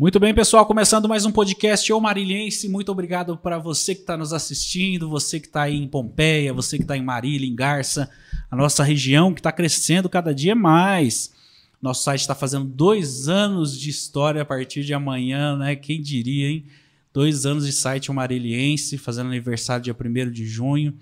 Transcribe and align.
Muito 0.00 0.20
bem, 0.20 0.32
pessoal, 0.32 0.64
começando 0.64 1.08
mais 1.08 1.26
um 1.26 1.32
podcast 1.32 1.92
O 1.92 2.00
Marilhense. 2.00 2.68
Muito 2.68 2.92
obrigado 2.92 3.36
para 3.36 3.58
você 3.58 3.96
que 3.96 4.02
está 4.02 4.16
nos 4.16 4.32
assistindo, 4.32 5.08
você 5.08 5.40
que 5.40 5.48
está 5.48 5.62
aí 5.62 5.74
em 5.74 5.88
Pompeia, 5.88 6.54
você 6.54 6.76
que 6.76 6.84
está 6.84 6.96
em 6.96 7.02
Marília, 7.02 7.48
em 7.48 7.52
Garça, 7.52 8.08
a 8.48 8.54
nossa 8.54 8.84
região 8.84 9.34
que 9.34 9.40
está 9.40 9.50
crescendo 9.50 10.08
cada 10.08 10.32
dia 10.32 10.54
mais. 10.54 11.34
Nosso 11.82 12.04
site 12.04 12.20
está 12.20 12.34
fazendo 12.36 12.66
dois 12.66 13.28
anos 13.28 13.76
de 13.76 13.90
história 13.90 14.40
a 14.40 14.44
partir 14.44 14.84
de 14.84 14.94
amanhã, 14.94 15.56
né? 15.56 15.74
Quem 15.74 16.00
diria, 16.00 16.48
hein? 16.48 16.64
Dois 17.12 17.44
anos 17.44 17.66
de 17.66 17.72
site 17.72 18.08
O 18.08 18.14
Marilhense, 18.14 18.98
fazendo 18.98 19.26
aniversário 19.26 19.82
dia 19.82 19.96
1 20.00 20.30
de 20.30 20.46
junho. 20.46 20.94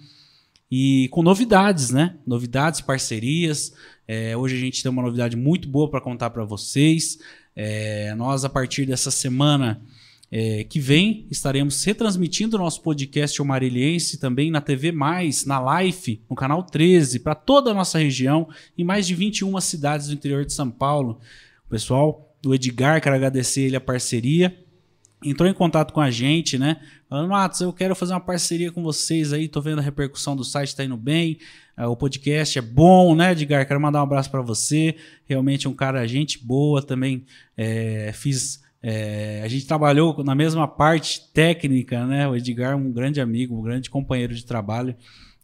E 0.71 1.07
com 1.11 1.23
novidades, 1.23 1.91
né? 1.91 2.17
Novidades, 2.27 2.81
parcerias. 2.81 3.75
É, 4.09 4.35
hoje 4.35 4.57
a 4.57 4.59
gente 4.59 4.83
tem 4.83 4.91
uma 4.91 5.03
novidade 5.03 5.37
muito 5.37 5.69
boa 5.69 5.91
para 5.91 6.01
contar 6.01 6.31
para 6.31 6.45
vocês. 6.45 7.19
É, 7.57 8.15
nós, 8.15 8.45
a 8.45 8.51
partir 8.51 8.85
dessa 8.85 9.11
semana 9.11 9.81
é, 10.31 10.65
que 10.65 10.79
vem, 10.79 11.27
estaremos 11.31 11.83
retransmitindo 11.83 12.57
o 12.57 12.61
nosso 12.61 12.83
podcast 12.83 13.41
O 13.41 13.45
Marilhense 13.45 14.19
também 14.19 14.51
na 14.51 14.61
TV 14.61 14.93
Mais, 14.93 15.47
na 15.47 15.81
Life, 15.81 16.21
no 16.29 16.37
canal 16.37 16.63
13, 16.63 17.21
para 17.21 17.35
toda 17.35 17.71
a 17.71 17.75
nossa 17.75 17.99
região, 17.99 18.47
em 18.77 18.85
mais 18.85 19.07
de 19.07 19.15
21 19.15 19.59
cidades 19.61 20.09
do 20.09 20.13
interior 20.13 20.45
de 20.45 20.53
São 20.53 20.71
Paulo. 20.71 21.19
O 21.67 21.71
pessoal 21.71 22.37
do 22.43 22.55
Edgar, 22.55 23.01
quero 23.01 23.17
agradecer 23.17 23.63
ele 23.63 23.77
a 23.77 23.81
parceria. 23.81 24.57
Entrou 25.25 25.49
em 25.49 25.55
contato 25.55 25.95
com 25.95 26.01
a 26.01 26.11
gente, 26.11 26.59
né? 26.59 26.81
Falando, 27.09 27.31
Matos, 27.31 27.61
eu 27.61 27.73
quero 27.73 27.97
fazer 27.97 28.13
uma 28.13 28.21
parceria 28.21 28.71
com 28.71 28.83
vocês 28.83 29.33
aí, 29.33 29.49
tô 29.49 29.63
vendo 29.63 29.79
a 29.79 29.83
repercussão 29.83 30.37
do 30.37 30.45
site, 30.45 30.77
tá 30.77 30.85
indo 30.85 30.97
bem. 30.97 31.39
É, 31.77 31.87
o 31.87 31.95
podcast 31.95 32.59
é 32.59 32.63
bom, 32.63 33.15
né, 33.15 33.33
Edgar? 33.33 33.67
Quero 33.67 33.81
mandar 33.81 34.01
um 34.01 34.05
abraço 34.05 34.31
para 34.31 34.41
você. 34.41 34.97
Realmente 35.27 35.69
um 35.69 35.75
cara, 35.75 36.07
gente 36.07 36.45
boa 36.45 36.83
também. 36.83 37.25
É, 37.57 38.13
fiz. 38.15 38.65
É, 38.83 39.43
a 39.45 39.49
gente 39.49 39.67
trabalhou 39.67 40.25
na 40.25 40.35
mesma 40.35 40.67
parte 40.67 41.31
técnica, 41.33 42.07
né? 42.07 42.27
O 42.27 42.35
Edgar 42.35 42.73
é 42.73 42.77
um 42.77 42.91
grande 42.93 43.21
amigo, 43.21 43.59
um 43.59 43.63
grande 43.63 43.91
companheiro 43.91 44.35
de 44.35 44.45
trabalho. 44.45 44.97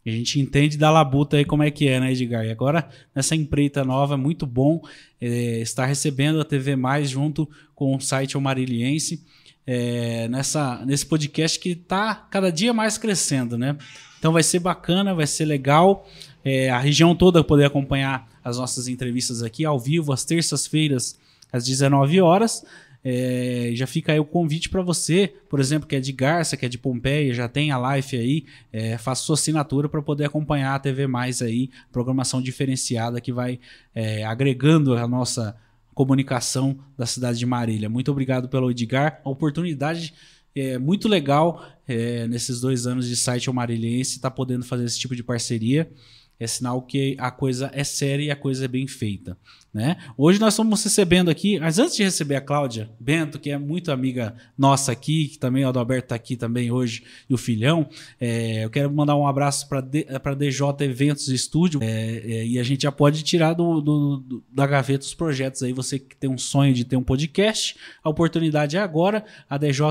A 0.07 0.11
gente 0.11 0.41
entende 0.41 0.77
da 0.79 0.91
labuta 0.91 1.37
aí 1.37 1.45
como 1.45 1.63
é 1.63 1.71
que 1.71 1.87
é, 1.87 2.01
né, 2.01 2.13
Edgar? 2.13 2.45
E 2.45 2.51
agora, 2.51 2.89
nessa 3.15 3.37
empreita 3.37 3.85
nova, 3.85 4.15
é 4.15 4.17
muito 4.17 4.47
bom 4.47 4.81
é, 5.21 5.61
estar 5.61 5.87
recebendo 5.87 6.41
a 6.41 6.45
TV 6.45 6.77
Mais 6.77 7.11
junto 7.11 7.49
com 7.75 7.95
o 7.95 8.01
site 8.01 8.37
O 8.37 8.41
Mariliense, 8.41 9.25
é, 9.67 10.29
nessa, 10.29 10.85
nesse 10.85 11.07
podcast 11.07 11.59
que 11.59 11.71
está 11.71 12.15
cada 12.15 12.51
dia 12.51 12.73
mais 12.73 12.99
crescendo, 12.99 13.57
né? 13.57 13.77
Então 14.19 14.33
vai 14.33 14.43
ser 14.43 14.59
bacana, 14.59 15.15
vai 15.15 15.27
ser 15.27 15.45
legal. 15.45 16.09
É, 16.45 16.71
a 16.71 16.79
região 16.79 17.15
toda 17.15 17.43
poder 17.43 17.65
acompanhar 17.65 18.29
as 18.45 18.59
nossas 18.59 18.89
entrevistas 18.89 19.43
aqui 19.43 19.65
ao 19.65 19.79
vivo, 19.79 20.13
às 20.13 20.25
terças-feiras, 20.25 21.19
às 21.53 21.65
19 21.65 22.21
horas. 22.21 22.65
É, 23.05 23.73
já 23.75 23.87
fica 23.87 24.13
aí 24.13 24.21
o 24.21 24.25
convite 24.25 24.69
para 24.69 24.81
você, 24.81 25.35
por 25.49 25.59
exemplo, 25.59 25.89
que 25.89 25.97
é 25.97 26.01
de 26.01 26.13
Garça, 26.13 26.57
que 26.57 26.65
é 26.65 26.69
de 26.69 26.79
Pompeia, 26.79 27.35
já 27.35 27.49
tem 27.49 27.73
a 27.73 27.79
live 27.79 28.17
aí, 28.17 28.45
é, 28.73 28.97
faça 28.97 29.25
sua 29.25 29.35
assinatura 29.35 29.89
para 29.89 30.01
poder 30.01 30.27
acompanhar 30.27 30.77
a 30.77 30.79
TV 30.79 31.09
Mais 31.09 31.43
aí, 31.43 31.69
programação 31.91 32.41
diferenciada 32.41 33.21
que 33.21 33.33
vai 33.33 33.59
é, 33.93 34.25
agregando 34.25 34.97
a 34.97 35.09
nossa 35.09 35.57
comunicação 35.95 36.79
da 36.97 37.07
cidade 37.07 37.39
de 37.39 37.47
Marília. 37.47 37.89
Muito 37.89 38.11
obrigado 38.11 38.49
pelo 38.49 38.71
Edgar, 38.71 39.21
a 39.25 39.31
oportunidade 39.31 40.15
é 40.55 40.79
muito 40.79 41.09
legal 41.09 41.65
é, 41.89 42.27
nesses 42.29 42.61
dois 42.61 42.87
anos 42.87 43.09
de 43.09 43.17
site 43.17 43.49
ao 43.49 43.55
Marilhense 43.55 44.17
estar 44.17 44.31
tá 44.31 44.37
podendo 44.37 44.65
fazer 44.65 44.85
esse 44.85 44.99
tipo 44.99 45.17
de 45.17 45.23
parceria. 45.23 45.91
É 46.39 46.47
sinal 46.47 46.83
que 46.83 47.17
a 47.19 47.31
coisa 47.31 47.71
é 47.73 47.85
séria 47.85 48.25
e 48.25 48.31
a 48.31 48.37
coisa 48.37 48.65
é 48.65 48.69
bem 48.69 48.87
feita. 48.87 49.37
Né? 49.73 49.97
Hoje 50.19 50.39
nós 50.39 50.53
estamos 50.53 50.85
recebendo 50.85 51.31
aqui, 51.31 51.59
mas 51.59 51.79
antes 51.79 51.97
de 51.97 52.03
receber 52.03 52.37
a 52.37 52.43
Cláudia 52.43 52.91
Bento, 53.01 53.39
que 53.39 53.49
é 53.49 53.57
muito 53.57 53.91
amiga 53.91 54.35
nossa 54.57 54.93
aqui, 54.93 55.29
que 55.29 55.39
também 55.39 55.65
o 55.65 55.69
Adalberto 55.69 56.05
está 56.05 56.15
aqui 56.15 56.37
também 56.37 56.71
hoje, 56.71 57.05
e 57.29 57.33
o 57.33 57.39
filhão, 57.39 57.89
é, 58.21 58.67
eu 58.67 58.69
quero 58.69 58.93
mandar 58.93 59.17
um 59.17 59.27
abraço 59.27 59.67
para 59.67 60.35
DJ 60.35 60.67
Eventos 60.81 61.29
Estúdio, 61.29 61.81
é, 61.83 61.87
é, 61.87 62.47
e 62.47 62.59
a 62.59 62.63
gente 62.63 62.83
já 62.83 62.93
pode 62.93 63.23
tirar 63.23 63.55
do, 63.55 63.81
do, 63.81 64.17
do, 64.19 64.45
da 64.53 64.67
gaveta 64.67 65.07
os 65.07 65.15
projetos 65.15 65.63
aí, 65.63 65.73
você 65.73 65.99
que 65.99 66.17
tem 66.17 66.29
um 66.29 66.37
sonho 66.37 66.75
de 66.75 66.85
ter 66.85 66.97
um 66.97 67.03
podcast, 67.03 67.75
a 68.05 68.11
oportunidade 68.11 68.77
é 68.77 68.81
agora, 68.81 69.25
a 69.49 69.57
DJ 69.57 69.87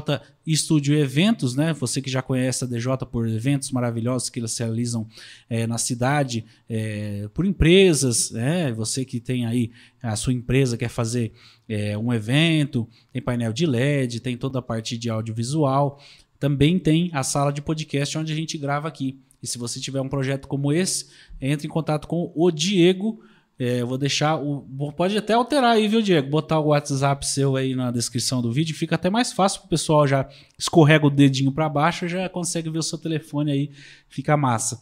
Estúdio 0.45 0.97
Eventos, 0.97 1.55
né? 1.55 1.72
Você 1.73 2.01
que 2.01 2.09
já 2.09 2.22
conhece 2.22 2.63
a 2.63 2.67
DJ 2.67 2.97
por 3.11 3.28
eventos 3.28 3.72
maravilhosos 3.72 4.29
que 4.29 4.39
eles 4.39 4.57
realizam 4.57 5.07
é, 5.50 5.67
na 5.67 5.78
cidade, 5.78 6.44
é, 6.67 7.29
por 7.34 7.45
empresas, 7.45 8.31
né? 8.31 8.72
Você 8.73 9.05
que 9.05 9.19
tem 9.19 9.45
aí 9.45 9.70
a 10.01 10.15
sua 10.15 10.33
empresa 10.33 10.77
quer 10.77 10.89
fazer 10.89 11.33
é, 11.67 11.97
um 11.97 12.13
evento, 12.13 12.87
tem 13.11 13.21
painel 13.21 13.53
de 13.53 13.65
LED, 13.65 14.19
tem 14.19 14.37
toda 14.37 14.59
a 14.59 14.61
parte 14.61 14.97
de 14.97 15.09
audiovisual. 15.09 15.99
Também 16.39 16.79
tem 16.79 17.09
a 17.13 17.23
sala 17.23 17.51
de 17.51 17.61
podcast 17.61 18.17
onde 18.17 18.33
a 18.33 18.35
gente 18.35 18.57
grava 18.57 18.87
aqui. 18.87 19.19
E 19.41 19.47
se 19.47 19.57
você 19.57 19.79
tiver 19.79 20.01
um 20.01 20.09
projeto 20.09 20.47
como 20.47 20.71
esse, 20.71 21.07
entre 21.39 21.67
em 21.67 21.69
contato 21.69 22.07
com 22.07 22.31
o 22.35 22.51
Diego. 22.51 23.21
É, 23.59 23.81
eu 23.81 23.85
vou 23.85 23.97
deixar 23.97 24.37
o. 24.37 24.61
Pode 24.97 25.15
até 25.15 25.33
alterar 25.33 25.73
aí, 25.73 25.87
viu, 25.87 26.01
Diego? 26.01 26.27
Botar 26.29 26.59
o 26.59 26.69
WhatsApp 26.69 27.25
seu 27.27 27.55
aí 27.55 27.75
na 27.75 27.91
descrição 27.91 28.41
do 28.41 28.51
vídeo. 28.51 28.75
Fica 28.75 28.95
até 28.95 29.07
mais 29.07 29.31
fácil 29.31 29.61
pro 29.61 29.69
pessoal 29.69 30.07
já 30.07 30.27
escorrega 30.57 31.05
o 31.05 31.11
dedinho 31.11 31.51
para 31.51 31.69
baixo, 31.69 32.07
já 32.07 32.27
consegue 32.27 32.71
ver 32.71 32.79
o 32.79 32.83
seu 32.83 32.97
telefone 32.97 33.51
aí. 33.51 33.71
Fica 34.09 34.35
massa. 34.35 34.81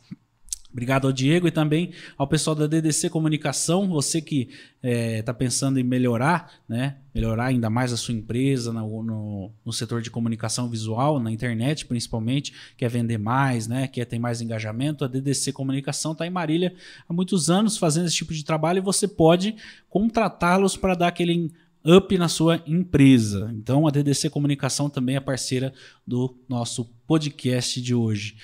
Obrigado 0.72 1.07
ao 1.07 1.13
Diego 1.13 1.47
e 1.47 1.52
também 1.52 1.91
ao 2.16 2.28
pessoal 2.28 2.56
da 2.56 2.68
DDC 2.68 3.09
Comunicação, 3.09 3.88
você 3.90 4.22
que 4.22 4.50
está 4.52 4.59
é, 4.84 5.22
tá 5.24 5.34
pensando 5.34 5.80
em 5.80 5.84
melhorar, 5.84 6.52
né? 6.69 6.97
melhorar 7.13 7.46
ainda 7.46 7.72
mais 7.72 7.91
a 7.91 7.97
sua 7.97 8.13
empresa 8.13 8.72
no, 8.72 9.02
no, 9.02 9.52
no, 9.66 9.74
setor 9.74 10.00
de 10.00 10.12
comunicação 10.12 10.69
visual, 10.69 11.19
na 11.19 11.31
internet 11.31 11.88
principalmente, 11.88 12.53
quer 12.78 12.88
vender 12.88 13.18
mais, 13.18 13.68
né? 13.68 13.88
quer 13.88 14.06
ter 14.06 14.19
mais 14.19 14.41
engajamento, 14.41 15.03
a 15.03 15.08
DDC 15.08 15.53
Comunicação 15.53 16.12
está 16.12 16.28
em 16.28 16.29
Marília 16.29 16.75
há 17.08 17.13
muitos 17.13 17.50
anos 17.50 17.75
fazendo 17.75 18.06
esse 18.06 18.18
tipo 18.18 18.34
de 18.34 18.46
trabalho 18.46 18.78
e 18.78 18.81
você 18.81 19.08
pode 19.08 19.56
contratá-los 19.90 20.78
para 20.78 20.94
dar 20.94 21.08
aquele 21.08 21.52
up 21.84 22.16
na 22.16 22.28
sua 22.28 22.62
empresa. 22.68 23.52
Então 23.56 23.88
a 23.88 23.91
DDC 23.91 24.29
Comunicação 24.29 24.88
também 24.88 25.16
é 25.16 25.19
parceira 25.19 25.74
do 26.06 26.38
nosso 26.47 26.85
podcast 27.08 27.81
de 27.81 27.96
hoje. 27.96 28.38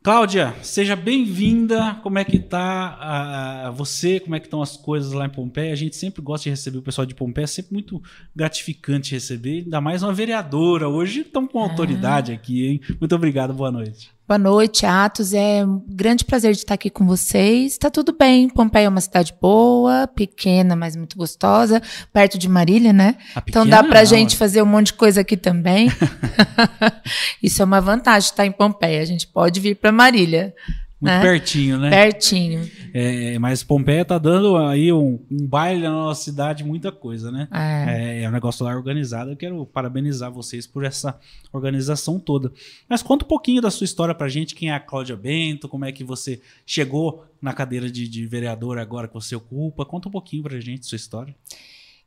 Cláudia, 0.00 0.54
seja 0.62 0.94
bem-vinda. 0.94 1.96
Como 2.02 2.18
é 2.18 2.24
que 2.24 2.38
tá 2.38 3.70
você? 3.76 4.20
Como 4.20 4.34
é 4.36 4.40
que 4.40 4.46
estão 4.46 4.62
as 4.62 4.76
coisas 4.76 5.12
lá 5.12 5.26
em 5.26 5.30
Pompeia? 5.30 5.72
A 5.72 5.76
gente 5.76 5.96
sempre 5.96 6.22
gosta 6.22 6.44
de 6.44 6.50
receber 6.50 6.78
o 6.78 6.82
pessoal 6.82 7.04
de 7.04 7.14
Pompeia, 7.14 7.44
é 7.44 7.48
sempre 7.48 7.74
muito 7.74 8.00
gratificante 8.34 9.12
receber, 9.12 9.64
ainda 9.64 9.80
mais 9.80 10.02
uma 10.02 10.12
vereadora. 10.12 10.88
Hoje 10.88 11.20
estamos 11.22 11.52
com 11.52 11.58
autoridade 11.58 12.32
aqui, 12.32 12.66
hein? 12.66 12.80
Muito 13.00 13.14
obrigado, 13.14 13.52
boa 13.52 13.72
noite. 13.72 14.10
Boa 14.28 14.36
noite, 14.36 14.84
Atos. 14.84 15.32
É 15.32 15.64
um 15.64 15.82
grande 15.88 16.22
prazer 16.22 16.52
de 16.52 16.58
estar 16.58 16.74
aqui 16.74 16.90
com 16.90 17.06
vocês. 17.06 17.72
Está 17.72 17.88
tudo 17.88 18.14
bem. 18.14 18.46
Pompeia 18.50 18.84
é 18.84 18.88
uma 18.90 19.00
cidade 19.00 19.34
boa, 19.40 20.06
pequena, 20.06 20.76
mas 20.76 20.94
muito 20.94 21.16
gostosa, 21.16 21.80
perto 22.12 22.36
de 22.36 22.46
Marília, 22.46 22.92
né? 22.92 23.16
Então 23.48 23.66
dá 23.66 23.82
pra 23.82 24.00
não. 24.00 24.04
gente 24.04 24.36
fazer 24.36 24.60
um 24.60 24.66
monte 24.66 24.88
de 24.88 24.92
coisa 24.92 25.22
aqui 25.22 25.34
também. 25.34 25.90
Isso 27.42 27.62
é 27.62 27.64
uma 27.64 27.80
vantagem 27.80 28.28
estar 28.28 28.44
em 28.44 28.52
Pompeia. 28.52 29.00
A 29.00 29.06
gente 29.06 29.26
pode 29.26 29.60
vir 29.60 29.76
para 29.76 29.90
Marília. 29.90 30.54
Muito 31.00 31.14
né? 31.14 31.22
pertinho, 31.22 31.78
né? 31.78 31.90
Pertinho. 31.90 32.68
É, 32.92 33.38
mas 33.38 33.62
Pompeia 33.62 34.04
tá 34.04 34.18
dando 34.18 34.56
aí 34.56 34.92
um, 34.92 35.24
um, 35.30 35.46
baile 35.46 35.82
na 35.82 35.90
nossa 35.90 36.24
cidade, 36.24 36.64
muita 36.64 36.90
coisa, 36.90 37.30
né? 37.30 37.46
É. 37.52 38.18
é. 38.18 38.22
é 38.24 38.28
um 38.28 38.32
negócio 38.32 38.64
lá 38.64 38.74
organizado. 38.74 39.30
Eu 39.30 39.36
quero 39.36 39.64
parabenizar 39.66 40.32
vocês 40.32 40.66
por 40.66 40.84
essa 40.84 41.16
organização 41.52 42.18
toda. 42.18 42.52
Mas 42.88 43.00
conta 43.00 43.24
um 43.24 43.28
pouquinho 43.28 43.62
da 43.62 43.70
sua 43.70 43.84
história 43.84 44.14
pra 44.14 44.28
gente. 44.28 44.56
Quem 44.56 44.70
é 44.70 44.74
a 44.74 44.80
Cláudia 44.80 45.16
Bento? 45.16 45.68
Como 45.68 45.84
é 45.84 45.92
que 45.92 46.02
você 46.02 46.40
chegou 46.66 47.24
na 47.40 47.52
cadeira 47.52 47.88
de, 47.88 48.08
de 48.08 48.26
vereador 48.26 48.76
agora 48.78 49.06
que 49.06 49.14
você 49.14 49.36
ocupa? 49.36 49.86
Conta 49.86 50.08
um 50.08 50.12
pouquinho 50.12 50.42
pra 50.42 50.58
gente 50.58 50.84
sua 50.84 50.96
história. 50.96 51.34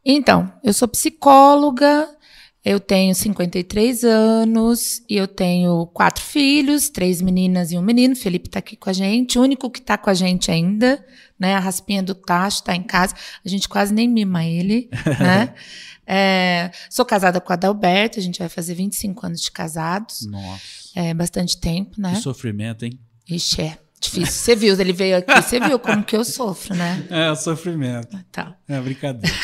Então, 0.03 0.51
eu 0.63 0.73
sou 0.73 0.87
psicóloga, 0.87 2.09
eu 2.63 2.79
tenho 2.79 3.15
53 3.15 4.03
anos 4.03 5.01
e 5.09 5.17
eu 5.17 5.27
tenho 5.27 5.87
quatro 5.87 6.23
filhos, 6.23 6.89
três 6.89 7.19
meninas 7.19 7.71
e 7.71 7.77
um 7.77 7.81
menino. 7.81 8.15
Felipe 8.15 8.47
está 8.47 8.59
aqui 8.59 8.75
com 8.75 8.89
a 8.89 8.93
gente, 8.93 9.39
o 9.39 9.41
único 9.41 9.69
que 9.69 9.79
está 9.79 9.97
com 9.97 10.11
a 10.11 10.13
gente 10.13 10.51
ainda, 10.51 11.03
né? 11.39 11.55
A 11.55 11.59
raspinha 11.59 12.03
do 12.03 12.13
Tacho 12.13 12.57
está 12.57 12.75
em 12.75 12.83
casa. 12.83 13.15
A 13.43 13.49
gente 13.49 13.67
quase 13.67 13.91
nem 13.91 14.07
mima 14.07 14.45
ele, 14.45 14.89
né? 15.19 15.55
é, 16.05 16.71
sou 16.87 17.03
casada 17.03 17.41
com 17.41 17.51
a 17.51 17.55
Adalberto, 17.55 18.19
a 18.19 18.21
gente 18.21 18.37
vai 18.37 18.49
fazer 18.49 18.75
25 18.75 19.25
anos 19.25 19.41
de 19.41 19.49
casados. 19.49 20.27
Nossa. 20.27 20.61
É 20.95 21.13
bastante 21.15 21.57
tempo, 21.57 21.99
né? 21.99 22.13
Que 22.13 22.21
sofrimento, 22.21 22.85
hein? 22.85 22.99
Ixi, 23.27 23.61
é. 23.61 23.77
Difícil. 24.01 24.25
Você 24.25 24.55
viu, 24.55 24.81
ele 24.81 24.91
veio 24.91 25.17
aqui, 25.17 25.31
você 25.41 25.59
viu 25.59 25.77
como 25.77 26.03
que 26.03 26.17
eu 26.17 26.25
sofro, 26.25 26.73
né? 26.73 27.05
É, 27.11 27.29
o 27.29 27.35
sofrimento. 27.35 28.17
Tá. 28.31 28.55
É 28.67 28.79
brincadeira. 28.79 29.35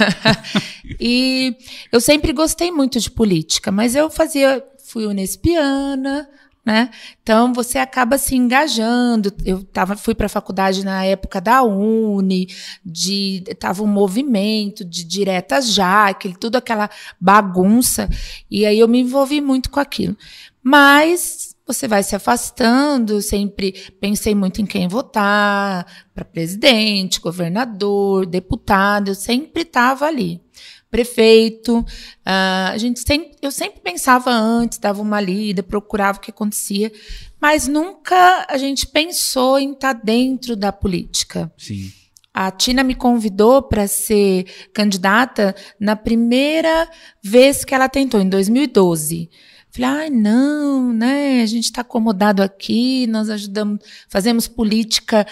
e 0.99 1.55
eu 1.91 2.01
sempre 2.01 2.33
gostei 2.33 2.71
muito 2.71 2.99
de 2.99 3.11
política, 3.11 3.71
mas 3.71 3.93
eu 3.93 4.09
fazia, 4.09 4.63
fui 4.83 5.05
unespiana, 5.05 6.27
né? 6.65 6.89
Então 7.21 7.53
você 7.53 7.77
acaba 7.77 8.17
se 8.17 8.35
engajando. 8.35 9.31
Eu 9.45 9.63
tava, 9.63 9.95
fui 9.95 10.15
para 10.15 10.25
a 10.25 10.29
faculdade 10.29 10.83
na 10.83 11.05
época 11.05 11.39
da 11.39 11.61
Uni, 11.61 12.47
de 12.83 13.43
tava 13.59 13.83
um 13.83 13.87
movimento 13.87 14.83
de 14.83 15.03
diretas 15.03 15.71
já, 15.71 16.07
aquele, 16.07 16.35
tudo 16.35 16.55
aquela 16.55 16.89
bagunça, 17.21 18.09
e 18.49 18.65
aí 18.65 18.79
eu 18.79 18.87
me 18.87 19.01
envolvi 19.01 19.39
muito 19.39 19.69
com 19.69 19.79
aquilo. 19.79 20.17
Mas 20.63 21.46
você 21.67 21.87
vai 21.87 22.01
se 22.01 22.15
afastando, 22.15 23.21
sempre 23.21 23.73
pensei 23.99 24.33
muito 24.33 24.61
em 24.61 24.65
quem 24.65 24.87
votar, 24.87 25.85
para 26.15 26.23
presidente, 26.23 27.19
governador, 27.19 28.25
deputado, 28.25 29.09
eu 29.09 29.15
sempre 29.15 29.63
estava 29.63 30.05
ali 30.05 30.41
prefeito. 30.89 31.79
Uh, 31.79 32.71
a 32.71 32.77
gente 32.77 33.01
sempre, 33.05 33.35
eu 33.41 33.51
sempre 33.51 33.81
pensava 33.81 34.31
antes, 34.31 34.77
dava 34.77 35.01
uma 35.01 35.19
lida, 35.19 35.61
procurava 35.61 36.17
o 36.17 36.21
que 36.21 36.31
acontecia, 36.31 36.91
mas 37.39 37.67
nunca 37.67 38.45
a 38.49 38.57
gente 38.57 38.87
pensou 38.87 39.59
em 39.59 39.73
estar 39.73 39.93
tá 39.93 40.01
dentro 40.03 40.55
da 40.55 40.71
política. 40.71 41.51
Sim. 41.57 41.91
A 42.33 42.51
Tina 42.51 42.83
me 42.83 42.93
convidou 42.93 43.63
para 43.63 43.87
ser 43.87 44.45
candidata 44.71 45.55
na 45.79 45.95
primeira 45.95 46.87
vez 47.23 47.65
que 47.65 47.73
ela 47.73 47.89
tentou, 47.89 48.21
em 48.21 48.29
2012. 48.29 49.27
Falei, 49.77 50.07
ah, 50.07 50.09
não, 50.09 50.91
né? 50.91 51.41
A 51.43 51.45
gente 51.45 51.65
está 51.65 51.81
acomodado 51.81 52.41
aqui, 52.41 53.05
nós 53.07 53.29
ajudamos, 53.29 53.79
fazemos 54.09 54.47
política 54.47 55.25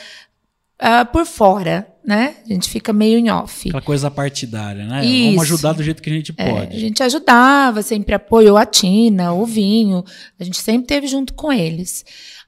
uh, 0.79 1.05
por 1.11 1.25
fora, 1.25 1.87
né? 2.05 2.35
A 2.45 2.53
gente 2.53 2.69
fica 2.69 2.93
meio 2.93 3.17
em 3.17 3.31
off. 3.31 3.67
Aquela 3.69 3.81
coisa 3.81 4.11
partidária, 4.11 4.85
né? 4.85 5.03
Isso. 5.03 5.25
Vamos 5.29 5.41
ajudar 5.43 5.73
do 5.73 5.83
jeito 5.83 6.01
que 6.01 6.09
a 6.11 6.13
gente 6.13 6.33
é, 6.37 6.51
pode. 6.51 6.75
A 6.75 6.79
gente 6.79 7.01
ajudava, 7.01 7.81
sempre 7.81 8.13
apoiou 8.13 8.55
a 8.55 8.65
Tina, 8.67 9.33
o 9.33 9.45
Vinho, 9.45 10.03
a 10.39 10.43
gente 10.43 10.59
sempre 10.59 10.85
teve 10.85 11.07
junto 11.07 11.33
com 11.33 11.51
eles. 11.51 12.05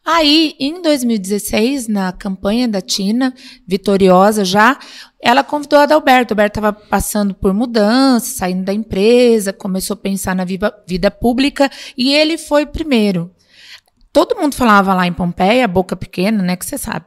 Aí, 0.09 0.55
em 0.57 0.81
2016, 0.81 1.89
na 1.89 2.13
campanha 2.13 2.65
da 2.65 2.79
Tina, 2.79 3.33
vitoriosa 3.67 4.45
já, 4.45 4.79
ela 5.21 5.43
convidou 5.43 5.79
a 5.79 5.83
Adalberto. 5.83 6.31
O 6.31 6.33
Adalberto 6.33 6.59
estava 6.59 6.71
passando 6.71 7.33
por 7.33 7.53
mudança, 7.53 8.37
saindo 8.37 8.63
da 8.63 8.73
empresa, 8.73 9.51
começou 9.51 9.95
a 9.95 9.97
pensar 9.97 10.33
na 10.33 10.45
vida, 10.45 10.73
vida 10.87 11.11
pública 11.11 11.69
e 11.97 12.15
ele 12.15 12.37
foi 12.37 12.65
primeiro. 12.65 13.29
Todo 14.13 14.37
mundo 14.37 14.55
falava 14.55 14.93
lá 14.93 15.05
em 15.05 15.11
Pompeia, 15.11 15.67
boca 15.67 15.93
pequena, 15.93 16.41
né? 16.41 16.55
Que 16.55 16.65
você 16.65 16.77
sabe, 16.77 17.05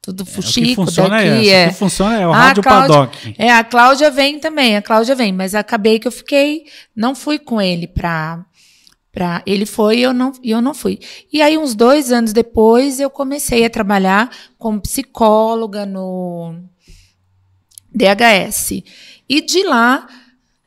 tudo 0.00 0.24
fuxico 0.24 0.58
é, 0.58 0.62
o 0.62 0.68
que 0.68 0.74
funciona 0.76 1.16
daqui. 1.22 1.50
É, 1.50 1.64
é. 1.64 1.66
O 1.66 1.68
que 1.68 1.74
funciona 1.74 2.18
é 2.18 2.26
o 2.26 2.32
a 2.32 2.36
rádio 2.36 2.62
Cláudia, 2.62 2.88
paddock. 2.88 3.34
É, 3.36 3.52
a 3.52 3.62
Cláudia 3.62 4.10
vem 4.10 4.38
também, 4.38 4.74
a 4.74 4.80
Cláudia 4.80 5.14
vem, 5.14 5.34
mas 5.34 5.54
acabei 5.54 5.98
que 5.98 6.08
eu 6.08 6.12
fiquei, 6.12 6.64
não 6.96 7.14
fui 7.14 7.38
com 7.38 7.60
ele 7.60 7.86
para 7.86 8.42
Pra, 9.10 9.42
ele 9.46 9.64
foi 9.64 9.98
e 9.98 10.02
eu 10.02 10.12
não, 10.12 10.32
eu 10.44 10.60
não 10.60 10.74
fui. 10.74 10.98
E 11.32 11.40
aí, 11.40 11.56
uns 11.56 11.74
dois 11.74 12.12
anos 12.12 12.32
depois, 12.32 13.00
eu 13.00 13.08
comecei 13.10 13.64
a 13.64 13.70
trabalhar 13.70 14.30
como 14.58 14.80
psicóloga 14.80 15.86
no 15.86 16.54
DHS. 17.92 18.82
E 19.28 19.40
de 19.40 19.64
lá, 19.64 20.06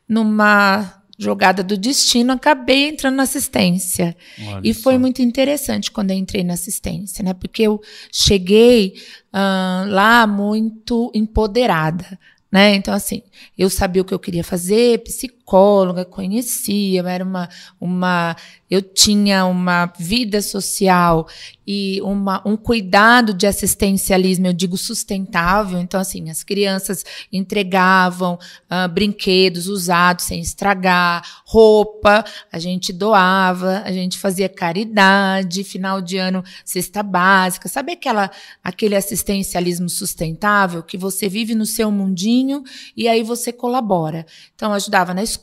numa 0.08 1.02
jogada 1.18 1.62
do 1.62 1.76
destino, 1.76 2.32
acabei 2.32 2.88
entrando 2.88 3.16
na 3.16 3.22
assistência. 3.22 4.16
Olha 4.44 4.60
e 4.64 4.74
foi 4.74 4.94
só. 4.94 4.98
muito 4.98 5.22
interessante 5.22 5.90
quando 5.90 6.10
eu 6.10 6.16
entrei 6.16 6.42
na 6.42 6.54
assistência, 6.54 7.22
né? 7.22 7.32
Porque 7.32 7.62
eu 7.62 7.80
cheguei 8.10 8.94
uh, 9.32 9.88
lá 9.88 10.26
muito 10.26 11.10
empoderada. 11.14 12.18
Né? 12.50 12.74
Então, 12.74 12.92
assim, 12.92 13.22
eu 13.56 13.70
sabia 13.70 14.02
o 14.02 14.04
que 14.04 14.12
eu 14.12 14.18
queria 14.18 14.44
fazer, 14.44 15.02
psicóloga, 15.02 15.41
conhecia, 15.44 17.02
era 17.02 17.24
uma, 17.24 17.48
uma 17.80 18.36
eu 18.72 18.80
tinha 18.80 19.44
uma 19.44 19.92
vida 19.98 20.40
social 20.40 21.28
e 21.66 22.00
uma, 22.00 22.42
um 22.46 22.56
cuidado 22.56 23.34
de 23.34 23.46
assistencialismo, 23.46 24.46
eu 24.46 24.52
digo 24.54 24.78
sustentável. 24.78 25.78
Então, 25.78 26.00
assim, 26.00 26.30
as 26.30 26.42
crianças 26.42 27.04
entregavam 27.30 28.34
uh, 28.34 28.88
brinquedos 28.90 29.68
usados 29.68 30.24
sem 30.24 30.40
estragar, 30.40 31.22
roupa, 31.44 32.24
a 32.50 32.58
gente 32.58 32.94
doava, 32.94 33.82
a 33.84 33.92
gente 33.92 34.18
fazia 34.18 34.48
caridade, 34.48 35.62
final 35.64 36.00
de 36.00 36.16
ano, 36.16 36.42
cesta 36.64 37.02
básica. 37.02 37.68
Sabe 37.68 37.92
aquela, 37.92 38.30
aquele 38.64 38.96
assistencialismo 38.96 39.90
sustentável 39.90 40.82
que 40.82 40.96
você 40.96 41.28
vive 41.28 41.54
no 41.54 41.66
seu 41.66 41.90
mundinho 41.90 42.62
e 42.96 43.06
aí 43.06 43.22
você 43.22 43.52
colabora? 43.52 44.24
Então, 44.54 44.72
ajudava 44.72 45.12
na 45.12 45.22
escola, 45.22 45.41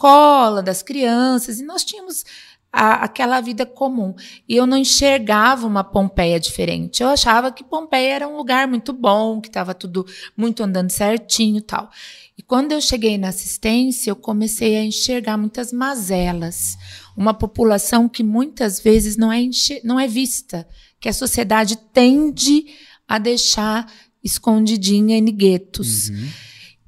das 0.63 0.81
crianças, 0.81 1.60
e 1.60 1.63
nós 1.63 1.84
tínhamos 1.84 2.24
a, 2.72 3.04
aquela 3.04 3.42
vida 3.42 3.66
comum. 3.66 4.13
E 4.48 4.56
eu 4.56 4.66
não 4.66 4.78
enxergava 4.78 5.68
uma 5.68 5.84
Pompeia 5.84 6.40
diferente. 6.40 7.01
Eu 7.01 7.10
achava 7.10 7.51
que 7.51 7.63
Pompeia 7.63 8.13
era 8.16 8.28
um 8.28 8.38
lugar 8.38 8.68
muito 8.68 8.94
bom, 8.94 9.42
que 9.42 9.48
estava 9.48 9.74
tudo 9.74 10.06
muito 10.38 10.63
andando 10.63 10.92
certinho 10.92 11.62
tal. 11.62 11.90
E 12.38 12.42
quando 12.42 12.72
eu 12.72 12.80
cheguei 12.80 13.18
na 13.18 13.30
assistência, 13.30 14.10
eu 14.10 14.16
comecei 14.16 14.78
a 14.78 14.84
enxergar 14.84 15.38
muitas 15.38 15.74
mazelas. 15.74 16.78
Uma 17.18 17.34
população 17.34 18.07
que 18.07 18.24
muitas 18.24 18.80
vezes 18.80 19.18
não 19.18 19.31
é, 19.31 19.42
não 19.84 20.00
é 20.00 20.07
vista, 20.07 20.68
que 21.00 21.10
a 21.10 21.13
sociedade 21.13 21.75
tende 21.92 22.66
a 23.07 23.18
deixar 23.18 23.92
escondidinha 24.24 25.18
em 25.18 25.25
guetos. 25.25 26.10
Uhum. 26.10 26.30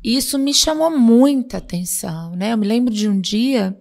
Isso 0.03 0.39
me 0.39 0.53
chamou 0.53 0.89
muita 0.98 1.57
atenção, 1.57 2.36
né? 2.36 2.53
Eu 2.53 2.57
me 2.57 2.68
lembro 2.68 2.94
de 2.94 3.07
um 3.07 3.19
dia 3.19 3.77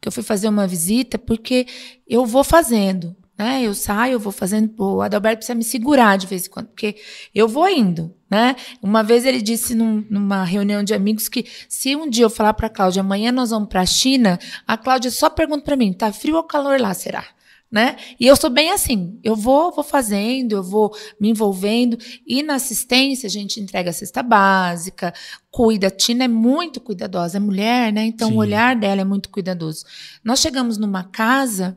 que 0.00 0.08
eu 0.08 0.12
fui 0.12 0.22
fazer 0.22 0.48
uma 0.48 0.66
visita, 0.66 1.18
porque 1.18 1.66
eu 2.06 2.26
vou 2.26 2.44
fazendo, 2.44 3.16
né? 3.38 3.62
Eu 3.62 3.74
saio, 3.74 4.14
eu 4.14 4.20
vou 4.20 4.32
fazendo. 4.32 4.74
O 4.78 5.00
Adalberto 5.00 5.38
precisa 5.38 5.54
me 5.54 5.64
segurar 5.64 6.18
de 6.18 6.26
vez 6.26 6.46
em 6.46 6.50
quando, 6.50 6.66
porque 6.68 6.96
eu 7.34 7.48
vou 7.48 7.68
indo, 7.68 8.14
né? 8.28 8.56
Uma 8.82 9.02
vez 9.02 9.24
ele 9.24 9.40
disse 9.40 9.74
num, 9.74 10.04
numa 10.10 10.44
reunião 10.44 10.82
de 10.82 10.92
amigos 10.92 11.28
que 11.28 11.46
se 11.68 11.94
um 11.94 12.08
dia 12.08 12.24
eu 12.24 12.30
falar 12.30 12.54
para 12.54 12.66
a 12.66 12.70
Cláudia, 12.70 13.00
amanhã 13.00 13.30
nós 13.32 13.50
vamos 13.50 13.68
para 13.68 13.80
a 13.80 13.86
China, 13.86 14.38
a 14.66 14.76
Cláudia 14.76 15.10
só 15.10 15.30
pergunta 15.30 15.64
para 15.64 15.76
mim, 15.76 15.92
tá 15.92 16.12
frio 16.12 16.36
ou 16.36 16.42
calor 16.42 16.80
lá, 16.80 16.92
será? 16.94 17.24
Né? 17.74 17.96
E 18.20 18.26
eu 18.28 18.36
sou 18.36 18.48
bem 18.48 18.70
assim, 18.70 19.18
eu 19.24 19.34
vou, 19.34 19.72
vou 19.72 19.82
fazendo, 19.82 20.52
eu 20.52 20.62
vou 20.62 20.94
me 21.20 21.30
envolvendo 21.30 21.98
e 22.24 22.40
na 22.40 22.54
assistência 22.54 23.26
a 23.26 23.30
gente 23.30 23.58
entrega 23.58 23.90
a 23.90 23.92
cesta 23.92 24.22
básica, 24.22 25.12
cuida, 25.50 25.88
a 25.88 25.90
Tina 25.90 26.22
é 26.22 26.28
muito 26.28 26.80
cuidadosa, 26.80 27.38
é 27.38 27.40
mulher, 27.40 27.92
né? 27.92 28.06
Então 28.06 28.28
Sim. 28.28 28.34
o 28.36 28.38
olhar 28.38 28.76
dela 28.76 29.00
é 29.00 29.04
muito 29.04 29.28
cuidadoso. 29.28 29.84
Nós 30.22 30.38
chegamos 30.38 30.78
numa 30.78 31.02
casa 31.02 31.76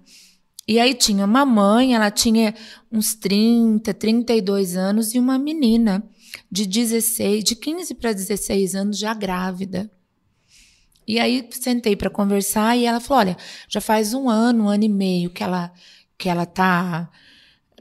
e 0.68 0.80
aí 0.80 0.94
tinha 0.94 1.26
uma 1.26 1.44
mãe, 1.44 1.96
ela 1.96 2.12
tinha 2.12 2.54
uns 2.92 3.16
30, 3.16 3.92
32 3.92 4.78
anos 4.78 5.16
e 5.16 5.20
uma 5.20 5.40
menina 5.40 6.08
de 6.52 6.68
16, 6.68 7.44
de 7.44 7.56
15 7.56 7.96
para 7.96 8.14
16 8.14 8.76
anos 8.76 9.00
já 9.00 9.16
grávida. 9.16 9.90
E 11.08 11.20
aí 11.20 11.48
sentei 11.52 11.96
para 11.96 12.10
conversar 12.10 12.76
e 12.78 12.86
ela 12.86 13.00
falou: 13.00 13.22
olha, 13.22 13.38
já 13.70 13.80
faz 13.80 14.14
um 14.14 14.30
ano, 14.30 14.66
um 14.66 14.68
ano 14.68 14.84
e 14.84 14.90
meio 14.90 15.30
que 15.30 15.44
ela 15.44 15.72
que 16.18 16.28
ela 16.28 16.46
tá 16.46 17.10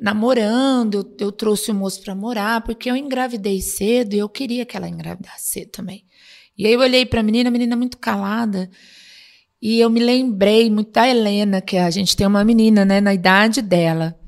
namorando, 0.01 0.95
eu, 1.19 1.27
eu 1.27 1.33
trouxe 1.33 1.71
o 1.71 1.75
moço 1.75 2.03
para 2.03 2.15
morar, 2.15 2.61
porque 2.61 2.91
eu 2.91 2.97
engravidei 2.97 3.61
cedo 3.63 4.15
e 4.15 4.19
eu 4.19 4.29
queria 4.29 4.67
que 4.67 4.77
ela 4.77 4.89
engravidasse 4.89 5.53
cedo 5.53 5.71
também. 5.71 6.05
E 6.57 6.67
aí 6.67 6.73
eu 6.73 6.81
olhei 6.81 7.07
para 7.07 7.21
a 7.21 7.23
menina, 7.23 7.49
a 7.49 7.53
menina 7.53 7.77
muito 7.77 7.99
calada, 7.99 8.71
e 9.61 9.81
eu 9.81 9.89
me 9.89 10.01
lembrei 10.01 10.71
muito 10.71 10.93
da 10.93 11.09
Helena, 11.09 11.63
que 11.63 11.79
a 11.79 11.91
gente 11.91 12.15
tem 12.15 12.27
uma 12.27 12.45
menina, 12.45 12.85
né, 12.85 13.01
na 13.01 13.15
idade 13.15 13.63
dela. 13.63 14.19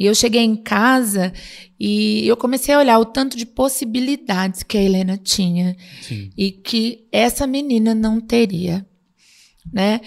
E 0.00 0.06
eu 0.06 0.14
cheguei 0.14 0.40
em 0.40 0.56
casa 0.56 1.30
e 1.78 2.26
eu 2.26 2.34
comecei 2.34 2.74
a 2.74 2.78
olhar 2.78 2.98
o 2.98 3.04
tanto 3.04 3.36
de 3.36 3.44
possibilidades 3.44 4.62
que 4.62 4.78
a 4.78 4.82
Helena 4.82 5.18
tinha 5.18 5.76
Sim. 6.00 6.30
e 6.34 6.50
que 6.50 7.06
essa 7.12 7.46
menina 7.46 7.94
não 7.94 8.18
teria, 8.18 8.86
né? 9.70 10.00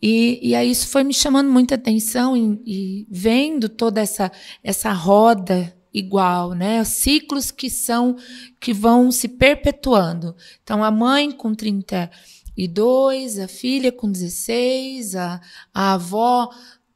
E, 0.00 0.38
e 0.40 0.54
aí 0.54 0.70
isso 0.70 0.86
foi 0.86 1.02
me 1.02 1.12
chamando 1.12 1.50
muita 1.50 1.74
atenção 1.74 2.36
e, 2.36 2.62
e 2.64 3.06
vendo 3.10 3.68
toda 3.68 4.00
essa 4.00 4.30
essa 4.62 4.92
roda 4.92 5.76
igual, 5.92 6.52
né? 6.52 6.84
Ciclos 6.84 7.50
que 7.50 7.68
são 7.68 8.16
que 8.60 8.72
vão 8.72 9.10
se 9.10 9.26
perpetuando. 9.26 10.36
Então 10.62 10.84
a 10.84 10.90
mãe 10.92 11.32
com 11.32 11.52
32, 11.52 13.40
a 13.40 13.48
filha 13.48 13.90
com 13.90 14.08
16, 14.08 15.16
a, 15.16 15.40
a 15.74 15.94
avó 15.94 16.48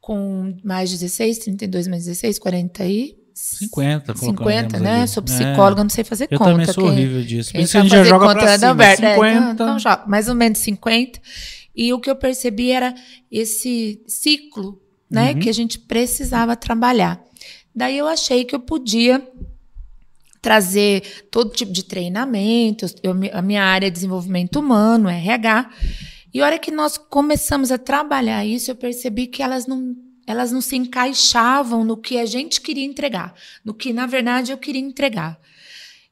com 0.07 0.55
mais 0.63 0.89
16, 0.89 1.39
32 1.39 1.85
mais 1.89 2.05
16, 2.05 2.39
40 2.39 2.85
e 2.85 3.17
50, 3.33 4.15
50, 4.15 4.79
né? 4.79 4.99
Ali. 5.01 5.07
Sou 5.09 5.21
psicóloga, 5.21 5.81
é. 5.81 5.83
não 5.83 5.89
sei 5.89 6.05
fazer 6.05 6.29
eu 6.31 6.39
conta. 6.39 6.51
Eu 6.51 6.53
também 6.53 6.65
sou 6.73 6.83
quem, 6.85 6.93
horrível 6.93 7.23
disso. 7.23 7.51
Por 7.51 7.59
isso 7.59 7.77
a 7.77 7.81
gente 7.81 7.91
já 7.91 8.03
joga 8.05 8.33
pra 8.33 8.57
cima, 8.57 8.69
Alberto. 8.69 9.01
50. 9.01 9.25
É, 9.25 9.35
então, 9.35 9.51
então 9.51 9.79
joga, 9.79 10.05
mais 10.07 10.29
ou 10.29 10.35
menos 10.35 10.59
50. 10.59 11.19
E 11.75 11.91
o 11.91 11.99
que 11.99 12.09
eu 12.09 12.15
percebi 12.15 12.71
era 12.71 12.95
esse 13.29 14.01
ciclo, 14.07 14.81
né? 15.11 15.33
Uhum. 15.33 15.39
Que 15.41 15.49
a 15.49 15.53
gente 15.53 15.77
precisava 15.77 16.55
trabalhar. 16.55 17.21
Daí 17.75 17.97
eu 17.97 18.07
achei 18.07 18.45
que 18.45 18.55
eu 18.55 18.61
podia 18.61 19.21
trazer 20.41 21.03
todo 21.29 21.51
tipo 21.51 21.73
de 21.73 21.83
treinamento. 21.83 22.85
Eu, 23.03 23.13
a 23.33 23.41
minha 23.41 23.61
área 23.61 23.87
é 23.87 23.89
desenvolvimento 23.89 24.57
humano, 24.57 25.09
RH. 25.09 25.69
E 26.37 26.41
a 26.41 26.45
hora 26.45 26.59
que 26.59 26.69
nós 26.69 26.99
começamos 26.99 27.71
a 27.71 27.79
trabalhar 27.79 28.45
isso, 28.45 28.69
eu 28.69 28.75
percebi 28.75 29.25
que 29.25 29.41
elas 29.41 29.65
não 29.65 29.95
elas 30.27 30.51
não 30.51 30.61
se 30.61 30.75
encaixavam 30.75 31.83
no 31.83 31.97
que 31.97 32.19
a 32.19 32.27
gente 32.27 32.61
queria 32.61 32.85
entregar, 32.85 33.33
no 33.65 33.73
que 33.73 33.91
na 33.91 34.05
verdade 34.05 34.51
eu 34.51 34.57
queria 34.59 34.79
entregar. 34.79 35.41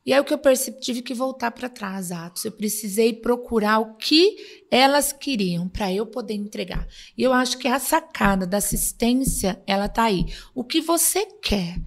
E 0.04 0.12
aí 0.12 0.20
o 0.20 0.24
que 0.24 0.34
eu 0.34 0.40
percebi, 0.40 0.80
tive 0.80 1.04
que 1.04 1.14
voltar 1.14 1.52
para 1.52 1.70
trás, 1.70 2.12
Atos. 2.12 2.44
Eu 2.44 2.52
precisei 2.52 3.14
procurar 3.14 3.78
o 3.78 3.98
que 3.98 4.36
elas 4.72 5.14
queriam 5.14 5.70
para 5.70 5.94
eu 5.94 6.08
poder 6.08 6.34
entregar. 6.34 6.88
E 7.16 7.22
eu 7.22 7.32
acho 7.32 7.60
que 7.60 7.68
a 7.68 7.78
sacada 7.78 8.48
da 8.48 8.58
assistência, 8.58 9.62
ela 9.68 9.88
tá 9.88 10.06
aí. 10.06 10.26
O 10.56 10.64
que 10.64 10.82
você 10.82 11.28
quer? 11.40 11.80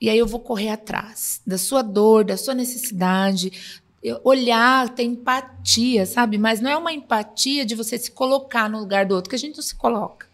E 0.00 0.10
aí 0.10 0.18
eu 0.18 0.26
vou 0.26 0.40
correr 0.40 0.70
atrás 0.70 1.40
da 1.46 1.56
sua 1.56 1.82
dor, 1.82 2.24
da 2.24 2.36
sua 2.36 2.52
necessidade, 2.52 3.80
olhar, 4.22 4.88
ter 4.90 5.04
empatia, 5.04 6.06
sabe? 6.06 6.38
Mas 6.38 6.60
não 6.60 6.70
é 6.70 6.76
uma 6.76 6.92
empatia 6.92 7.64
de 7.64 7.74
você 7.74 7.98
se 7.98 8.10
colocar 8.10 8.68
no 8.68 8.78
lugar 8.78 9.06
do 9.06 9.14
outro, 9.14 9.30
que 9.30 9.36
a 9.36 9.38
gente 9.38 9.56
não 9.56 9.62
se 9.62 9.74
coloca. 9.74 10.26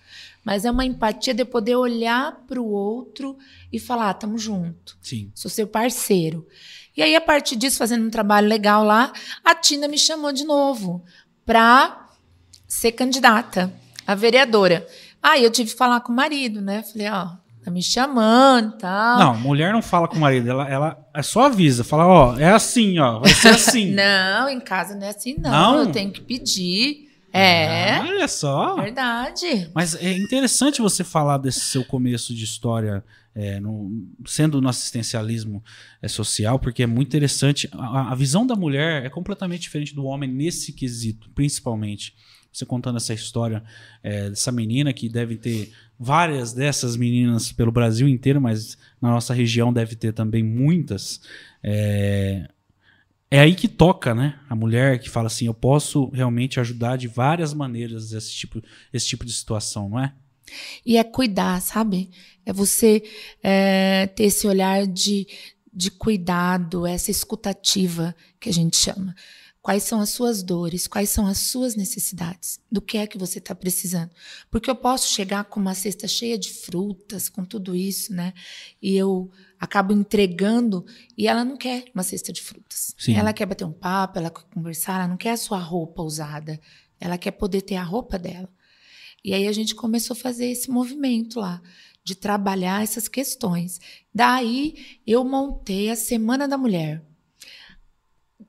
Mas 0.44 0.64
é 0.64 0.70
uma 0.70 0.84
empatia 0.84 1.32
de 1.32 1.44
poder 1.44 1.76
olhar 1.76 2.44
para 2.48 2.60
o 2.60 2.68
outro 2.68 3.36
e 3.72 3.78
falar: 3.78 4.10
ah, 4.10 4.14
tamo 4.14 4.38
junto. 4.38 4.96
Sim. 5.00 5.30
Sou 5.34 5.50
seu 5.50 5.66
parceiro. 5.66 6.46
E 6.96 7.02
aí, 7.02 7.14
a 7.14 7.20
partir 7.20 7.56
disso, 7.56 7.78
fazendo 7.78 8.06
um 8.06 8.10
trabalho 8.10 8.48
legal 8.48 8.84
lá, 8.84 9.12
a 9.44 9.54
Tina 9.54 9.88
me 9.88 9.96
chamou 9.96 10.32
de 10.32 10.44
novo 10.44 11.02
para 11.46 12.08
ser 12.66 12.92
candidata 12.92 13.72
a 14.06 14.14
vereadora. 14.14 14.86
Aí 15.22 15.44
eu 15.44 15.50
tive 15.50 15.70
que 15.70 15.76
falar 15.76 16.00
com 16.00 16.12
o 16.12 16.16
marido, 16.16 16.60
né? 16.60 16.82
Falei, 16.82 17.08
ó, 17.08 17.36
tá 17.64 17.70
me 17.70 17.82
chamando 17.82 18.74
e 18.74 18.78
tal. 18.78 19.18
Não, 19.18 19.38
mulher 19.38 19.72
não 19.72 19.82
fala 19.82 20.08
com 20.08 20.16
o 20.16 20.20
marido, 20.20 20.48
ela, 20.50 20.68
ela 20.68 21.08
é 21.14 21.22
só 21.22 21.44
avisa, 21.46 21.84
fala, 21.84 22.06
ó, 22.06 22.38
é 22.38 22.50
assim, 22.52 22.98
ó, 22.98 23.20
vai 23.20 23.32
ser 23.32 23.48
assim. 23.48 23.92
não, 23.94 24.48
em 24.48 24.60
casa 24.60 24.94
não 24.94 25.06
é 25.06 25.10
assim, 25.10 25.36
não. 25.38 25.50
Não? 25.50 25.78
Eu 25.80 25.92
tenho 25.92 26.10
que 26.10 26.20
pedir. 26.20 27.10
É. 27.32 27.94
Ah, 27.94 28.04
olha 28.06 28.28
só. 28.28 28.76
Verdade. 28.76 29.70
Mas 29.74 29.94
é 29.94 30.12
interessante 30.12 30.82
você 30.82 31.02
falar 31.02 31.38
desse 31.38 31.60
seu 31.60 31.82
começo 31.82 32.34
de 32.34 32.44
história, 32.44 33.02
é, 33.34 33.58
no- 33.58 34.06
sendo 34.26 34.60
no 34.60 34.68
assistencialismo 34.68 35.64
é, 36.02 36.08
social, 36.08 36.58
porque 36.58 36.82
é 36.82 36.86
muito 36.86 37.08
interessante. 37.08 37.70
A, 37.72 38.12
a 38.12 38.14
visão 38.14 38.46
da 38.46 38.54
mulher 38.54 39.06
é 39.06 39.08
completamente 39.08 39.62
diferente 39.62 39.94
do 39.94 40.04
homem 40.04 40.30
nesse 40.30 40.74
quesito, 40.74 41.30
principalmente. 41.34 42.14
Você 42.52 42.66
contando 42.66 42.98
essa 42.98 43.14
história 43.14 43.64
é, 44.02 44.28
dessa 44.28 44.52
menina, 44.52 44.92
que 44.92 45.08
deve 45.08 45.36
ter 45.38 45.72
várias 46.02 46.52
dessas 46.52 46.96
meninas 46.96 47.52
pelo 47.52 47.70
Brasil 47.70 48.08
inteiro, 48.08 48.40
mas 48.40 48.76
na 49.00 49.10
nossa 49.10 49.32
região 49.32 49.72
deve 49.72 49.94
ter 49.94 50.12
também 50.12 50.42
muitas. 50.42 51.20
É, 51.62 52.48
é 53.30 53.40
aí 53.40 53.54
que 53.54 53.68
toca, 53.68 54.14
né? 54.14 54.38
A 54.48 54.54
mulher 54.54 54.98
que 54.98 55.08
fala 55.08 55.28
assim: 55.28 55.46
eu 55.46 55.54
posso 55.54 56.06
realmente 56.10 56.58
ajudar 56.58 56.96
de 56.96 57.06
várias 57.06 57.54
maneiras 57.54 58.12
esse 58.12 58.32
tipo, 58.32 58.60
esse 58.92 59.06
tipo 59.06 59.24
de 59.24 59.32
situação, 59.32 59.88
não 59.88 60.00
é? 60.00 60.12
E 60.84 60.96
é 60.96 61.04
cuidar, 61.04 61.60
sabe? 61.62 62.10
É 62.44 62.52
você 62.52 63.02
é, 63.42 64.08
ter 64.08 64.24
esse 64.24 64.46
olhar 64.46 64.86
de, 64.86 65.26
de 65.72 65.90
cuidado, 65.90 66.86
essa 66.86 67.10
escutativa 67.10 68.14
que 68.40 68.48
a 68.48 68.52
gente 68.52 68.76
chama. 68.76 69.14
Quais 69.62 69.84
são 69.84 70.00
as 70.00 70.10
suas 70.10 70.42
dores? 70.42 70.88
Quais 70.88 71.08
são 71.08 71.24
as 71.24 71.38
suas 71.38 71.76
necessidades? 71.76 72.58
Do 72.70 72.82
que 72.82 72.98
é 72.98 73.06
que 73.06 73.16
você 73.16 73.38
está 73.38 73.54
precisando? 73.54 74.10
Porque 74.50 74.68
eu 74.68 74.74
posso 74.74 75.12
chegar 75.12 75.44
com 75.44 75.60
uma 75.60 75.72
cesta 75.72 76.08
cheia 76.08 76.36
de 76.36 76.50
frutas, 76.50 77.28
com 77.28 77.44
tudo 77.44 77.72
isso, 77.72 78.12
né? 78.12 78.34
E 78.82 78.96
eu 78.96 79.30
acabo 79.60 79.92
entregando 79.92 80.84
e 81.16 81.28
ela 81.28 81.44
não 81.44 81.56
quer 81.56 81.84
uma 81.94 82.02
cesta 82.02 82.32
de 82.32 82.42
frutas. 82.42 82.92
Sim. 82.98 83.14
Ela 83.14 83.32
quer 83.32 83.46
bater 83.46 83.64
um 83.64 83.72
papo, 83.72 84.18
ela 84.18 84.30
quer 84.30 84.42
conversar, 84.52 84.96
ela 84.96 85.06
não 85.06 85.16
quer 85.16 85.30
a 85.30 85.36
sua 85.36 85.58
roupa 85.58 86.02
usada. 86.02 86.60
Ela 86.98 87.16
quer 87.16 87.30
poder 87.30 87.62
ter 87.62 87.76
a 87.76 87.84
roupa 87.84 88.18
dela. 88.18 88.48
E 89.24 89.32
aí 89.32 89.46
a 89.46 89.52
gente 89.52 89.76
começou 89.76 90.14
a 90.14 90.18
fazer 90.18 90.46
esse 90.46 90.68
movimento 90.68 91.38
lá, 91.38 91.62
de 92.02 92.16
trabalhar 92.16 92.82
essas 92.82 93.06
questões. 93.06 93.80
Daí 94.12 94.98
eu 95.06 95.22
montei 95.22 95.88
a 95.88 95.94
Semana 95.94 96.48
da 96.48 96.58
Mulher. 96.58 97.00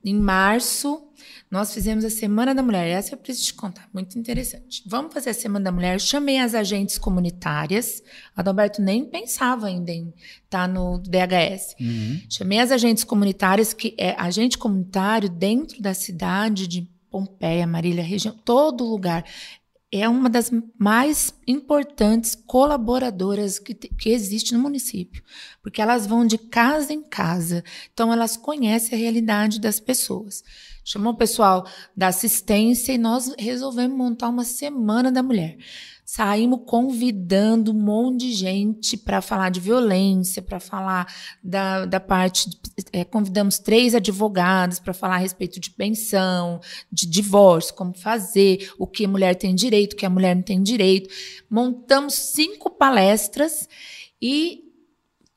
Em 0.03 0.15
março, 0.15 1.07
nós 1.49 1.73
fizemos 1.73 2.03
a 2.03 2.09
Semana 2.09 2.53
da 2.53 2.63
Mulher. 2.63 2.87
Essa 2.87 3.13
eu 3.13 3.17
preciso 3.17 3.45
te 3.45 3.53
contar, 3.53 3.87
muito 3.93 4.17
interessante. 4.17 4.83
Vamos 4.85 5.13
fazer 5.13 5.29
a 5.29 5.33
Semana 5.33 5.65
da 5.65 5.71
Mulher. 5.71 5.99
Chamei 6.01 6.39
as 6.39 6.53
agentes 6.53 6.97
comunitárias. 6.97 8.03
Adalberto 8.35 8.81
nem 8.81 9.05
pensava 9.05 9.67
ainda 9.67 9.91
em 9.91 10.13
estar 10.43 10.67
no 10.67 10.97
DHS. 10.99 11.75
Uhum. 11.79 12.21
Chamei 12.29 12.59
as 12.59 12.71
agentes 12.71 13.03
comunitárias, 13.03 13.73
que 13.73 13.95
é 13.97 14.15
agente 14.19 14.57
comunitário 14.57 15.29
dentro 15.29 15.81
da 15.81 15.93
cidade 15.93 16.67
de 16.67 16.91
Pompeia, 17.09 17.67
Marília, 17.67 18.03
região, 18.03 18.35
todo 18.43 18.83
lugar. 18.83 19.23
É 19.95 20.09
uma 20.09 20.27
das 20.27 20.51
mais 20.75 21.31
importantes 21.47 22.33
colaboradoras 22.33 23.59
que, 23.59 23.75
que 23.75 24.09
existe 24.09 24.51
no 24.51 24.59
município, 24.59 25.21
porque 25.61 25.79
elas 25.79 26.07
vão 26.07 26.25
de 26.25 26.35
casa 26.35 26.91
em 26.91 27.03
casa, 27.03 27.63
então 27.93 28.11
elas 28.11 28.35
conhecem 28.35 28.97
a 28.97 28.99
realidade 28.99 29.61
das 29.61 29.79
pessoas. 29.79 30.43
Chamou 30.83 31.13
o 31.13 31.17
pessoal 31.17 31.67
da 31.95 32.07
assistência 32.07 32.91
e 32.91 32.97
nós 32.97 33.35
resolvemos 33.37 33.95
montar 33.95 34.29
uma 34.29 34.43
Semana 34.43 35.11
da 35.11 35.21
Mulher. 35.21 35.59
Saímos 36.05 36.61
convidando 36.65 37.71
um 37.71 37.79
monte 37.79 38.27
de 38.27 38.33
gente 38.33 38.97
para 38.97 39.21
falar 39.21 39.49
de 39.49 39.59
violência, 39.59 40.41
para 40.41 40.59
falar 40.59 41.07
da, 41.41 41.85
da 41.85 41.99
parte. 41.99 42.49
é, 42.91 43.05
convidamos 43.05 43.57
três 43.57 43.95
advogados 43.95 44.79
para 44.79 44.93
falar 44.93 45.15
a 45.15 45.19
respeito 45.19 45.59
de 45.59 45.69
pensão, 45.69 46.59
de 46.91 47.07
divórcio, 47.07 47.73
como 47.73 47.93
fazer, 47.93 48.71
o 48.77 48.85
que 48.85 49.07
mulher 49.07 49.35
tem 49.35 49.55
direito, 49.55 49.93
o 49.93 49.95
que 49.95 50.05
a 50.05 50.09
mulher 50.09 50.35
não 50.35 50.43
tem 50.43 50.61
direito. 50.61 51.09
Montamos 51.49 52.15
cinco 52.15 52.69
palestras 52.69 53.67
e, 54.21 54.63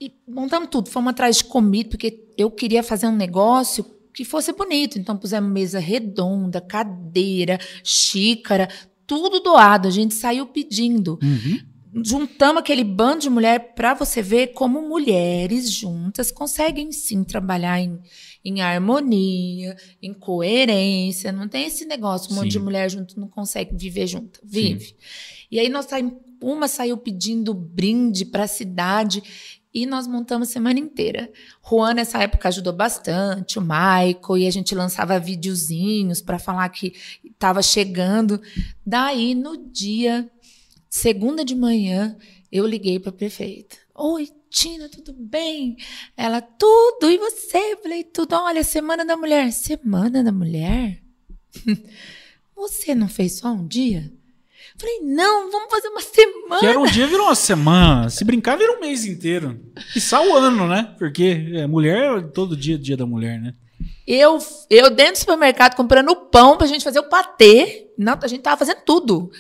e 0.00 0.12
montamos 0.28 0.68
tudo. 0.70 0.90
Fomos 0.90 1.11
atrás 1.11 1.37
de 1.37 1.44
comida, 1.44 1.90
porque 1.90 2.26
eu 2.37 2.50
queria 2.50 2.82
fazer 2.82 3.06
um 3.06 3.16
negócio 3.16 3.85
que 4.12 4.25
fosse 4.25 4.52
bonito. 4.52 4.99
Então 4.99 5.16
pusemos 5.16 5.52
mesa 5.52 5.78
redonda, 5.78 6.61
cadeira, 6.61 7.58
xícara, 7.85 8.68
tudo 9.06 9.40
doado. 9.40 9.88
A 9.88 9.90
gente 9.90 10.14
saiu 10.14 10.46
pedindo 10.46 11.18
Uhum. 11.22 12.02
juntamos 12.04 12.60
aquele 12.60 12.84
bando 12.84 13.20
de 13.22 13.30
mulher 13.30 13.75
para 13.75 13.94
você 13.94 14.20
ver 14.20 14.48
como 14.48 14.82
mulheres 14.82 15.70
juntas 15.70 16.30
conseguem 16.30 16.92
sim 16.92 17.25
trabalhar 17.25 17.80
em, 17.80 17.98
em 18.44 18.60
harmonia, 18.60 19.75
em 20.02 20.12
coerência. 20.12 21.32
Não 21.32 21.48
tem 21.48 21.66
esse 21.66 21.84
negócio, 21.84 22.32
um 22.32 22.36
monte 22.36 22.48
de 22.48 22.58
Sim. 22.58 22.64
mulher 22.64 22.90
junto 22.90 23.18
não 23.18 23.28
consegue 23.28 23.75
viver 23.75 24.06
junto. 24.06 24.40
Vive. 24.44 24.94
E 25.50 25.58
aí 25.58 25.68
nós 25.68 25.86
saímos, 25.86 26.14
uma 26.42 26.68
saiu 26.68 26.96
pedindo 26.98 27.54
brinde 27.54 28.25
para 28.26 28.44
a 28.44 28.48
cidade 28.48 29.22
e 29.76 29.85
nós 29.85 30.06
montamos 30.06 30.49
semana 30.49 30.80
inteira. 30.80 31.30
Juan, 31.62 31.92
nessa 31.92 32.23
época, 32.23 32.49
ajudou 32.49 32.73
bastante, 32.73 33.59
o 33.59 33.62
Michael, 33.62 34.38
e 34.38 34.47
a 34.47 34.50
gente 34.50 34.75
lançava 34.75 35.21
videozinhos 35.21 36.23
para 36.23 36.38
falar 36.38 36.66
que 36.71 36.95
estava 37.23 37.61
chegando. 37.61 38.40
Daí, 38.87 39.35
no 39.35 39.54
dia 39.71 40.30
Segunda 40.88 41.45
de 41.45 41.54
manhã, 41.54 42.16
eu 42.50 42.66
liguei 42.66 42.99
para 42.99 43.11
a 43.11 43.12
prefeita. 43.12 43.76
Oi, 43.95 44.30
Tina, 44.49 44.88
tudo 44.88 45.12
bem? 45.12 45.76
Ela, 46.16 46.40
tudo. 46.40 47.11
E 47.11 47.18
você? 47.18 47.59
Eu 47.59 47.83
falei, 47.83 48.02
tudo. 48.02 48.35
Olha, 48.35 48.64
Semana 48.64 49.04
da 49.04 49.14
Mulher. 49.14 49.52
Semana 49.52 50.25
da 50.25 50.33
Mulher? 50.33 51.02
Você 52.56 52.95
não 52.95 53.09
fez 53.09 53.35
só 53.35 53.52
um 53.52 53.66
dia? 53.66 54.11
Falei, 54.78 55.00
não, 55.02 55.50
vamos 55.50 55.71
fazer 55.71 55.88
uma 55.88 56.00
semana. 56.00 56.61
Que 56.61 56.66
era 56.66 56.78
um 56.78 56.87
dia, 56.87 57.06
virou 57.06 57.26
uma 57.26 57.35
semana. 57.35 58.11
Se 58.11 58.25
brincar, 58.25 58.59
vira 58.59 58.76
um 58.76 58.80
mês 58.80 59.04
inteiro. 59.06 59.59
E 59.95 60.00
só 60.00 60.26
o 60.26 60.35
ano, 60.37 60.68
né? 60.68 60.95
Porque 60.99 61.50
é, 61.54 61.66
mulher, 61.66 62.30
todo 62.33 62.56
dia 62.56 62.75
é 62.75 62.78
dia 62.78 62.97
da 62.97 63.06
mulher, 63.06 63.40
né? 63.40 63.54
Eu, 64.06 64.38
eu 64.68 64.90
dentro 64.90 65.14
do 65.14 65.18
supermercado 65.18 65.75
comprando 65.75 66.14
pão 66.14 66.56
pra 66.56 66.66
gente 66.66 66.85
fazer 66.85 67.00
o 67.00 67.09
patê. 67.09 67.87
Não, 67.99 68.18
a 68.21 68.28
gente 68.28 68.42
tava 68.42 68.59
fazendo 68.59 68.83
tudo. 68.85 69.30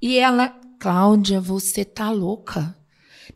E 0.00 0.18
ela, 0.18 0.54
Cláudia, 0.78 1.40
você 1.40 1.84
tá 1.84 2.10
louca. 2.10 2.76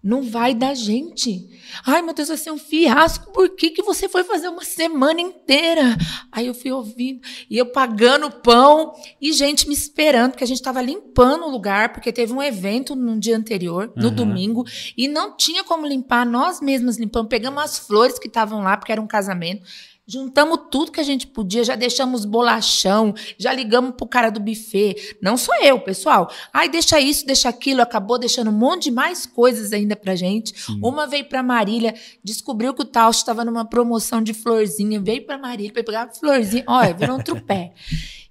Não 0.02 0.22
vai 0.22 0.54
dar 0.54 0.74
gente. 0.74 1.48
Ai, 1.86 2.02
meu 2.02 2.14
Deus, 2.14 2.28
vai 2.28 2.36
ser 2.36 2.50
um 2.50 2.58
fiasco. 2.58 3.32
Por 3.32 3.50
que, 3.50 3.70
que 3.70 3.82
você 3.82 4.08
foi 4.08 4.22
fazer 4.24 4.48
uma 4.48 4.64
semana 4.64 5.20
inteira? 5.20 5.96
Aí 6.30 6.46
eu 6.46 6.54
fui 6.54 6.70
ouvindo, 6.70 7.20
e 7.48 7.56
eu 7.56 7.66
pagando 7.66 8.30
pão, 8.30 8.92
e 9.20 9.32
gente 9.32 9.66
me 9.68 9.74
esperando, 9.74 10.32
porque 10.32 10.44
a 10.44 10.46
gente 10.46 10.58
estava 10.58 10.80
limpando 10.82 11.44
o 11.44 11.50
lugar, 11.50 11.92
porque 11.92 12.12
teve 12.12 12.32
um 12.32 12.42
evento 12.42 12.94
no 12.94 13.18
dia 13.18 13.36
anterior, 13.36 13.92
no 13.96 14.08
Uhum. 14.08 14.14
domingo, 14.14 14.64
e 14.96 15.08
não 15.08 15.36
tinha 15.36 15.64
como 15.64 15.86
limpar, 15.86 16.24
nós 16.26 16.60
mesmas 16.60 16.96
limpamos, 16.98 17.28
pegamos 17.28 17.62
as 17.62 17.78
flores 17.78 18.18
que 18.18 18.28
estavam 18.28 18.62
lá, 18.62 18.76
porque 18.76 18.92
era 18.92 19.00
um 19.00 19.06
casamento. 19.06 19.62
Juntamos 20.06 20.66
tudo 20.70 20.92
que 20.92 21.00
a 21.00 21.04
gente 21.04 21.26
podia, 21.26 21.64
já 21.64 21.74
deixamos 21.74 22.26
bolachão, 22.26 23.14
já 23.38 23.54
ligamos 23.54 23.94
pro 23.96 24.06
cara 24.06 24.28
do 24.28 24.38
buffet. 24.38 25.16
Não 25.22 25.34
sou 25.36 25.54
eu, 25.62 25.80
pessoal. 25.80 26.30
Ai, 26.52 26.68
deixa 26.68 27.00
isso, 27.00 27.24
deixa 27.24 27.48
aquilo. 27.48 27.80
Acabou 27.80 28.18
deixando 28.18 28.50
um 28.50 28.54
monte 28.54 28.84
de 28.84 28.90
mais 28.90 29.24
coisas 29.24 29.72
ainda 29.72 29.96
pra 29.96 30.14
gente. 30.14 30.60
Sim. 30.60 30.78
Uma 30.82 31.06
veio 31.06 31.24
pra 31.24 31.42
Marília, 31.42 31.94
descobriu 32.22 32.74
que 32.74 32.82
o 32.82 32.84
Tausch 32.84 33.20
estava 33.20 33.46
numa 33.46 33.64
promoção 33.64 34.22
de 34.22 34.34
florzinha, 34.34 35.00
veio 35.00 35.24
pra 35.24 35.38
Marília 35.38 35.72
pra 35.72 35.82
pegar 35.82 36.12
florzinha. 36.12 36.64
Olha, 36.66 36.92
virou 36.92 37.16
um 37.18 37.22
trupé. 37.22 37.72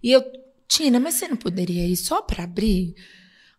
E 0.03 0.11
eu, 0.11 0.23
Tina, 0.67 0.99
mas 0.99 1.15
você 1.15 1.27
não 1.27 1.37
poderia 1.37 1.87
ir 1.87 1.97
só 1.97 2.21
pra 2.21 2.43
abrir? 2.43 2.93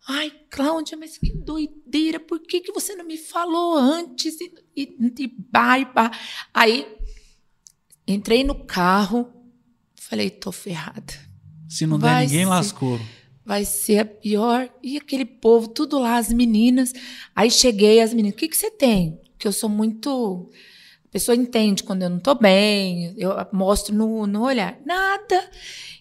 Ai, 0.06 0.30
Cláudia, 0.50 0.96
mas 0.96 1.18
que 1.18 1.32
doideira, 1.32 2.20
por 2.20 2.38
que, 2.38 2.60
que 2.60 2.72
você 2.72 2.94
não 2.94 3.06
me 3.06 3.16
falou 3.16 3.76
antes? 3.76 4.38
E, 4.40 4.52
e, 4.76 4.96
e 5.18 5.34
bah, 5.50 5.82
bah. 5.92 6.10
Aí 6.52 6.86
entrei 8.06 8.44
no 8.44 8.54
carro, 8.54 9.28
falei, 9.94 10.30
tô 10.30 10.52
ferrada. 10.52 11.14
Se 11.68 11.86
não 11.86 11.98
der 11.98 12.22
ninguém, 12.22 12.44
ser, 12.44 12.46
lascou. 12.46 13.00
Vai 13.44 13.64
ser 13.64 13.98
a 13.98 14.04
pior. 14.04 14.68
E 14.82 14.96
aquele 14.96 15.24
povo, 15.24 15.68
tudo 15.68 15.98
lá, 15.98 16.16
as 16.16 16.32
meninas. 16.32 16.92
Aí 17.34 17.50
cheguei, 17.50 18.00
as 18.00 18.14
meninas, 18.14 18.34
o 18.34 18.38
que, 18.38 18.48
que 18.48 18.56
você 18.56 18.70
tem? 18.70 19.20
Que 19.38 19.48
eu 19.48 19.52
sou 19.52 19.68
muito. 19.68 20.50
A 21.04 21.08
pessoa 21.08 21.36
entende 21.36 21.82
quando 21.82 22.02
eu 22.02 22.10
não 22.10 22.18
tô 22.18 22.34
bem, 22.34 23.14
eu 23.16 23.32
mostro 23.52 23.94
no, 23.94 24.26
no 24.26 24.44
olhar. 24.44 24.78
Nada. 24.84 25.50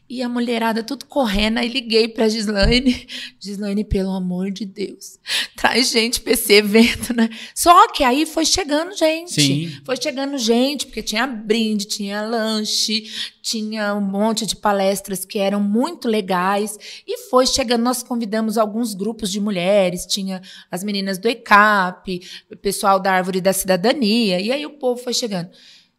E 0.10 0.22
a 0.22 0.27
mulherada 0.27 0.83
tudo 0.83 1.05
correndo, 1.05 1.60
aí 1.60 1.69
liguei 1.69 2.10
pra 2.10 2.27
Gislaine. 2.27 3.07
Gislaine, 3.39 3.86
pelo 3.86 4.12
amor 4.12 4.51
de 4.51 4.65
Deus, 4.65 5.17
traz 5.55 5.89
gente 5.89 6.19
pra 6.19 6.33
esse 6.33 6.51
evento, 6.53 7.15
né? 7.15 7.29
Só 7.55 7.91
que 7.91 8.03
aí 8.03 8.25
foi 8.25 8.45
chegando 8.45 8.95
gente. 8.95 9.33
Sim. 9.33 9.81
Foi 9.86 9.95
chegando 9.95 10.38
gente, 10.38 10.88
porque 10.88 11.01
tinha 11.01 11.25
brinde, 11.25 11.86
tinha 11.86 12.22
lanche, 12.22 13.10
tinha 13.41 13.95
um 13.95 14.01
monte 14.01 14.45
de 14.45 14.57
palestras 14.57 15.24
que 15.24 15.39
eram 15.39 15.62
muito 15.62 16.07
legais. 16.07 16.77
E 17.07 17.17
foi 17.29 17.48
chegando, 17.48 17.83
nós 17.83 18.03
convidamos 18.03 18.57
alguns 18.57 18.93
grupos 18.93 19.31
de 19.31 19.39
mulheres, 19.39 20.05
tinha 20.05 20.41
as 20.69 20.83
meninas 20.83 21.17
do 21.17 21.29
ECAP, 21.29 22.22
o 22.51 22.57
pessoal 22.57 23.00
da 23.00 23.13
Árvore 23.13 23.39
da 23.39 23.53
Cidadania. 23.53 24.39
E 24.39 24.51
aí 24.51 24.65
o 24.65 24.77
povo 24.77 25.01
foi 25.01 25.13
chegando. 25.13 25.50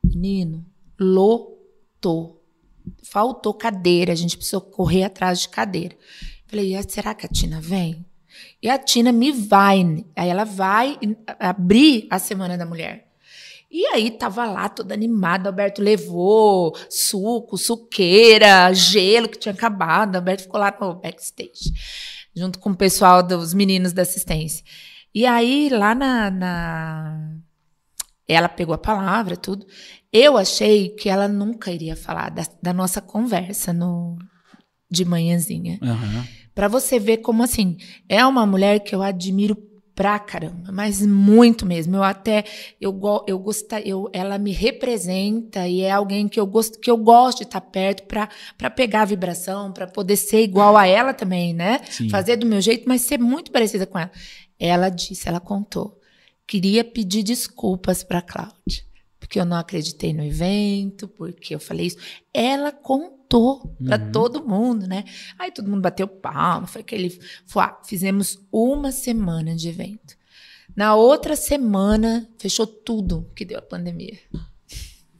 Menino, 0.04 0.64
lotou 1.00 2.43
faltou 3.02 3.54
cadeira, 3.54 4.12
a 4.12 4.16
gente 4.16 4.36
precisou 4.36 4.60
correr 4.60 5.04
atrás 5.04 5.40
de 5.40 5.48
cadeira. 5.48 5.96
Falei, 6.46 6.74
será 6.88 7.14
que 7.14 7.26
a 7.26 7.28
Tina 7.28 7.60
vem? 7.60 8.04
E 8.62 8.68
a 8.68 8.78
Tina 8.78 9.12
me 9.12 9.30
vai, 9.32 10.04
aí 10.16 10.28
ela 10.28 10.44
vai 10.44 10.98
abrir 11.38 12.06
a 12.10 12.18
Semana 12.18 12.56
da 12.56 12.66
Mulher. 12.66 13.08
E 13.70 13.84
aí 13.86 14.10
tava 14.10 14.44
lá 14.46 14.68
toda 14.68 14.94
animada, 14.94 15.48
Alberto 15.48 15.82
levou 15.82 16.76
suco, 16.88 17.58
suqueira, 17.58 18.72
gelo 18.72 19.28
que 19.28 19.38
tinha 19.38 19.52
acabado, 19.52 20.16
Alberto 20.16 20.44
ficou 20.44 20.60
lá 20.60 20.72
no 20.80 20.94
backstage, 20.94 21.72
junto 22.36 22.60
com 22.60 22.70
o 22.70 22.76
pessoal 22.76 23.22
dos 23.22 23.52
meninos 23.52 23.92
da 23.92 24.02
assistência. 24.02 24.64
E 25.12 25.26
aí 25.26 25.68
lá 25.70 25.94
na, 25.94 26.30
na 26.30 27.30
ela 28.26 28.48
pegou 28.48 28.74
a 28.74 28.78
palavra, 28.78 29.36
tudo. 29.36 29.66
Eu 30.16 30.36
achei 30.36 30.90
que 30.90 31.08
ela 31.08 31.26
nunca 31.26 31.72
iria 31.72 31.96
falar 31.96 32.30
da, 32.30 32.46
da 32.62 32.72
nossa 32.72 33.00
conversa 33.00 33.72
no 33.72 34.16
de 34.88 35.04
manhãzinha. 35.04 35.80
Uhum. 35.82 36.24
Para 36.54 36.68
você 36.68 37.00
ver 37.00 37.16
como 37.16 37.42
assim, 37.42 37.78
é 38.08 38.24
uma 38.24 38.46
mulher 38.46 38.78
que 38.78 38.94
eu 38.94 39.02
admiro 39.02 39.56
pra 39.92 40.16
caramba, 40.20 40.70
mas 40.70 41.04
muito 41.04 41.66
mesmo. 41.66 41.96
Eu 41.96 42.04
até 42.04 42.44
eu 42.80 42.96
eu 43.26 43.36
gosto, 43.40 43.74
eu 43.84 44.08
ela 44.12 44.38
me 44.38 44.52
representa 44.52 45.66
e 45.66 45.80
é 45.80 45.90
alguém 45.90 46.28
que 46.28 46.38
eu 46.38 46.46
gosto 46.46 46.78
que 46.78 46.90
eu 46.90 46.96
gosto 46.96 47.38
de 47.38 47.44
estar 47.44 47.60
perto 47.60 48.04
para 48.04 48.28
para 48.56 48.70
pegar 48.70 49.02
a 49.02 49.06
vibração, 49.06 49.72
para 49.72 49.88
poder 49.88 50.16
ser 50.16 50.42
igual 50.42 50.76
a 50.76 50.86
ela 50.86 51.12
também, 51.12 51.52
né? 51.52 51.80
Sim. 51.90 52.08
Fazer 52.08 52.36
do 52.36 52.46
meu 52.46 52.60
jeito, 52.60 52.84
mas 52.86 53.02
ser 53.02 53.18
muito 53.18 53.50
parecida 53.50 53.84
com 53.84 53.98
ela. 53.98 54.12
Ela 54.60 54.90
disse, 54.90 55.28
ela 55.28 55.40
contou, 55.40 56.00
queria 56.46 56.84
pedir 56.84 57.24
desculpas 57.24 58.04
para 58.04 58.22
Cláudia 58.22 58.93
porque 59.24 59.40
eu 59.40 59.44
não 59.46 59.56
acreditei 59.56 60.12
no 60.12 60.22
evento, 60.22 61.08
porque 61.08 61.54
eu 61.54 61.58
falei 61.58 61.86
isso. 61.86 61.96
Ela 62.32 62.70
contou 62.70 63.74
para 63.82 64.04
uhum. 64.04 64.12
todo 64.12 64.46
mundo, 64.46 64.86
né? 64.86 65.04
Aí 65.38 65.50
todo 65.50 65.68
mundo 65.68 65.80
bateu 65.80 66.06
palma, 66.06 66.66
foi 66.66 66.82
aquele. 66.82 67.18
Foi, 67.46 67.64
fizemos 67.86 68.38
uma 68.52 68.92
semana 68.92 69.56
de 69.56 69.66
evento. 69.66 70.14
Na 70.76 70.94
outra 70.94 71.36
semana, 71.36 72.28
fechou 72.38 72.66
tudo 72.66 73.30
que 73.34 73.46
deu 73.46 73.58
a 73.58 73.62
pandemia. 73.62 74.18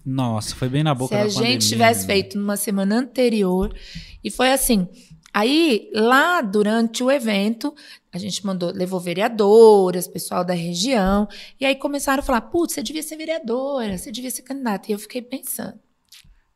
Nossa, 0.04 0.54
foi 0.54 0.68
bem 0.68 0.82
na 0.82 0.94
boca 0.94 1.14
Se 1.16 1.23
da 1.23 1.25
pandemia. 1.25 1.38
Se 1.38 1.49
a 1.49 1.50
gente 1.50 1.68
tivesse 1.68 2.00
né? 2.02 2.06
feito 2.06 2.38
numa 2.38 2.58
semana 2.58 2.99
anterior, 2.99 3.75
e 4.23 4.30
foi 4.30 4.52
assim, 4.52 4.87
Aí, 5.35 5.91
lá 5.93 6.41
durante 6.41 7.03
o 7.03 7.11
evento, 7.11 7.75
a 8.12 8.19
gente 8.19 8.47
mandou, 8.47 8.71
levou 8.71 9.00
vereadoras, 9.00 10.07
pessoal 10.07 10.45
da 10.45 10.55
região, 10.55 11.26
e 11.61 11.67
aí 11.67 11.75
começaram 11.75 12.21
a 12.21 12.25
falar: 12.25 12.43
putz, 12.43 12.75
você 12.75 12.85
devia 12.85 13.02
ser 13.02 13.17
vereadora, 13.17 13.99
você 13.99 14.13
devia 14.13 14.30
ser 14.30 14.43
candidata. 14.43 14.89
E 14.89 14.93
eu 14.93 14.99
fiquei 14.99 15.21
pensando. 15.21 15.75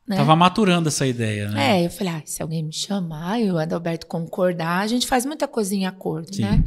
Né? 0.07 0.15
Tava 0.15 0.33
maturando 0.33 0.87
essa 0.87 1.05
ideia, 1.05 1.49
né? 1.49 1.81
É, 1.81 1.85
eu 1.85 1.89
falei: 1.89 2.13
ah, 2.13 2.21
se 2.23 2.41
alguém 2.41 2.63
me 2.63 2.71
chamar 2.71 3.41
e 3.41 3.51
o 3.51 3.57
Adalberto 3.57 4.07
concordar, 4.07 4.79
a 4.79 4.87
gente 4.87 5.05
faz 5.05 5.25
muita 5.25 5.45
coisa 5.45 5.75
em 5.75 5.85
acordo, 5.85 6.33
Sim. 6.33 6.43
né? 6.43 6.63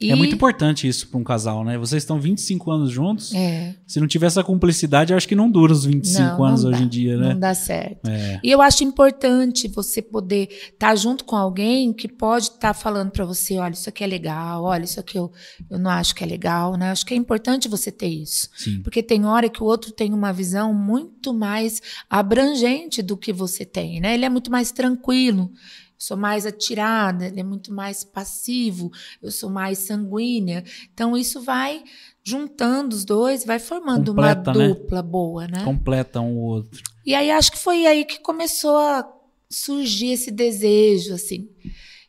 E... 0.00 0.12
É 0.12 0.14
muito 0.14 0.34
importante 0.34 0.86
isso 0.86 1.08
para 1.08 1.18
um 1.18 1.24
casal, 1.24 1.64
né? 1.64 1.76
Vocês 1.76 2.04
estão 2.04 2.20
25 2.20 2.70
anos 2.70 2.90
juntos. 2.90 3.34
É. 3.34 3.74
Se 3.84 3.98
não 3.98 4.06
tiver 4.06 4.26
essa 4.26 4.44
cumplicidade, 4.44 5.12
eu 5.12 5.16
acho 5.16 5.26
que 5.26 5.34
não 5.34 5.50
dura 5.50 5.72
os 5.72 5.84
25 5.84 6.22
não, 6.22 6.44
anos 6.44 6.62
não 6.62 6.70
hoje 6.70 6.84
em 6.84 6.88
dia, 6.88 7.16
né? 7.16 7.32
Não 7.34 7.40
dá 7.40 7.52
certo. 7.52 8.08
É. 8.08 8.40
E 8.44 8.50
eu 8.50 8.62
acho 8.62 8.84
importante 8.84 9.66
você 9.66 10.00
poder 10.00 10.48
estar 10.50 10.90
tá 10.90 10.94
junto 10.94 11.24
com 11.24 11.34
alguém 11.34 11.92
que 11.92 12.06
pode 12.06 12.44
estar 12.44 12.58
tá 12.58 12.74
falando 12.74 13.10
para 13.10 13.24
você: 13.24 13.58
olha, 13.58 13.72
isso 13.72 13.88
aqui 13.88 14.04
é 14.04 14.06
legal, 14.06 14.62
olha, 14.62 14.84
isso 14.84 15.00
aqui 15.00 15.18
eu, 15.18 15.32
eu 15.68 15.78
não 15.80 15.90
acho 15.90 16.14
que 16.14 16.22
é 16.22 16.26
legal, 16.26 16.76
né? 16.76 16.92
Acho 16.92 17.04
que 17.04 17.14
é 17.14 17.16
importante 17.16 17.66
você 17.66 17.90
ter 17.90 18.08
isso. 18.08 18.48
Sim. 18.56 18.80
Porque 18.82 19.02
tem 19.02 19.24
hora 19.24 19.48
que 19.48 19.62
o 19.62 19.66
outro 19.66 19.90
tem 19.90 20.14
uma 20.14 20.32
visão 20.32 20.72
muito 20.72 21.34
mais 21.34 21.82
abrangente 22.08 23.02
do 23.02 23.16
que 23.16 23.32
você 23.32 23.64
tem, 23.64 24.00
né? 24.00 24.14
Ele 24.14 24.24
é 24.24 24.28
muito 24.28 24.50
mais 24.50 24.70
tranquilo 24.70 25.50
sou 25.98 26.16
mais 26.16 26.46
atirada, 26.46 27.26
ele 27.26 27.40
é 27.40 27.44
muito 27.44 27.72
mais 27.74 28.04
passivo, 28.04 28.90
eu 29.20 29.30
sou 29.30 29.50
mais 29.50 29.78
sanguínea. 29.78 30.64
Então 30.94 31.16
isso 31.16 31.42
vai 31.42 31.82
juntando 32.22 32.94
os 32.94 33.04
dois, 33.04 33.44
vai 33.44 33.58
formando 33.58 34.12
Completa, 34.12 34.50
uma 34.52 34.58
né? 34.58 34.68
dupla 34.68 35.02
né? 35.02 35.08
boa, 35.08 35.48
né? 35.48 35.64
Completa 35.64 36.20
um 36.20 36.36
o 36.36 36.42
outro. 36.42 36.82
E 37.04 37.14
aí 37.14 37.30
acho 37.30 37.50
que 37.50 37.58
foi 37.58 37.86
aí 37.86 38.04
que 38.04 38.20
começou 38.20 38.76
a 38.76 39.06
surgir 39.50 40.12
esse 40.12 40.30
desejo, 40.30 41.14
assim. 41.14 41.48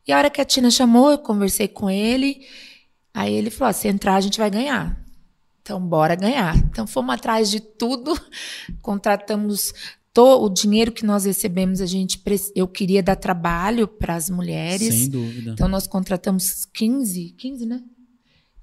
E 0.07 0.11
a 0.11 0.17
hora 0.17 0.29
que 0.29 0.41
a 0.41 0.45
Tina 0.45 0.69
chamou, 0.69 1.11
eu 1.11 1.17
conversei 1.17 1.67
com 1.67 1.89
ele, 1.89 2.45
aí 3.13 3.33
ele 3.33 3.49
falou: 3.49 3.69
ah, 3.69 3.73
se 3.73 3.87
entrar, 3.87 4.15
a 4.15 4.21
gente 4.21 4.37
vai 4.37 4.49
ganhar. 4.49 4.99
Então, 5.61 5.79
bora 5.79 6.15
ganhar. 6.15 6.57
Então, 6.57 6.87
fomos 6.87 7.13
atrás 7.13 7.49
de 7.51 7.59
tudo, 7.59 8.19
contratamos 8.81 9.71
o 10.17 10.49
dinheiro 10.49 10.91
que 10.91 11.05
nós 11.05 11.25
recebemos, 11.25 11.81
a 11.81 11.85
gente 11.85 12.21
eu 12.55 12.67
queria 12.67 13.01
dar 13.01 13.15
trabalho 13.15 13.87
para 13.87 14.15
as 14.15 14.29
mulheres. 14.29 14.93
Sem 14.93 15.09
dúvida. 15.09 15.51
Então 15.51 15.67
nós 15.67 15.87
contratamos 15.87 16.65
15, 16.73 17.35
15, 17.37 17.65
né? 17.65 17.81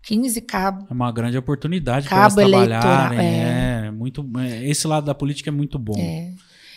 15 0.02 0.40
cabos. 0.42 0.85
É 0.88 0.94
uma 0.94 1.11
grande 1.11 1.37
oportunidade 1.37 2.09
para 2.09 2.18
elas 2.18 2.35
trabalharem. 2.35 3.18
É. 3.18 3.82
é. 3.87 3.90
muito, 3.90 4.24
é, 4.38 4.68
esse 4.68 4.87
lado 4.87 5.04
da 5.04 5.14
política 5.14 5.50
é 5.50 5.52
muito 5.52 5.78
bom. 5.78 5.98
É. 5.98 6.32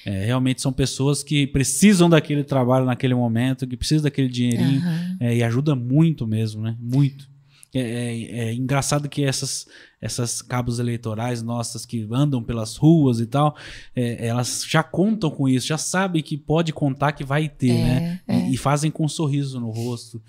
É, 0.05 0.25
realmente 0.25 0.62
são 0.62 0.71
pessoas 0.71 1.21
que 1.21 1.45
precisam 1.45 2.10
daquele 2.10 2.43
trabalho 2.43 2.86
naquele 2.86 3.13
momento, 3.13 3.67
que 3.67 3.77
precisam 3.77 4.03
daquele 4.03 4.29
dinheirinho 4.29 4.82
uhum. 4.82 5.17
é, 5.19 5.36
e 5.36 5.43
ajuda 5.43 5.75
muito 5.75 6.25
mesmo, 6.25 6.62
né? 6.62 6.75
Muito. 6.79 7.29
É, 7.73 7.79
é, 7.79 8.39
é, 8.39 8.53
engraçado 8.53 9.08
que 9.08 9.23
essas, 9.23 9.67
essas 10.01 10.41
cabos 10.41 10.79
eleitorais 10.79 11.43
nossas 11.43 11.86
que 11.86 12.08
andam 12.12 12.43
pelas 12.43 12.75
ruas 12.75 13.19
e 13.19 13.27
tal, 13.27 13.55
é, 13.95 14.27
elas 14.27 14.65
já 14.67 14.82
contam 14.82 15.29
com 15.29 15.47
isso, 15.47 15.67
já 15.67 15.77
sabem 15.77 16.23
que 16.23 16.36
pode 16.36 16.73
contar 16.73 17.12
que 17.12 17.23
vai 17.23 17.47
ter, 17.47 17.71
é, 17.71 17.84
né? 17.84 18.21
E, 18.27 18.32
é. 18.32 18.49
e, 18.49 18.58
fazem 18.58 18.89
com 18.89 19.05
um 19.05 19.10
sorriso 19.10 19.60
no 19.60 19.69
rosto, 19.69 20.21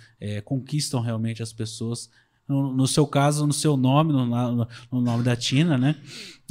conquistam 0.44 1.00
realmente 1.00 1.42
as 1.42 1.52
pessoas. 1.52 2.10
No, 2.50 2.72
no, 2.72 2.86
seu 2.86 3.06
caso, 3.06 3.46
no 3.46 3.52
seu 3.52 3.76
nome, 3.76 4.12
no, 4.12 4.26
no, 4.26 4.68
no, 4.90 5.00
nome 5.00 5.22
da 5.22 5.36
Tina, 5.36 5.78
né? 5.78 5.96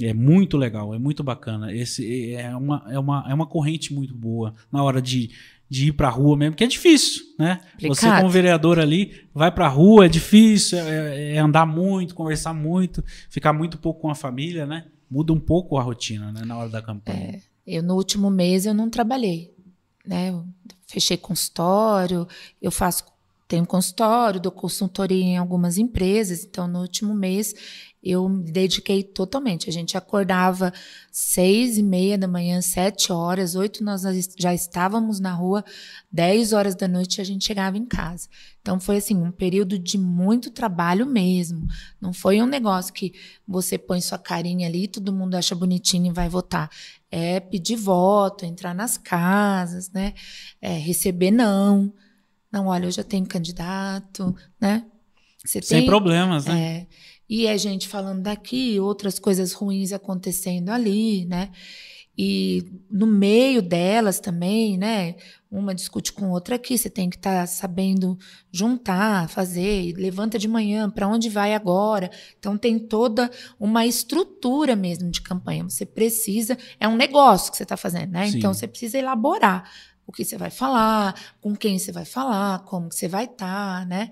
É 0.02 0.14
muito 0.14 0.56
legal, 0.56 0.94
é 0.94 0.98
muito 0.98 1.24
bacana. 1.24 1.74
Esse 1.74 2.34
é 2.34 2.56
uma, 2.56 2.86
é 2.90 2.98
uma, 2.98 3.26
é 3.28 3.34
uma 3.34 3.46
corrente 3.46 3.94
muito 3.94 4.16
boa 4.16 4.56
na 4.72 4.82
hora 4.82 5.02
de 5.02 5.30
de 5.70 5.90
ir 5.90 5.92
para 5.92 6.08
a 6.08 6.12
rua 6.12 6.36
mesmo, 6.36 6.56
que 6.56 6.64
é 6.64 6.68
difícil, 6.68 7.22
né? 7.38 7.62
Você 7.88 8.10
como 8.10 8.28
vereador 8.28 8.80
ali, 8.80 9.28
vai 9.34 9.52
para 9.52 9.68
a 9.68 9.70
rua, 9.70 10.08
é 10.08 10.10
difícil, 10.10 10.80
é, 10.80 11.36
é, 11.36 11.38
andar 11.38 11.66
muito, 11.68 12.16
conversar 12.16 12.54
muito, 12.54 13.06
ficar 13.30 13.54
muito 13.54 13.78
pouco 13.78 14.02
com 14.02 14.10
a 14.10 14.16
família, 14.16 14.66
né? 14.66 14.88
Muda 15.10 15.32
um 15.32 15.40
pouco 15.40 15.78
a 15.78 15.84
rotina, 15.84 16.32
né, 16.32 16.42
na 16.44 16.58
hora 16.58 16.70
da 16.70 16.82
campanha. 16.82 17.36
É, 17.36 17.42
eu 17.68 17.84
no 17.84 17.96
último 17.96 18.32
mês 18.32 18.66
eu 18.66 18.74
não 18.74 18.90
trabalhei, 18.90 19.54
né? 20.04 20.30
Eu 20.32 20.44
fechei 20.88 21.18
consultório, 21.18 22.28
eu 22.60 22.72
faço 22.72 23.06
tenho 23.50 23.66
consultório, 23.66 24.40
dou 24.40 24.52
consultoria 24.52 25.24
em 25.24 25.38
algumas 25.38 25.80
empresas, 25.80 26.46
então 26.46 26.68
no 26.68 26.82
último 26.82 27.16
mês 27.16 27.56
eu 28.02 28.30
me 28.30 28.52
dediquei 28.52 29.02
totalmente. 29.04 29.68
A 29.68 29.74
gente 29.74 29.98
acordava 29.98 30.72
seis 31.12 31.76
e 31.76 31.82
meia 31.82 32.16
da 32.16 32.28
manhã, 32.28 32.62
sete 32.62 33.12
horas, 33.12 33.56
oito 33.56 33.84
nós 33.84 34.04
já 34.38 34.54
estávamos 34.54 35.20
na 35.20 35.34
rua, 35.34 35.66
dez 36.12 36.54
horas 36.54 36.76
da 36.76 36.88
noite 36.88 37.20
a 37.20 37.24
gente 37.24 37.44
chegava 37.44 37.76
em 37.76 37.88
casa. 37.88 38.30
Então 38.62 38.80
foi 38.80 38.98
assim 38.98 39.18
um 39.18 39.32
período 39.32 39.80
de 39.80 39.98
muito 39.98 40.52
trabalho 40.52 41.08
mesmo. 41.08 41.66
Não 42.00 42.14
foi 42.14 42.40
um 42.44 42.48
negócio 42.48 42.94
que 42.94 43.14
você 43.48 43.80
põe 43.80 44.00
sua 44.00 44.20
carinha 44.20 44.68
ali, 44.68 44.88
todo 44.88 45.12
mundo 45.12 45.34
acha 45.34 45.56
bonitinho 45.56 46.12
e 46.12 46.14
vai 46.14 46.30
votar. 46.30 46.70
É 47.10 47.40
pedir 47.40 47.78
voto, 47.78 48.46
entrar 48.46 48.76
nas 48.76 48.96
casas, 48.96 49.90
né? 49.90 50.14
É 50.62 50.74
receber 50.78 51.32
não 51.32 51.92
Não, 52.52 52.68
olha, 52.68 52.86
eu 52.86 52.92
já 52.92 53.04
tenho 53.04 53.26
candidato, 53.26 54.36
né? 54.60 54.86
Você 55.46 55.62
Sem 55.62 55.80
tem, 55.80 55.86
problemas, 55.86 56.46
né? 56.46 56.62
É, 56.62 56.88
e 57.30 57.46
é 57.46 57.58
gente 57.58 57.88
falando 57.88 58.22
daqui, 58.22 58.80
outras 58.80 59.20
coisas 59.20 59.54
ruins 59.54 59.94
acontecendo 59.94 60.70
ali, 60.70 61.26
né? 61.26 61.52
E 62.22 62.66
no 62.92 63.08
meio 63.08 63.62
delas 63.62 64.20
também, 64.20 64.78
né? 64.78 65.16
Uma 65.50 65.74
discute 65.74 66.12
com 66.12 66.32
outra 66.32 66.56
aqui, 66.56 66.78
você 66.78 66.90
tem 66.90 67.10
que 67.10 67.16
estar 67.16 67.42
tá 67.42 67.48
sabendo 67.48 68.18
juntar, 68.52 69.30
fazer, 69.30 69.94
levanta 69.96 70.38
de 70.38 70.46
manhã, 70.46 70.90
para 70.90 71.08
onde 71.08 71.30
vai 71.30 71.54
agora? 71.54 72.12
Então 72.38 72.58
tem 72.58 72.78
toda 72.78 73.32
uma 73.58 73.86
estrutura 73.86 74.76
mesmo 74.76 75.10
de 75.10 75.22
campanha. 75.22 75.64
Você 75.64 75.86
precisa, 75.86 76.58
é 76.78 76.90
um 76.90 76.98
negócio 76.98 77.52
que 77.52 77.58
você 77.58 77.64
está 77.64 77.78
fazendo, 77.78 78.12
né? 78.12 78.28
Sim. 78.30 78.40
Então 78.40 78.54
você 78.54 78.68
precisa 78.68 78.98
elaborar 78.98 79.72
o 80.10 80.12
que 80.12 80.26
você 80.26 80.38
vai 80.38 80.50
falar, 80.50 81.14
com 81.40 81.56
quem 81.56 81.78
você 81.78 81.92
vai 81.92 82.04
falar, 82.04 82.64
como 82.66 82.92
você 82.92 83.08
vai 83.08 83.26
estar, 83.26 83.82
tá, 83.82 83.86
né? 83.86 84.10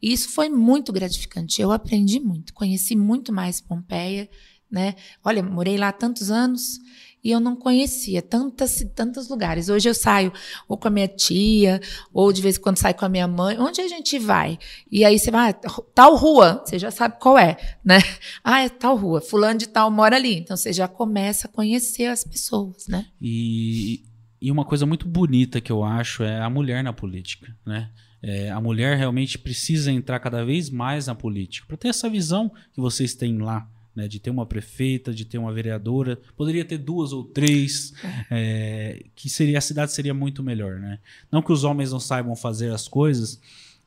E 0.00 0.12
isso 0.12 0.28
foi 0.28 0.50
muito 0.50 0.92
gratificante. 0.92 1.62
Eu 1.62 1.72
aprendi 1.72 2.20
muito, 2.20 2.52
conheci 2.52 2.94
muito 2.94 3.32
mais 3.32 3.58
Pompeia, 3.58 4.28
né? 4.70 4.94
Olha, 5.24 5.42
morei 5.42 5.78
lá 5.78 5.90
tantos 5.90 6.30
anos 6.30 6.78
e 7.24 7.30
eu 7.30 7.40
não 7.40 7.56
conhecia 7.56 8.20
tantas 8.20 8.84
tantos 8.94 9.30
lugares. 9.30 9.70
Hoje 9.70 9.88
eu 9.88 9.94
saio 9.94 10.30
ou 10.68 10.76
com 10.76 10.88
a 10.88 10.90
minha 10.90 11.08
tia, 11.08 11.80
ou 12.12 12.30
de 12.30 12.42
vez 12.42 12.58
em 12.58 12.60
quando 12.60 12.76
saio 12.76 12.94
com 12.94 13.06
a 13.06 13.08
minha 13.08 13.26
mãe. 13.26 13.58
Onde 13.58 13.80
a 13.80 13.88
gente 13.88 14.18
vai? 14.18 14.58
E 14.92 15.02
aí 15.02 15.18
você 15.18 15.30
vai, 15.30 15.50
ah, 15.50 15.82
tal 15.94 16.14
rua, 16.14 16.62
você 16.62 16.78
já 16.78 16.90
sabe 16.90 17.18
qual 17.18 17.38
é, 17.38 17.56
né? 17.82 17.96
Ah, 18.44 18.62
é 18.62 18.68
tal 18.68 18.96
rua, 18.96 19.22
fulano 19.22 19.58
de 19.58 19.66
tal 19.66 19.90
mora 19.90 20.16
ali. 20.16 20.34
Então 20.34 20.58
você 20.58 20.74
já 20.74 20.86
começa 20.86 21.48
a 21.48 21.50
conhecer 21.50 22.04
as 22.04 22.22
pessoas, 22.22 22.86
né? 22.86 23.06
E 23.18 24.07
e 24.40 24.50
uma 24.50 24.64
coisa 24.64 24.86
muito 24.86 25.06
bonita 25.06 25.60
que 25.60 25.72
eu 25.72 25.82
acho 25.84 26.22
é 26.22 26.40
a 26.40 26.48
mulher 26.48 26.82
na 26.82 26.92
política, 26.92 27.54
né? 27.66 27.90
É, 28.20 28.50
a 28.50 28.60
mulher 28.60 28.96
realmente 28.96 29.38
precisa 29.38 29.92
entrar 29.92 30.18
cada 30.18 30.44
vez 30.44 30.68
mais 30.70 31.06
na 31.06 31.14
política 31.14 31.66
para 31.68 31.76
ter 31.76 31.88
essa 31.88 32.10
visão 32.10 32.50
que 32.72 32.80
vocês 32.80 33.14
têm 33.14 33.38
lá, 33.38 33.68
né? 33.94 34.08
De 34.08 34.18
ter 34.18 34.30
uma 34.30 34.46
prefeita, 34.46 35.12
de 35.12 35.24
ter 35.24 35.38
uma 35.38 35.52
vereadora, 35.52 36.20
poderia 36.36 36.64
ter 36.64 36.78
duas 36.78 37.12
ou 37.12 37.24
três, 37.24 37.92
é, 38.30 39.04
que 39.14 39.28
seria 39.28 39.58
a 39.58 39.62
cidade 39.62 39.92
seria 39.92 40.14
muito 40.14 40.42
melhor, 40.42 40.78
né? 40.78 40.98
Não 41.30 41.42
que 41.42 41.52
os 41.52 41.64
homens 41.64 41.92
não 41.92 42.00
saibam 42.00 42.34
fazer 42.36 42.72
as 42.72 42.86
coisas, 42.86 43.40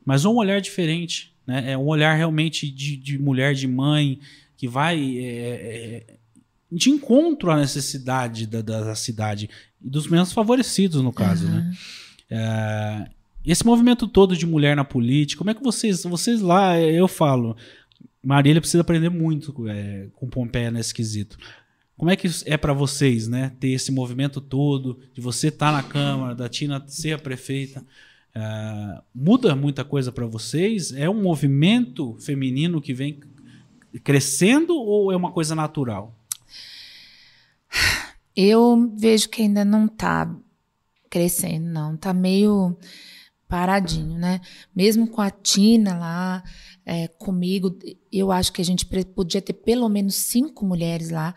mas 0.06 0.26
um 0.26 0.36
olhar 0.36 0.60
diferente, 0.60 1.34
né? 1.46 1.72
É 1.72 1.78
um 1.78 1.88
olhar 1.88 2.14
realmente 2.16 2.70
de, 2.70 2.98
de 2.98 3.18
mulher, 3.18 3.54
de 3.54 3.68
mãe 3.68 4.20
que 4.58 4.68
vai 4.68 5.18
é, 5.18 6.06
é 6.08 6.22
de 6.72 6.90
encontro 6.90 7.52
à 7.52 7.58
necessidade 7.58 8.48
da, 8.48 8.62
da, 8.62 8.96
cidade 8.96 9.50
e 9.84 9.90
dos 9.90 10.08
menos 10.08 10.32
favorecidos, 10.32 11.02
no 11.02 11.12
caso, 11.12 11.46
uhum. 11.46 11.52
né? 11.52 11.74
É, 12.30 13.10
esse 13.46 13.66
movimento 13.66 14.08
todo 14.08 14.38
de 14.38 14.46
mulher 14.46 14.76
na 14.76 14.84
política, 14.84 15.40
como 15.40 15.50
é 15.50 15.54
que 15.54 15.64
vocês, 15.64 16.04
vocês 16.04 16.42
lá, 16.42 16.80
eu 16.80 17.08
falo, 17.08 17.58
Marília 18.24 18.62
precisa 18.62 18.82
aprender 18.82 19.10
muito 19.10 19.68
é, 19.68 20.08
com 20.14 20.30
Pompeia 20.30 20.70
nesse 20.70 20.94
quesito. 20.94 21.38
Como 21.98 22.10
é 22.10 22.16
que 22.16 22.28
é 22.46 22.58
para 22.58 22.74
vocês, 22.74 23.28
né, 23.28 23.52
ter 23.60 23.70
esse 23.70 23.92
movimento 23.92 24.40
todo, 24.40 25.00
de 25.14 25.22
você 25.22 25.48
estar 25.48 25.72
tá 25.72 25.72
na 25.72 25.84
Câmara, 25.84 26.36
da 26.36 26.48
Tina 26.48 26.84
ser 26.88 27.14
a 27.14 27.20
prefeita? 27.20 27.84
É, 28.34 29.02
muda 29.14 29.56
muita 29.56 29.84
coisa 29.84 30.12
para 30.12 30.26
vocês? 30.26 30.92
É 30.94 31.10
um 31.10 31.22
movimento 31.22 32.16
feminino 32.20 32.82
que 32.82 32.94
vem 32.94 33.20
crescendo 34.04 34.76
ou 34.76 35.12
é 35.12 35.16
uma 35.16 35.32
coisa 35.32 35.56
natural? 35.56 36.16
Eu 38.36 38.92
vejo 38.96 39.30
que 39.30 39.42
ainda 39.42 39.66
não 39.66 39.86
está 39.86 40.34
crescendo, 41.10 41.68
não. 41.68 41.96
Está 41.96 42.14
meio 42.14 42.78
paradinho, 43.48 44.18
né? 44.18 44.40
Mesmo 44.74 45.06
com 45.08 45.22
a 45.22 45.30
Tina 45.30 45.98
lá 45.98 46.44
é, 46.86 47.08
comigo, 47.10 47.78
eu 48.12 48.32
acho 48.32 48.54
que 48.54 48.62
a 48.62 48.66
gente 48.66 48.86
podia 48.86 49.42
ter 49.42 49.54
pelo 49.54 49.90
menos 49.90 50.16
cinco 50.16 50.66
mulheres 50.66 51.10
lá. 51.10 51.36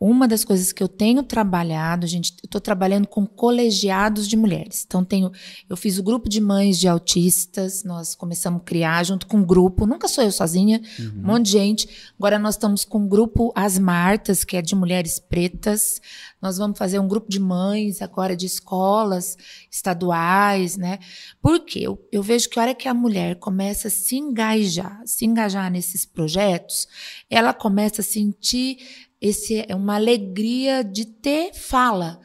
Uma 0.00 0.28
das 0.28 0.44
coisas 0.44 0.70
que 0.70 0.80
eu 0.80 0.86
tenho 0.86 1.24
trabalhado, 1.24 2.06
gente, 2.06 2.32
eu 2.40 2.46
estou 2.46 2.60
trabalhando 2.60 3.08
com 3.08 3.26
colegiados 3.26 4.28
de 4.28 4.36
mulheres. 4.36 4.84
Então 4.86 5.04
tenho, 5.04 5.32
eu 5.68 5.76
fiz 5.76 5.98
o 5.98 6.04
grupo 6.04 6.28
de 6.28 6.40
mães 6.40 6.78
de 6.78 6.86
autistas, 6.86 7.82
nós 7.82 8.14
começamos 8.14 8.60
a 8.60 8.64
criar 8.64 9.04
junto 9.04 9.26
com 9.26 9.38
um 9.38 9.44
grupo. 9.44 9.86
Nunca 9.86 10.06
sou 10.06 10.22
eu 10.22 10.30
sozinha, 10.30 10.80
uhum. 11.00 11.12
um 11.16 11.26
monte 11.26 11.46
de 11.46 11.50
gente. 11.50 11.88
Agora 12.16 12.38
nós 12.38 12.54
estamos 12.54 12.84
com 12.84 12.98
um 12.98 13.08
grupo 13.08 13.52
As 13.56 13.76
Martas, 13.76 14.44
que 14.44 14.56
é 14.56 14.62
de 14.62 14.76
mulheres 14.76 15.18
pretas. 15.18 16.00
Nós 16.40 16.58
vamos 16.58 16.78
fazer 16.78 17.00
um 17.00 17.08
grupo 17.08 17.28
de 17.28 17.40
mães 17.40 18.00
agora 18.00 18.36
de 18.36 18.46
escolas 18.46 19.36
estaduais, 19.68 20.76
né? 20.76 21.00
Porque 21.42 21.80
eu, 21.80 21.98
eu 22.12 22.22
vejo 22.22 22.48
que 22.48 22.60
a 22.60 22.62
hora 22.62 22.74
que 22.74 22.86
a 22.86 22.94
mulher 22.94 23.34
começa 23.40 23.88
a 23.88 23.90
se 23.90 24.14
engajar, 24.14 25.02
se 25.04 25.24
engajar 25.24 25.68
nesses 25.72 26.06
projetos, 26.06 26.86
ela 27.28 27.52
começa 27.52 28.00
a 28.00 28.04
sentir 28.04 28.78
esse 29.20 29.64
é 29.68 29.74
uma 29.74 29.96
alegria 29.96 30.82
de 30.82 31.04
ter 31.04 31.52
fala, 31.54 32.20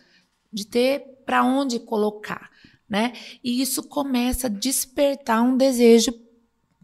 de 0.51 0.65
ter 0.65 0.99
para 1.25 1.43
onde 1.43 1.79
colocar, 1.79 2.49
né? 2.87 3.13
E 3.43 3.61
isso 3.61 3.83
começa 3.83 4.47
a 4.47 4.49
despertar 4.49 5.41
um 5.41 5.57
desejo 5.57 6.11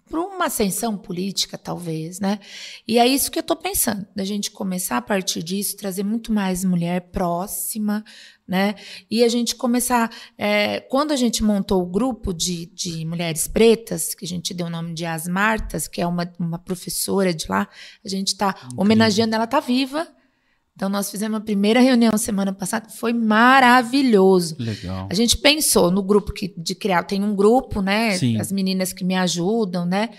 para 0.10 0.20
uma 0.20 0.46
ascensão 0.46 0.98
política, 0.98 1.58
talvez, 1.58 2.20
né? 2.20 2.40
E 2.88 2.98
é 2.98 3.08
isso 3.08 3.30
que 3.30 3.38
eu 3.38 3.42
estou 3.42 3.56
pensando, 3.56 4.06
da 4.16 4.26
gente 4.26 4.50
começar 4.50 4.98
a 4.98 5.02
partir 5.02 5.44
disso, 5.44 5.78
trazer 5.78 6.04
muito 6.04 6.34
mais 6.34 6.64
mulher 6.66 7.10
próxima, 7.12 8.04
né? 8.48 8.74
E 9.10 9.24
a 9.24 9.30
gente 9.30 9.56
começar. 9.56 10.12
É, 10.36 10.80
quando 10.80 11.12
a 11.12 11.16
gente 11.16 11.44
montou 11.44 11.84
o 11.84 11.86
grupo 11.86 12.34
de, 12.34 12.66
de 12.66 13.06
mulheres 13.06 13.48
pretas, 13.48 14.16
que 14.16 14.26
a 14.26 14.28
gente 14.28 14.54
deu 14.54 14.66
o 14.66 14.70
nome 14.70 14.94
de 14.96 15.06
As 15.06 15.28
Martas, 15.28 15.88
que 15.88 16.02
é 16.02 16.08
uma, 16.08 16.30
uma 16.40 16.58
professora 16.58 17.32
de 17.32 17.46
lá, 17.48 17.70
a 18.04 18.10
gente 18.10 18.30
está 18.30 18.56
homenageando, 18.76 19.36
ela 19.36 19.44
está 19.44 19.60
viva. 19.60 20.08
Então, 20.80 20.88
nós 20.88 21.12
fizemos 21.12 21.38
a 21.38 21.42
primeira 21.42 21.82
reunião 21.82 22.18
semana 22.18 22.54
passada, 22.54 22.88
foi 22.88 23.12
maravilhoso. 23.12 24.56
Legal. 24.58 25.10
A 25.12 25.14
gente 25.14 25.36
pensou 25.36 25.92
no 25.92 26.02
grupo 26.02 26.32
que, 26.32 26.54
de 26.56 26.74
criar, 26.74 27.04
tem 27.04 27.22
um 27.22 27.36
grupo, 27.36 27.82
né? 27.82 28.12
Sim. 28.18 28.40
As 28.40 28.50
meninas 28.50 28.94
que 28.94 29.04
me 29.04 29.14
ajudam, 29.14 29.86
né? 29.86 30.12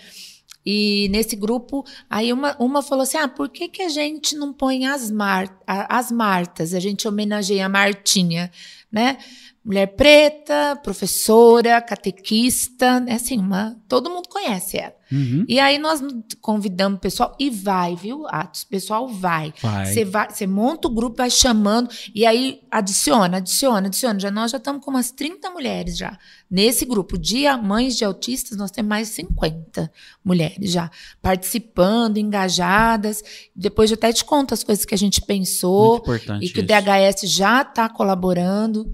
E 0.63 1.09
nesse 1.09 1.35
grupo, 1.35 1.83
aí 2.07 2.31
uma, 2.31 2.55
uma 2.59 2.83
falou 2.83 3.01
assim: 3.01 3.17
ah, 3.17 3.27
por 3.27 3.49
que, 3.49 3.67
que 3.69 3.81
a 3.81 3.89
gente 3.89 4.35
não 4.35 4.53
põe 4.53 4.85
as, 4.85 5.09
Mar, 5.09 5.51
as 5.65 6.11
Martas? 6.11 6.75
A 6.75 6.79
gente 6.79 7.07
homenageia 7.07 7.65
a 7.65 7.69
Martinha, 7.69 8.51
né? 8.91 9.17
Mulher 9.65 9.87
preta, 9.87 10.79
professora, 10.83 11.81
catequista, 11.81 12.99
né? 12.99 13.13
assim, 13.13 13.39
uma, 13.39 13.75
todo 13.87 14.11
mundo 14.11 14.29
conhece 14.29 14.77
ela. 14.77 14.93
Uhum. 15.11 15.45
E 15.47 15.59
aí 15.59 15.77
nós 15.77 16.01
convidamos 16.39 16.97
o 16.97 17.01
pessoal 17.01 17.35
e 17.39 17.49
vai, 17.49 17.95
viu, 17.95 18.25
Atos? 18.27 18.61
O 18.61 18.67
pessoal 18.67 19.07
vai. 19.07 19.53
Você 19.85 20.05
vai, 20.05 20.29
você 20.29 20.47
monta 20.47 20.87
o 20.87 20.91
grupo, 20.91 21.17
vai 21.17 21.29
chamando 21.29 21.89
e 22.15 22.25
aí 22.25 22.61
adiciona, 22.71 23.37
adiciona, 23.37 23.87
adiciona. 23.87 24.19
Já 24.19 24.31
nós 24.31 24.51
já 24.51 24.57
estamos 24.57 24.83
com 24.83 24.91
umas 24.91 25.11
30 25.11 25.49
mulheres 25.51 25.97
já. 25.97 26.17
Nesse 26.49 26.85
grupo 26.85 27.17
Dia 27.17 27.57
Mães 27.57 27.97
de 27.97 28.05
Autistas, 28.05 28.57
nós 28.57 28.71
temos 28.71 28.89
mais 28.89 29.09
50 29.09 29.91
mulheres 30.23 30.71
já 30.71 30.89
participando, 31.21 32.17
engajadas. 32.17 33.21
Depois 33.55 33.91
eu 33.91 33.95
até 33.95 34.13
te 34.13 34.23
conto 34.23 34.53
as 34.53 34.63
coisas 34.63 34.85
que 34.85 34.95
a 34.95 34.97
gente 34.97 35.21
pensou 35.21 36.03
e 36.41 36.49
que 36.49 36.59
isso. 36.59 36.61
o 36.61 36.63
DHS 36.63 37.29
já 37.29 37.61
está 37.61 37.89
colaborando. 37.89 38.91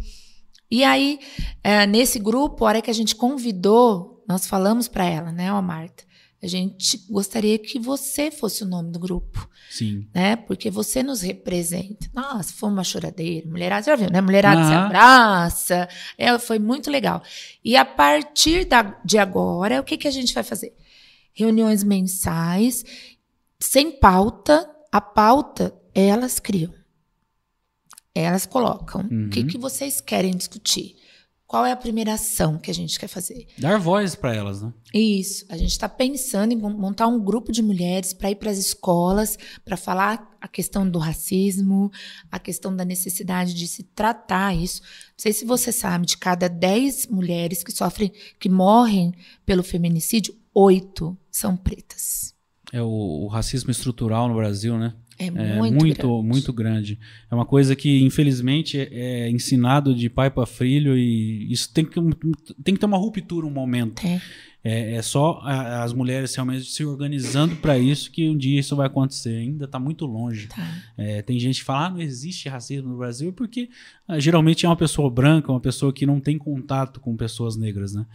E 0.70 0.84
aí, 0.84 1.20
é, 1.64 1.88
nesse 1.88 2.20
grupo, 2.20 2.66
a 2.66 2.70
hora 2.70 2.82
que 2.82 2.92
a 2.92 2.94
gente 2.94 3.16
convidou, 3.16 4.24
nós 4.28 4.46
falamos 4.46 4.88
para 4.88 5.06
ela, 5.06 5.32
né, 5.32 5.52
ó, 5.52 5.62
Marta, 5.62 6.04
a 6.42 6.46
gente 6.46 6.98
gostaria 7.10 7.58
que 7.58 7.80
você 7.80 8.30
fosse 8.30 8.64
o 8.64 8.68
nome 8.68 8.92
do 8.92 9.00
grupo. 9.00 9.50
Sim. 9.72 10.08
Né? 10.14 10.36
Porque 10.36 10.70
você 10.70 11.02
nos 11.02 11.22
representa. 11.22 12.08
Nossa, 12.14 12.54
foi 12.54 12.70
uma 12.70 12.84
choradeira. 12.84 13.48
Mulherada, 13.50 13.86
já 13.86 13.96
viu, 13.96 14.10
né? 14.10 14.22
Mulherada 14.22 14.64
se 14.64 14.74
abraça. 14.74 15.90
É, 16.18 16.38
foi 16.38 16.60
muito 16.60 16.92
legal. 16.92 17.24
E 17.66 17.76
a 17.76 17.84
partir 17.84 18.66
da, 18.66 19.00
de 19.04 19.18
agora, 19.18 19.82
o 19.82 19.84
que, 19.84 19.98
que 19.98 20.08
a 20.08 20.12
gente 20.12 20.34
vai 20.34 20.44
fazer? 20.44 20.74
Reuniões 21.34 21.84
mensais, 21.84 22.86
sem 23.60 23.92
pauta. 23.92 24.70
A 24.92 25.02
pauta, 25.02 25.76
elas 25.94 26.40
criam. 26.40 26.74
Elas 28.14 28.46
colocam. 28.46 29.02
Uhum. 29.02 29.26
O 29.26 29.30
que, 29.30 29.42
uhum. 29.42 29.48
que 29.48 29.58
vocês 29.58 30.00
querem 30.00 30.36
discutir? 30.36 30.96
Qual 31.48 31.66
é 31.66 31.72
a 31.72 31.78
primeira 31.78 32.16
ação 32.16 32.58
que 32.58 32.70
a 32.70 32.74
gente 32.74 33.00
quer 33.00 33.08
fazer? 33.08 33.48
Dar 33.58 33.80
voz 33.80 34.16
para 34.16 34.36
elas, 34.36 34.62
né? 34.62 34.74
Isso. 34.94 35.46
A 35.48 35.56
gente 35.56 35.72
está 35.72 35.88
pensando 35.88 36.52
em 36.52 36.58
montar 36.58 37.08
um 37.08 37.24
grupo 37.24 37.54
de 37.54 37.64
mulheres 37.64 38.12
para 38.12 38.30
ir 38.30 38.36
para 38.36 38.52
as 38.52 38.58
escolas, 38.58 39.40
para 39.64 39.78
falar 39.78 40.36
a 40.42 40.48
questão 40.50 40.88
do 40.90 41.00
racismo, 41.00 41.90
a 42.30 42.38
questão 42.38 42.76
da 42.76 42.84
necessidade 42.84 43.54
de 43.54 43.66
se 43.66 43.84
tratar 43.84 44.54
isso. 44.54 44.82
Não 44.82 45.20
sei 45.20 45.32
se 45.32 45.46
você 45.46 45.72
sabe, 45.72 46.06
de 46.06 46.18
cada 46.18 46.50
10 46.50 47.08
mulheres 47.08 47.64
que 47.64 47.72
sofrem, 47.72 48.12
que 48.38 48.50
morrem 48.50 49.14
pelo 49.46 49.64
feminicídio, 49.64 50.36
oito 50.54 51.18
são 51.32 51.56
pretas. 51.56 52.36
É 52.74 52.82
o, 52.82 53.24
o 53.24 53.28
racismo 53.28 53.72
estrutural 53.72 54.28
no 54.28 54.36
Brasil, 54.36 54.78
né? 54.78 54.94
É 55.20 55.32
muito, 55.32 55.42
É 55.42 55.56
muito, 55.72 55.96
grande. 56.08 56.28
muito 56.28 56.54
grande. 56.54 57.00
É 57.32 57.36
uma 57.36 57.46
coisa 57.46 57.76
que, 57.76 58.02
infelizmente, 58.04 58.78
é 58.80 58.88
é 59.28 59.30
ensinado 59.30 59.94
de 59.96 60.10
pai 60.10 60.30
para 60.30 60.46
filho 60.46 60.98
e 60.98 61.52
isso 61.52 61.72
tem 61.74 61.84
que, 61.86 62.00
tem 62.64 62.74
que 62.74 62.80
ter 62.80 62.86
uma 62.86 62.98
ruptura 62.98 63.46
um 63.46 63.52
momento. 63.52 64.06
É. 64.06 64.22
É, 64.64 64.96
é 64.96 65.02
só 65.02 65.40
a- 65.44 65.84
as 65.84 65.94
mulheres 65.94 66.34
realmente 66.36 66.66
se 66.66 66.84
organizando 66.84 67.56
para 67.58 67.78
isso 67.78 68.12
que 68.12 68.28
um 68.30 68.36
dia 68.38 68.60
isso 68.60 68.76
vai 68.76 68.88
acontecer. 68.88 69.38
Ainda 69.38 69.64
está 69.66 69.80
muito 69.80 70.06
longe. 70.06 70.48
Tá. 70.48 70.68
É, 70.98 71.22
tem 71.22 71.40
gente 71.40 71.60
que 71.60 71.64
fala, 71.66 71.86
ah, 71.86 71.90
não 71.92 72.02
existe 72.02 72.50
racismo 72.50 72.90
no 72.90 72.98
Brasil, 72.98 73.32
porque 73.32 73.70
ah, 74.08 74.20
geralmente 74.20 74.66
é 74.66 74.70
uma 74.70 74.76
pessoa 74.76 75.10
branca, 75.10 75.52
uma 75.54 75.60
pessoa 75.62 75.94
que 75.94 76.06
não 76.06 76.20
tem 76.20 76.38
contato 76.38 77.00
com 77.00 77.16
pessoas 77.16 77.56
negras, 77.56 77.94
né? 77.94 78.06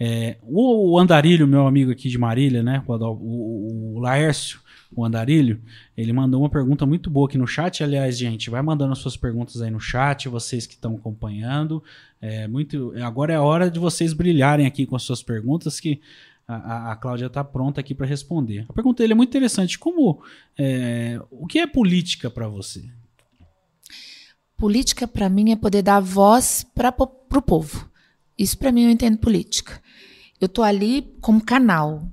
É, 0.00 0.38
o, 0.44 0.92
o 0.92 0.98
Andarilho, 0.98 1.46
meu 1.46 1.66
amigo 1.66 1.90
aqui 1.90 2.08
de 2.08 2.16
Marília, 2.16 2.62
né? 2.62 2.82
O, 2.86 2.92
o, 2.94 3.96
o 3.96 3.98
Laércio, 4.00 4.60
o 4.94 5.04
Andarilho, 5.04 5.60
ele 5.96 6.12
mandou 6.12 6.40
uma 6.40 6.48
pergunta 6.48 6.86
muito 6.86 7.10
boa 7.10 7.28
aqui 7.28 7.36
no 7.36 7.46
chat. 7.46 7.84
Aliás, 7.84 8.16
gente, 8.16 8.48
vai 8.50 8.62
mandando 8.62 8.92
as 8.92 8.98
suas 8.98 9.16
perguntas 9.16 9.60
aí 9.60 9.70
no 9.70 9.78
chat, 9.80 10.28
vocês 10.28 10.66
que 10.66 10.74
estão 10.74 10.94
acompanhando. 10.96 11.82
É 12.20 12.48
muito, 12.48 12.92
agora 13.02 13.32
é 13.32 13.36
a 13.36 13.42
hora 13.42 13.70
de 13.70 13.78
vocês 13.78 14.12
brilharem 14.12 14.66
aqui 14.66 14.86
com 14.86 14.96
as 14.96 15.02
suas 15.02 15.22
perguntas, 15.22 15.78
que 15.78 16.00
a, 16.46 16.92
a- 16.92 16.96
Cláudia 16.96 17.26
está 17.26 17.44
pronta 17.44 17.80
aqui 17.80 17.94
para 17.94 18.06
responder. 18.06 18.64
A 18.68 18.72
pergunta 18.72 19.02
dele 19.02 19.12
é 19.12 19.16
muito 19.16 19.28
interessante. 19.28 19.78
Como 19.78 20.22
é, 20.58 21.20
o 21.30 21.46
que 21.46 21.58
é 21.58 21.66
política 21.66 22.30
para 22.30 22.48
você? 22.48 22.84
Política, 24.56 25.06
para 25.06 25.28
mim, 25.28 25.52
é 25.52 25.56
poder 25.56 25.82
dar 25.82 26.00
voz 26.00 26.66
para 26.74 26.92
o 26.98 27.42
povo. 27.42 27.88
Isso, 28.36 28.58
para 28.58 28.72
mim, 28.72 28.84
eu 28.84 28.90
entendo 28.90 29.18
política. 29.18 29.80
Eu 30.40 30.48
tô 30.48 30.62
ali 30.62 31.14
como 31.20 31.44
canal. 31.44 32.08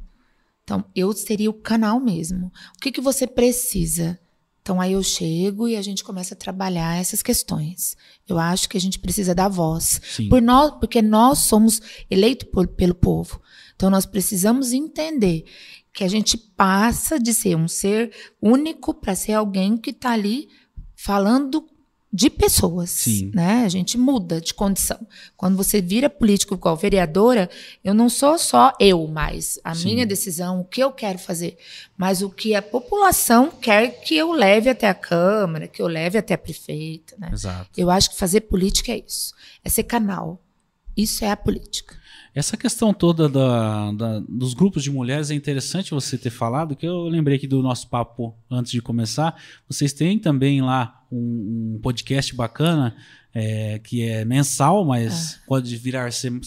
Então, 0.66 0.84
eu 0.96 1.14
seria 1.14 1.50
o 1.50 1.54
canal 1.54 2.00
mesmo. 2.00 2.48
O 2.76 2.80
que, 2.82 2.92
que 2.92 3.00
você 3.00 3.26
precisa? 3.26 4.20
Então, 4.64 4.82
aí 4.82 4.94
eu 4.94 5.04
chego 5.04 5.68
e 5.68 5.76
a 5.76 5.82
gente 5.84 6.04
começa 6.04 6.34
a 6.34 6.38
trabalhar 6.38 7.00
essas 7.00 7.22
questões. 7.22 7.96
Eu 8.28 8.40
acho 8.40 8.68
que 8.68 8.76
a 8.76 8.82
gente 8.82 8.98
precisa 8.98 9.36
dar 9.36 9.48
voz. 9.48 10.02
Sim. 10.04 10.28
Por 10.28 10.42
nós, 10.42 10.72
porque 10.80 11.04
nós 11.04 11.38
somos 11.40 11.80
eleitos 12.10 12.50
por- 12.52 12.68
pelo 12.68 12.96
povo. 12.96 13.40
Então, 13.76 13.92
nós 13.92 14.08
precisamos 14.08 14.74
entender 14.74 15.46
que 15.94 16.04
a 16.04 16.08
gente 16.08 16.36
passa 16.36 17.20
de 17.20 17.32
ser 17.32 17.56
um 17.56 17.68
ser 17.68 18.12
único 18.42 18.92
para 18.92 19.14
ser 19.16 19.34
alguém 19.34 19.78
que 19.78 19.92
está 19.92 20.14
ali 20.14 20.50
falando 20.96 21.64
de 22.16 22.30
pessoas, 22.30 22.92
Sim. 22.92 23.30
né? 23.34 23.64
A 23.66 23.68
gente 23.68 23.98
muda 23.98 24.40
de 24.40 24.54
condição. 24.54 25.06
Quando 25.36 25.58
você 25.58 25.82
vira 25.82 26.10
político 26.10 26.54
igual 26.54 26.78
vereadora, 26.78 27.50
eu 27.84 27.94
não 27.94 28.08
sou 28.08 28.38
só 28.40 28.72
eu 28.80 29.06
mais, 29.08 29.60
a 29.66 29.76
Sim. 29.76 29.96
minha 29.96 30.06
decisão, 30.06 30.62
o 30.62 30.64
que 30.64 30.82
eu 30.82 30.94
quero 30.94 31.20
fazer, 31.20 31.58
mas 31.98 32.22
o 32.22 32.30
que 32.30 32.56
a 32.56 32.62
população 32.62 33.52
quer 33.52 34.00
que 34.02 34.16
eu 34.16 34.32
leve 34.32 34.70
até 34.70 34.88
a 34.88 34.94
Câmara, 34.94 35.68
que 35.68 35.82
eu 35.82 35.88
leve 35.88 36.18
até 36.18 36.36
a 36.36 36.38
prefeita, 36.38 37.16
né? 37.20 37.30
Exato. 37.34 37.70
Eu 37.76 37.90
acho 37.90 38.10
que 38.12 38.16
fazer 38.18 38.42
política 38.42 38.94
é 38.94 39.04
isso, 39.06 39.34
é 39.62 39.68
ser 39.68 39.84
canal. 39.84 40.42
Isso 40.96 41.26
é 41.26 41.30
a 41.32 41.36
política. 41.36 41.94
Essa 42.34 42.56
questão 42.56 42.94
toda 42.94 43.28
da- 43.30 43.92
da- 43.92 44.20
dos 44.28 44.54
grupos 44.54 44.84
de 44.84 44.90
mulheres 44.92 45.30
é 45.32 45.34
interessante 45.34 45.92
você 45.92 46.18
ter 46.18 46.30
falado, 46.30 46.76
que 46.76 46.86
eu 46.88 47.04
lembrei 47.04 47.36
aqui 47.38 47.48
do 47.48 47.62
nosso 47.62 47.90
papo 47.90 48.34
antes 48.50 48.72
de 48.72 48.82
começar. 48.82 49.36
Vocês 49.70 49.92
têm 49.94 50.18
também 50.20 50.62
lá 50.62 51.05
um, 51.16 51.76
um 51.76 51.80
podcast 51.82 52.36
bacana, 52.36 52.96
é, 53.34 53.80
que 53.80 54.02
é 54.02 54.24
mensal, 54.24 54.86
mas 54.86 55.42
pode 55.46 55.76
virar 55.76 56.12
sem- 56.14 56.40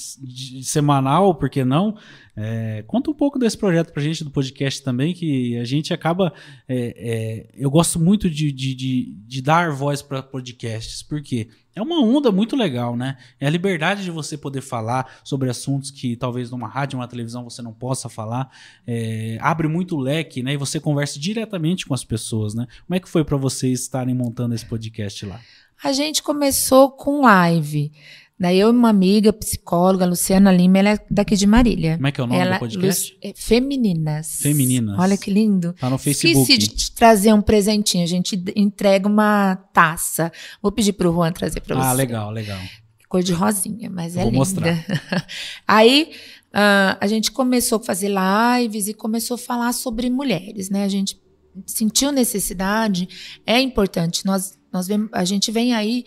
semanal, 0.62 1.35
por 1.35 1.50
que 1.50 1.64
não? 1.64 1.96
É, 2.35 2.83
conta 2.87 3.11
um 3.11 3.14
pouco 3.14 3.38
desse 3.38 3.59
projeto 3.59 3.92
pra 3.92 4.02
gente 4.02 4.24
do 4.24 4.31
podcast 4.31 4.83
também, 4.83 5.12
que 5.12 5.57
a 5.59 5.64
gente 5.64 5.92
acaba. 5.92 6.33
é, 6.68 6.94
é, 6.96 7.46
eu 7.54 7.70
gosto 7.70 7.98
muito 8.00 8.31
de, 8.31 8.50
de, 8.52 8.74
de, 8.74 9.14
de 9.26 9.42
dar 9.42 9.70
voz 9.72 10.00
para 10.00 10.22
podcasts, 10.22 11.02
porque 11.02 11.48
é 11.78 11.82
uma 11.82 12.00
onda 12.00 12.32
muito 12.32 12.56
legal, 12.56 12.96
né? 12.96 13.16
É 13.40 13.46
a 13.46 13.50
liberdade 13.50 14.02
de 14.02 14.10
você 14.10 14.36
poder 14.36 14.60
falar 14.60 15.20
sobre 15.22 15.48
assuntos 15.48 15.90
que 15.90 16.16
talvez 16.16 16.50
numa 16.50 16.68
rádio, 16.68 16.96
numa 16.96 17.08
televisão 17.08 17.44
você 17.44 17.62
não 17.62 17.72
possa 17.72 18.08
falar. 18.08 18.50
É, 18.86 19.38
abre 19.40 19.68
muito 19.68 19.96
leque, 19.96 20.42
né? 20.42 20.54
E 20.54 20.56
você 20.56 20.80
conversa 20.80 21.18
diretamente 21.18 21.86
com 21.86 21.94
as 21.94 22.04
pessoas, 22.04 22.54
né? 22.54 22.66
Como 22.86 22.96
é 22.96 23.00
que 23.00 23.08
foi 23.08 23.24
para 23.24 23.36
vocês 23.36 23.80
estarem 23.80 24.14
montando 24.14 24.54
esse 24.54 24.66
podcast 24.66 25.24
lá? 25.24 25.40
A 25.82 25.92
gente 25.92 26.22
começou 26.22 26.90
com 26.90 27.22
live. 27.22 27.92
Daí 28.40 28.61
eu 28.61 28.68
e 28.68 28.70
uma 28.70 28.88
amiga 28.88 29.33
psicóloga, 29.33 30.07
Luciana 30.07 30.53
Lima, 30.53 30.79
ela 30.79 30.90
é 30.90 30.98
daqui 31.11 31.35
de 31.35 31.46
Marília. 31.46 31.96
Como 31.96 32.07
é 32.07 32.12
que 32.12 32.20
é 32.20 32.24
o 32.24 32.27
nome 32.27 32.40
ela, 32.40 32.55
do 32.55 32.61
podcast? 32.61 33.12
Lu- 33.12 33.18
é, 33.31 33.33
Femininas. 33.35 34.37
Femininas. 34.40 34.98
Olha 34.98 35.16
que 35.16 35.31
lindo. 35.31 35.72
Tá 35.72 35.90
no 35.90 35.98
Facebook. 35.98 36.40
Esqueci 36.40 36.59
de 36.59 36.68
te 36.68 36.92
trazer 36.92 37.33
um 37.33 37.42
presentinho. 37.42 38.05
A 38.05 38.07
gente 38.07 38.40
entrega 38.55 39.09
uma 39.09 39.57
taça. 39.72 40.31
Vou 40.62 40.70
pedir 40.70 40.92
pro 40.92 41.12
Juan 41.12 41.33
trazer 41.33 41.61
para 41.61 41.74
você. 41.74 41.87
Ah, 41.87 41.92
legal, 41.92 42.31
legal. 42.31 42.61
Cor 43.09 43.22
de 43.22 43.33
rosinha, 43.33 43.90
mas 43.90 44.14
Eu 44.14 44.20
é 44.20 44.24
vou 44.24 44.33
linda. 44.33 44.38
mostrar. 44.38 44.87
Aí 45.66 46.12
ah, 46.53 46.96
a 47.01 47.07
gente 47.07 47.33
começou 47.33 47.79
a 47.79 47.83
fazer 47.85 48.09
lives 48.11 48.87
e 48.87 48.94
começou 48.94 49.35
a 49.35 49.38
falar 49.38 49.72
sobre 49.72 50.09
mulheres, 50.11 50.70
né? 50.70 50.85
A 50.85 50.88
gente 50.88 51.20
sentiu 51.66 52.12
necessidade, 52.12 53.09
é 53.44 53.61
importante. 53.61 54.24
Nós, 54.24 54.57
nós 54.72 54.87
vemos, 54.87 55.09
a 55.12 55.24
gente 55.24 55.51
vem 55.51 55.74
aí 55.74 56.05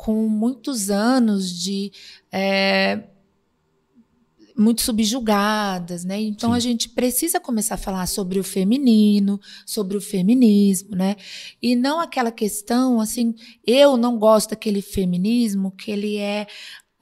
com 0.00 0.26
muitos 0.28 0.90
anos 0.90 1.52
de 1.52 1.92
é, 2.32 3.02
muito 4.56 4.80
subjugadas, 4.80 6.04
né? 6.06 6.18
Então 6.18 6.50
Sim. 6.50 6.56
a 6.56 6.58
gente 6.58 6.88
precisa 6.88 7.38
começar 7.38 7.74
a 7.74 7.78
falar 7.78 8.06
sobre 8.06 8.40
o 8.40 8.44
feminino, 8.44 9.38
sobre 9.66 9.98
o 9.98 10.00
feminismo, 10.00 10.96
né? 10.96 11.16
E 11.60 11.76
não 11.76 12.00
aquela 12.00 12.32
questão 12.32 12.98
assim, 12.98 13.34
eu 13.66 13.98
não 13.98 14.18
gosto 14.18 14.50
daquele 14.50 14.80
feminismo 14.80 15.70
que 15.70 15.90
ele 15.90 16.16
é 16.16 16.46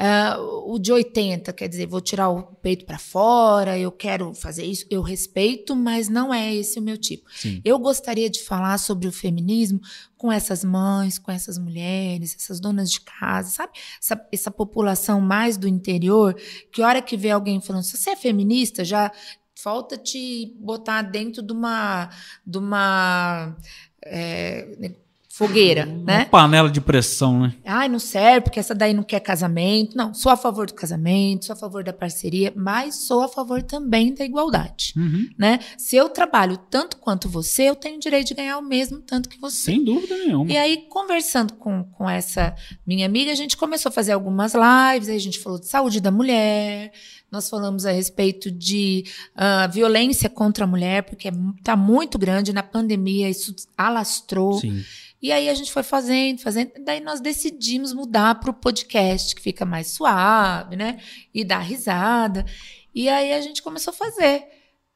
ah, 0.01 0.37
o 0.65 0.79
de 0.79 0.93
80, 0.93 1.53
quer 1.53 1.69
dizer, 1.69 1.87
vou 1.87 2.01
tirar 2.01 2.29
o 2.29 2.43
peito 2.43 2.85
para 2.85 2.99
fora, 2.99 3.77
eu 3.77 3.91
quero 3.91 4.33
fazer 4.33 4.65
isso, 4.65 4.87
eu 4.89 5.03
respeito, 5.03 5.75
mas 5.75 6.09
não 6.09 6.33
é 6.33 6.55
esse 6.55 6.79
o 6.79 6.83
meu 6.83 6.97
tipo. 6.97 7.29
Sim. 7.35 7.61
Eu 7.65 7.79
gostaria 7.81 8.31
de 8.31 8.41
falar 8.45 8.79
sobre 8.79 9.09
o 9.09 9.13
feminismo 9.13 9.81
com 10.17 10.31
essas 10.31 10.63
mães, 10.63 11.19
com 11.19 11.33
essas 11.33 11.59
mulheres, 11.59 12.37
essas 12.39 12.61
donas 12.61 12.93
de 12.93 13.01
casa, 13.01 13.51
sabe? 13.51 13.73
Essa, 14.01 14.29
essa 14.31 14.51
população 14.53 15.21
mais 15.21 15.57
do 15.57 15.67
interior, 15.67 16.37
que 16.71 16.81
hora 16.81 17.03
que 17.03 17.17
vê 17.17 17.31
alguém 17.31 17.61
falando, 17.61 17.83
se 17.83 17.97
você 17.97 18.11
é 18.11 18.17
feminista, 18.17 18.85
já 18.85 19.11
falta 19.57 19.97
te 19.99 20.55
botar 20.61 21.03
dentro 21.03 21.43
de 21.43 21.53
uma, 21.53 22.09
de 22.47 22.59
uma 22.59 23.57
é, 24.05 24.95
fogueira, 25.29 25.85
Uma 25.87 26.05
né? 26.05 26.25
panela 26.25 26.69
de 26.71 26.81
pressão, 26.81 27.41
né? 27.43 27.55
Ai, 27.65 27.89
não 27.89 27.99
serve, 27.99 28.41
porque 28.43 28.59
essa 28.59 28.75
daí 28.75 28.93
não 28.93 29.03
quer 29.05 29.21
casamento. 29.21 29.97
Não, 29.97 30.13
sou 30.13 30.33
a 30.33 30.37
favor 30.37 30.67
do 30.67 30.75
casamento, 30.75 31.45
sou 31.45 31.53
a 31.53 31.57
favor 31.57 31.85
da 31.85 31.93
parceria, 31.93 32.53
mas 32.57 33.07
sou 33.07 33.23
a 33.23 33.29
favor 33.29 33.63
também 33.63 34.13
da 34.15 34.25
igualdade, 34.25 34.93
Uhum. 34.97 35.29
né? 35.39 35.61
Se 35.77 35.95
eu 35.97 36.09
trabalho 36.09 36.57
tanto 36.71 36.97
quanto 36.97 37.29
você, 37.29 37.65
eu 37.65 37.77
tenho 37.77 38.01
direito 38.01 38.29
de 38.29 38.35
ganhar 38.35 38.59
o 38.59 38.63
mesmo 38.63 38.99
tanto 39.01 39.29
que 39.29 39.39
você. 39.39 39.73
Sem 39.73 39.85
dúvida 39.85 40.17
nenhuma. 40.17 40.51
E 40.51 40.57
aí, 40.57 40.87
conversando 40.89 41.55
com, 41.55 41.85
com 41.85 42.09
essa 42.11 42.55
minha 42.87 43.07
amiga, 43.07 43.31
a 43.31 43.35
gente 43.37 43.57
começou 43.57 43.91
a 43.91 43.93
fazer 43.93 44.13
algumas 44.13 44.55
lives, 44.55 45.09
aí 45.09 45.17
a 45.17 45.21
gente 45.21 45.39
falou 45.39 45.61
de 45.61 45.67
saúde 45.69 46.01
da 46.01 46.11
mulher, 46.11 46.91
nós 47.31 47.49
falamos 47.49 47.85
a 47.87 47.93
respeito 47.93 48.51
de 48.51 49.05
ah, 49.37 49.67
violência 49.67 50.29
contra 50.29 50.65
a 50.65 50.67
mulher, 50.67 51.03
porque 51.05 51.29
está 51.59 51.77
muito 51.77 52.19
grande, 52.19 52.53
na 52.53 52.63
pandemia 52.63 53.29
isso 53.29 53.55
alastrou. 53.77 54.59
Sim. 54.59 54.83
E 55.21 55.33
aí 55.33 55.49
a 55.49 55.55
gente 55.55 55.73
foi 55.73 55.83
fazendo, 55.83 56.41
fazendo, 56.41 56.73
daí 56.85 57.01
nós 57.01 57.21
decidimos 57.21 57.93
mudar 57.93 58.37
para 58.37 58.51
o 58.51 58.55
podcast, 58.55 59.35
que 59.35 59.43
fica 59.43 59.65
mais 59.65 59.89
suave, 59.89 60.77
né? 60.77 60.99
E 61.35 61.45
dar 61.45 61.59
risada. 61.59 62.45
E 62.95 63.09
aí 63.09 63.33
a 63.33 63.41
gente 63.41 63.63
começou 63.63 63.93
a 63.93 63.97
fazer. 63.97 64.45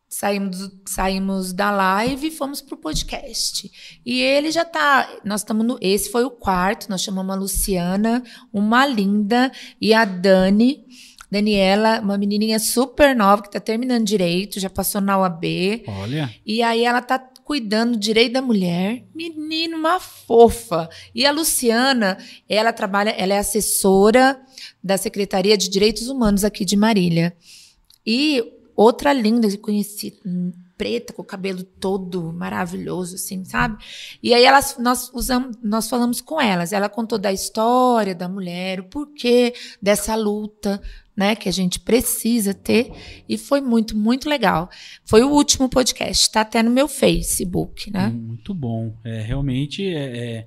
Saímos, 0.08 0.70
saímos 0.87 1.52
da 1.52 1.70
live 1.70 2.28
e 2.28 2.30
fomos 2.30 2.61
pro 2.61 2.76
podcast. 2.76 3.70
E 4.04 4.20
ele 4.20 4.50
já 4.50 4.64
tá. 4.64 5.08
Nós 5.24 5.40
estamos 5.40 5.66
no. 5.66 5.78
Esse 5.80 6.11
foi 6.11 6.22
o 6.22 6.30
quarto. 6.30 6.90
Nós 6.90 7.02
chamamos 7.02 7.35
a 7.35 7.38
Luciana, 7.38 8.22
uma 8.52 8.87
linda, 8.87 9.50
e 9.80 9.94
a 9.94 10.04
Dani, 10.04 10.85
Daniela, 11.30 11.98
uma 12.00 12.18
menininha 12.18 12.58
super 12.58 13.16
nova 13.16 13.42
que 13.42 13.50
tá 13.50 13.58
terminando 13.58 14.04
direito, 14.04 14.61
já 14.61 14.68
passou 14.68 15.00
na 15.00 15.18
UAB. 15.18 15.82
Olha. 15.88 16.30
E 16.44 16.62
aí 16.62 16.85
ela 16.85 17.00
tá 17.00 17.18
cuidando 17.44 17.92
do 17.92 17.98
direito 17.98 18.33
da 18.33 18.42
mulher. 18.42 19.05
Menina, 19.14 19.76
uma 19.76 20.00
fofa. 20.00 20.88
E 21.14 21.26
a 21.26 21.33
Luciana, 21.33 22.18
ela 22.48 22.72
trabalha, 22.72 23.11
ela 23.11 23.35
é 23.35 23.38
assessora 23.38 24.40
da 24.83 24.96
Secretaria 24.96 25.57
de 25.57 25.68
Direitos 25.68 26.09
Humanos 26.09 26.44
aqui 26.44 26.64
de 26.64 26.76
Marília. 26.76 27.37
E 28.07 28.42
outra 28.74 29.12
linda 29.12 29.48
que 29.48 29.59
conheci, 29.59 30.18
preta, 30.76 31.12
com 31.12 31.22
o 31.22 31.24
cabelo 31.24 31.62
todo 31.62 32.33
maravilhoso, 32.33 33.14
assim, 33.14 33.44
sabe? 33.44 33.83
E 34.22 34.35
aí 34.35 34.44
elas, 34.44 34.76
nós 34.78 35.11
usamos, 35.14 35.57
nós 35.62 35.88
falamos 35.88 36.20
com 36.20 36.40
elas. 36.40 36.72
Ela 36.72 36.88
contou 36.88 37.18
da 37.18 37.33
história 37.33 38.14
da 38.14 38.28
mulher, 38.28 38.81
o 38.81 38.85
porquê 38.85 39.55
dessa 39.81 40.14
luta 40.16 40.83
né, 41.16 41.37
que 41.37 41.48
a 41.48 41.53
gente 41.53 41.79
precisa 41.79 42.55
ter, 42.55 42.90
e 43.29 43.37
foi 43.37 43.61
muito, 43.61 43.96
muito 43.96 44.29
legal. 44.29 44.70
Foi 45.05 45.22
o 45.22 45.31
último 45.31 45.68
podcast, 45.68 46.22
está 46.25 46.40
até 46.40 46.62
no 46.62 46.70
meu 46.70 46.88
Facebook, 46.88 47.90
né? 47.90 48.09
Muito 48.09 48.55
bom. 48.55 48.94
É, 49.05 49.20
realmente, 49.20 49.87
é, 49.87 50.16
é, 50.16 50.46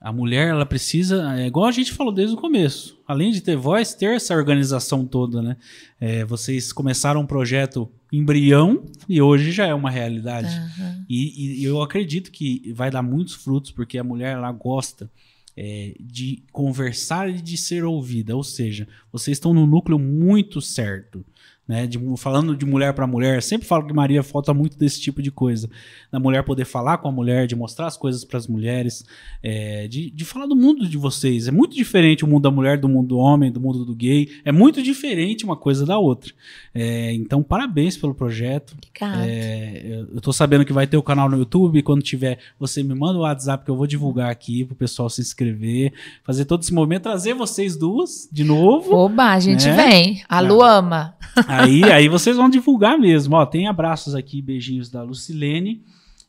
a 0.00 0.12
mulher, 0.12 0.48
ela 0.48 0.64
precisa, 0.64 1.38
é 1.38 1.46
igual 1.46 1.66
a 1.66 1.72
gente 1.72 1.92
falou 1.92 2.12
desde 2.12 2.34
o 2.34 2.38
começo, 2.38 2.98
além 3.06 3.30
de 3.30 3.40
ter 3.40 3.56
voz, 3.56 3.94
ter 3.94 4.16
essa 4.16 4.34
organização 4.34 5.04
toda, 5.04 5.42
né? 5.42 5.56
É, 6.00 6.24
vocês 6.24 6.72
começaram 6.72 7.20
um 7.20 7.26
projeto 7.26 7.90
embrião 8.12 8.84
e 9.08 9.20
hoje 9.20 9.50
já 9.52 9.66
é 9.66 9.74
uma 9.74 9.90
realidade. 9.90 10.48
Aham. 10.48 11.04
E, 11.08 11.60
e 11.60 11.64
eu 11.64 11.82
acredito 11.82 12.30
que 12.30 12.72
vai 12.72 12.90
dar 12.90 13.02
muitos 13.02 13.34
frutos, 13.34 13.70
porque 13.70 13.98
a 13.98 14.04
mulher 14.04 14.34
ela 14.34 14.50
gosta 14.52 15.10
é, 15.56 15.94
de 15.98 16.42
conversar 16.52 17.30
e 17.30 17.40
de 17.40 17.56
ser 17.56 17.84
ouvida. 17.84 18.36
Ou 18.36 18.44
seja, 18.44 18.86
vocês 19.10 19.36
estão 19.36 19.54
no 19.54 19.66
núcleo 19.66 19.98
muito 19.98 20.60
certo. 20.60 21.24
Né, 21.68 21.84
de, 21.84 21.98
falando 22.16 22.56
de 22.56 22.64
mulher 22.64 22.92
para 22.92 23.08
mulher, 23.08 23.42
sempre 23.42 23.66
falo 23.66 23.84
que 23.84 23.92
Maria 23.92 24.22
falta 24.22 24.54
muito 24.54 24.78
desse 24.78 25.00
tipo 25.00 25.20
de 25.20 25.32
coisa. 25.32 25.68
Da 26.12 26.20
mulher 26.20 26.44
poder 26.44 26.64
falar 26.64 26.98
com 26.98 27.08
a 27.08 27.12
mulher, 27.12 27.48
de 27.48 27.56
mostrar 27.56 27.88
as 27.88 27.96
coisas 27.96 28.24
para 28.24 28.38
as 28.38 28.46
mulheres, 28.46 29.04
é, 29.42 29.88
de, 29.88 30.08
de 30.10 30.24
falar 30.24 30.46
do 30.46 30.54
mundo 30.54 30.88
de 30.88 30.96
vocês. 30.96 31.48
É 31.48 31.50
muito 31.50 31.74
diferente 31.74 32.24
o 32.24 32.28
mundo 32.28 32.44
da 32.44 32.52
mulher 32.52 32.78
do 32.78 32.88
mundo 32.88 33.08
do 33.08 33.18
homem, 33.18 33.50
do 33.50 33.60
mundo 33.60 33.84
do 33.84 33.96
gay. 33.96 34.28
É 34.44 34.52
muito 34.52 34.80
diferente 34.80 35.44
uma 35.44 35.56
coisa 35.56 35.84
da 35.84 35.98
outra. 35.98 36.32
É, 36.72 37.12
então, 37.14 37.42
parabéns 37.42 37.96
pelo 37.96 38.14
projeto. 38.14 38.76
Obrigada. 38.76 39.26
É, 39.26 40.04
eu 40.14 40.20
tô 40.20 40.32
sabendo 40.32 40.64
que 40.64 40.72
vai 40.72 40.86
ter 40.86 40.96
o 40.96 41.02
canal 41.02 41.28
no 41.28 41.36
YouTube. 41.36 41.82
Quando 41.82 42.02
tiver, 42.02 42.38
você 42.60 42.80
me 42.82 42.94
manda 42.94 43.18
o 43.18 43.22
WhatsApp 43.22 43.64
que 43.64 43.70
eu 43.72 43.76
vou 43.76 43.88
divulgar 43.88 44.30
aqui 44.30 44.64
pro 44.64 44.76
pessoal 44.76 45.10
se 45.10 45.20
inscrever, 45.20 45.92
fazer 46.22 46.44
todo 46.44 46.62
esse 46.62 46.72
movimento, 46.72 47.02
trazer 47.02 47.34
vocês 47.34 47.76
duas 47.76 48.28
de 48.30 48.44
novo. 48.44 48.94
Oba, 48.94 49.32
a 49.32 49.40
gente 49.40 49.66
né? 49.66 49.76
vem. 49.76 50.22
A 50.28 50.38
Lu 50.38 50.62
ama. 50.62 51.16
Aí, 51.62 51.84
aí 51.84 52.08
vocês 52.08 52.36
vão 52.36 52.48
divulgar 52.48 52.98
mesmo. 52.98 53.36
Ó, 53.36 53.44
tem 53.46 53.68
abraços 53.68 54.14
aqui, 54.14 54.40
beijinhos 54.42 54.90
da 54.90 55.02
Lucilene, 55.02 55.82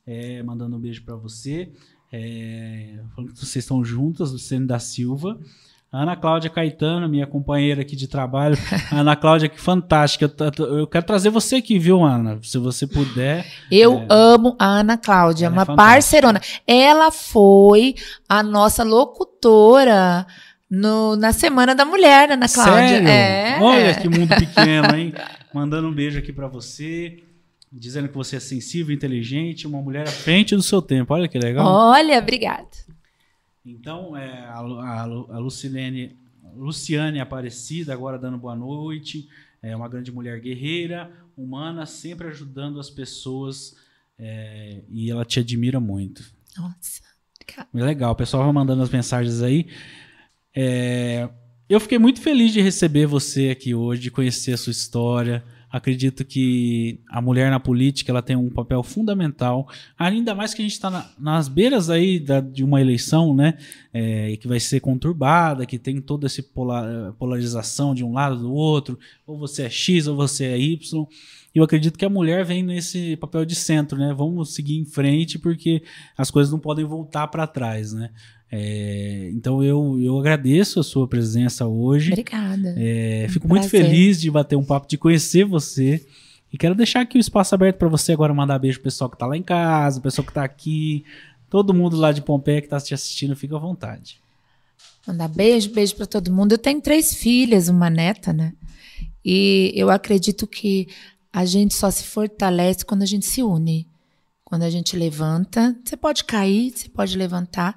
é, 0.05 0.41
mandando 0.43 0.75
um 0.75 0.79
beijo 0.79 1.03
pra 1.03 1.15
você. 1.15 1.69
É, 2.11 2.99
falando 3.15 3.33
que 3.33 3.39
vocês 3.39 3.63
estão 3.63 3.83
juntas, 3.83 4.31
Lucilene 4.31 4.67
da 4.67 4.79
Silva. 4.79 5.37
Ana 5.91 6.17
Cláudia 6.17 6.49
Caetano, 6.49 7.07
minha 7.07 7.25
companheira 7.25 7.81
aqui 7.81 7.95
de 7.95 8.07
trabalho. 8.09 8.57
Ana 8.91 9.15
Cláudia, 9.15 9.47
que 9.47 9.59
fantástica. 9.59 10.31
Eu, 10.57 10.79
eu 10.79 10.87
quero 10.87 11.05
trazer 11.05 11.29
você 11.29 11.55
aqui, 11.57 11.79
viu, 11.79 12.03
Ana? 12.03 12.39
Se 12.43 12.57
você 12.57 12.85
puder. 12.85 13.45
Eu 13.71 14.05
amo 14.09 14.55
a 14.59 14.65
Ana 14.65 14.97
Cláudia, 14.97 15.45
Ela 15.45 15.55
é 15.55 15.57
uma 15.59 15.65
fantástica. 15.65 15.91
parcerona. 15.93 16.41
Ela 16.67 17.09
foi 17.09 17.95
a 18.27 18.43
nossa 18.43 18.83
locutora 18.83 20.27
no- 20.69 21.15
na 21.15 21.31
Semana 21.31 21.73
da 21.73 21.85
Mulher, 21.85 22.31
Ana 22.31 22.47
Cláudia. 22.47 22.87
Sério? 22.87 23.07
É. 23.07 23.59
Olha 23.61 23.95
que 23.95 24.09
mundo 24.09 24.29
pequeno, 24.35 24.95
hein? 24.95 25.13
Mandando 25.53 25.87
um 25.87 25.93
beijo 25.93 26.19
aqui 26.19 26.31
pra 26.33 26.47
você. 26.47 27.23
Dizendo 27.71 28.07
que 28.07 28.15
você 28.15 28.37
é 28.37 28.39
sensível, 28.39 28.95
inteligente, 28.95 29.67
uma 29.67 29.81
mulher 29.81 30.07
à 30.07 30.11
frente 30.11 30.55
do 30.55 30.63
seu 30.63 30.81
tempo. 30.81 31.13
Olha 31.13 31.27
que 31.27 31.37
legal. 31.37 31.65
Olha, 31.67 32.17
obrigada. 32.17 32.67
Então, 33.65 34.15
é, 34.15 34.39
a, 34.45 34.59
a, 34.59 35.01
a 35.03 35.37
Lucilene, 35.39 36.15
Luciane 36.55 37.19
Aparecida, 37.19 37.91
agora 37.93 38.17
dando 38.17 38.37
boa 38.37 38.55
noite. 38.55 39.27
É 39.61 39.75
uma 39.75 39.89
grande 39.89 40.11
mulher 40.13 40.39
guerreira, 40.39 41.11
humana, 41.35 41.85
sempre 41.85 42.27
ajudando 42.27 42.79
as 42.79 42.89
pessoas. 42.89 43.75
é, 44.17 44.79
e 44.89 45.11
ela 45.11 45.25
te 45.25 45.39
admira 45.41 45.79
muito. 45.79 46.23
Nossa, 46.57 47.01
obrigada. 47.35 47.67
Legal, 47.73 48.11
o 48.13 48.15
pessoal 48.15 48.43
vai 48.45 48.53
mandando 48.53 48.81
as 48.81 48.89
mensagens 48.89 49.41
aí. 49.41 49.67
É, 50.59 51.29
eu 51.69 51.79
fiquei 51.79 51.99
muito 51.99 52.19
feliz 52.19 52.51
de 52.51 52.59
receber 52.59 53.05
você 53.05 53.49
aqui 53.49 53.75
hoje, 53.75 54.01
de 54.01 54.09
conhecer 54.09 54.53
a 54.53 54.57
sua 54.57 54.71
história. 54.71 55.43
Acredito 55.69 56.25
que 56.25 56.99
a 57.11 57.21
mulher 57.21 57.51
na 57.51 57.59
política 57.59 58.11
ela 58.11 58.23
tem 58.23 58.35
um 58.35 58.49
papel 58.49 58.81
fundamental, 58.81 59.67
ainda 59.99 60.33
mais 60.33 60.55
que 60.55 60.61
a 60.63 60.65
gente 60.65 60.71
está 60.71 61.11
nas 61.19 61.47
beiras 61.47 61.91
aí 61.91 62.19
da- 62.19 62.39
de 62.39 62.63
uma 62.63 62.81
eleição, 62.81 63.35
né? 63.35 63.55
É, 63.93 64.35
que 64.37 64.47
vai 64.47 64.59
ser 64.59 64.79
conturbada, 64.79 65.63
que 65.67 65.77
tem 65.77 66.01
toda 66.01 66.25
essa 66.25 66.41
pola- 66.41 67.15
polarização 67.19 67.93
de 67.93 68.03
um 68.03 68.13
lado 68.13 68.39
do 68.39 68.51
outro, 68.51 68.97
ou 69.27 69.37
você 69.37 69.63
é 69.63 69.69
X 69.69 70.07
ou 70.07 70.15
você 70.15 70.45
é 70.45 70.57
Y. 70.57 71.05
Eu 71.53 71.63
acredito 71.63 71.99
que 71.99 72.05
a 72.05 72.09
mulher 72.09 72.43
vem 72.45 72.63
nesse 72.63 73.15
papel 73.17 73.45
de 73.45 73.53
centro, 73.53 73.99
né? 73.99 74.11
Vamos 74.17 74.55
seguir 74.55 74.77
em 74.77 74.85
frente 74.85 75.37
porque 75.37 75.83
as 76.17 76.31
coisas 76.31 76.51
não 76.51 76.59
podem 76.59 76.85
voltar 76.85 77.27
para 77.27 77.45
trás, 77.45 77.93
né? 77.93 78.09
É, 78.51 79.29
então 79.33 79.61
eu, 79.61 79.99
eu 80.01 80.17
agradeço 80.17 80.79
a 80.79 80.83
sua 80.83 81.07
presença 81.07 81.67
hoje. 81.67 82.11
Obrigada. 82.11 82.75
É, 82.77 83.27
fico 83.29 83.45
Um 83.45 83.49
muito 83.49 83.67
feliz 83.67 84.19
de 84.19 84.31
bater 84.31 84.55
um 84.55 84.63
papo, 84.63 84.87
de 84.87 84.97
conhecer 84.97 85.43
você. 85.43 86.05
E 86.51 86.57
quero 86.57 86.73
deixar 86.73 87.01
aqui 87.01 87.17
o 87.17 87.19
espaço 87.19 87.53
aberto 87.53 87.77
para 87.77 87.89
você 87.89 88.13
agora 88.13 88.33
mandar 88.33 88.57
beijo 88.57 88.77
pro 88.77 88.85
pessoal 88.85 89.09
que 89.09 89.17
tá 89.17 89.25
lá 89.25 89.35
em 89.35 89.43
casa, 89.43 89.99
o 89.99 90.01
pessoal 90.01 90.25
que 90.25 90.33
tá 90.33 90.43
aqui, 90.43 91.03
todo 91.49 91.73
mundo 91.73 91.97
lá 91.97 92.11
de 92.11 92.21
Pompeia 92.21 92.61
que 92.61 92.69
tá 92.69 92.79
te 92.79 92.93
assistindo, 92.93 93.35
fica 93.35 93.55
à 93.55 93.59
vontade. 93.59 94.21
Mandar 95.05 95.27
beijo, 95.27 95.71
beijo 95.71 95.95
para 95.95 96.05
todo 96.05 96.31
mundo. 96.31 96.53
Eu 96.53 96.57
tenho 96.57 96.81
três 96.81 97.13
filhas, 97.13 97.67
uma 97.67 97.89
neta, 97.89 98.31
né? 98.31 98.53
E 99.23 99.73
eu 99.75 99.89
acredito 99.89 100.47
que 100.47 100.87
a 101.31 101.45
gente 101.45 101.73
só 101.73 101.91
se 101.91 102.03
fortalece 102.03 102.85
quando 102.85 103.03
a 103.03 103.05
gente 103.05 103.25
se 103.25 103.43
une. 103.43 103.85
Quando 104.43 104.63
a 104.63 104.69
gente 104.69 104.95
levanta, 104.95 105.75
você 105.83 105.97
pode 105.97 106.23
cair, 106.23 106.71
você 106.71 106.87
pode 106.87 107.17
levantar. 107.17 107.75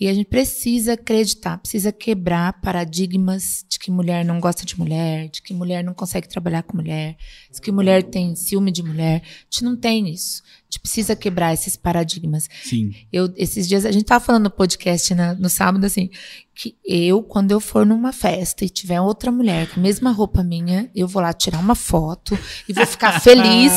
E 0.00 0.06
a 0.06 0.14
gente 0.14 0.28
precisa 0.28 0.92
acreditar, 0.92 1.58
precisa 1.58 1.90
quebrar 1.90 2.60
paradigmas 2.60 3.64
de 3.68 3.78
que 3.80 3.90
mulher 3.90 4.24
não 4.24 4.38
gosta 4.38 4.64
de 4.64 4.78
mulher, 4.78 5.28
de 5.28 5.42
que 5.42 5.52
mulher 5.52 5.82
não 5.82 5.92
consegue 5.92 6.28
trabalhar 6.28 6.62
com 6.62 6.76
mulher, 6.76 7.16
de 7.52 7.60
que 7.60 7.72
mulher 7.72 8.04
tem 8.04 8.36
ciúme 8.36 8.70
de 8.70 8.82
mulher. 8.82 9.22
A 9.24 9.44
gente 9.50 9.64
não 9.64 9.76
tem 9.76 10.08
isso. 10.08 10.42
A 10.44 10.64
gente 10.70 10.80
precisa 10.80 11.16
quebrar 11.16 11.52
esses 11.52 11.76
paradigmas. 11.76 12.48
Sim. 12.62 12.92
Eu, 13.12 13.32
esses 13.36 13.66
dias, 13.66 13.84
a 13.84 13.90
gente 13.90 14.04
tava 14.04 14.24
falando 14.24 14.44
no 14.44 14.50
podcast 14.50 15.14
na- 15.14 15.34
no 15.34 15.48
sábado, 15.48 15.84
assim, 15.84 16.10
que 16.60 16.76
eu, 16.84 17.22
quando 17.22 17.52
eu 17.52 17.60
for 17.60 17.86
numa 17.86 18.12
festa 18.12 18.64
e 18.64 18.68
tiver 18.68 19.00
outra 19.00 19.30
mulher 19.30 19.68
com 19.70 19.78
a 19.78 19.82
mesma 19.84 20.10
roupa 20.10 20.42
minha, 20.42 20.90
eu 20.92 21.06
vou 21.06 21.22
lá 21.22 21.32
tirar 21.32 21.60
uma 21.60 21.76
foto 21.76 22.36
e 22.68 22.72
vou 22.72 22.84
ficar 22.84 23.20
feliz, 23.22 23.72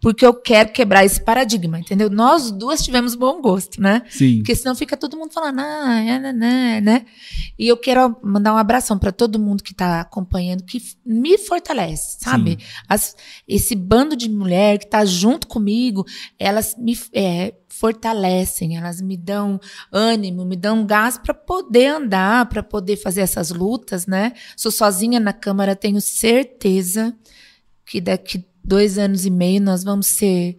porque 0.00 0.24
eu 0.24 0.32
quero 0.32 0.72
quebrar 0.72 1.04
esse 1.04 1.20
paradigma, 1.20 1.78
entendeu? 1.78 2.08
Nós 2.08 2.50
duas 2.50 2.82
tivemos 2.82 3.14
bom 3.14 3.42
gosto, 3.42 3.82
né? 3.82 4.00
Sim. 4.08 4.38
Porque 4.38 4.56
senão 4.56 4.74
fica 4.74 4.96
todo 4.96 5.14
mundo 5.14 5.30
falando, 5.30 5.58
ah, 5.60 6.00
é, 6.00 6.32
né, 6.32 6.80
né? 6.80 7.04
E 7.58 7.68
eu 7.68 7.76
quero 7.76 8.16
mandar 8.22 8.54
um 8.54 8.56
abração 8.56 8.98
para 8.98 9.12
todo 9.12 9.38
mundo 9.38 9.62
que 9.62 9.74
tá 9.74 10.00
acompanhando, 10.00 10.64
que 10.64 10.82
me 11.04 11.36
fortalece, 11.36 12.16
sabe? 12.18 12.58
As- 12.88 13.14
esse 13.46 13.74
bando 13.74 14.16
de 14.16 14.30
mulher 14.30 14.78
que 14.78 14.86
tá 14.86 15.04
junto 15.04 15.46
comigo, 15.46 16.06
elas 16.38 16.74
me 16.78 16.98
é, 17.12 17.52
fortalecem, 17.72 18.76
elas 18.76 19.00
me 19.00 19.16
dão 19.16 19.58
ânimo, 19.90 20.44
me 20.44 20.56
dão 20.56 20.84
gás 20.84 21.16
para 21.16 21.32
poder 21.32 21.86
andar, 21.86 22.46
para 22.46 22.62
poder 22.62 22.96
fazer 22.96 23.22
essas 23.22 23.50
lutas, 23.50 24.06
né? 24.06 24.34
Sou 24.56 24.70
sozinha 24.70 25.18
na 25.18 25.32
Câmara, 25.32 25.74
tenho 25.74 26.00
certeza 26.00 27.16
que 27.86 28.00
daqui 28.00 28.44
dois 28.62 28.98
anos 28.98 29.24
e 29.24 29.30
meio 29.30 29.60
nós 29.60 29.82
vamos 29.82 30.06
ser 30.06 30.56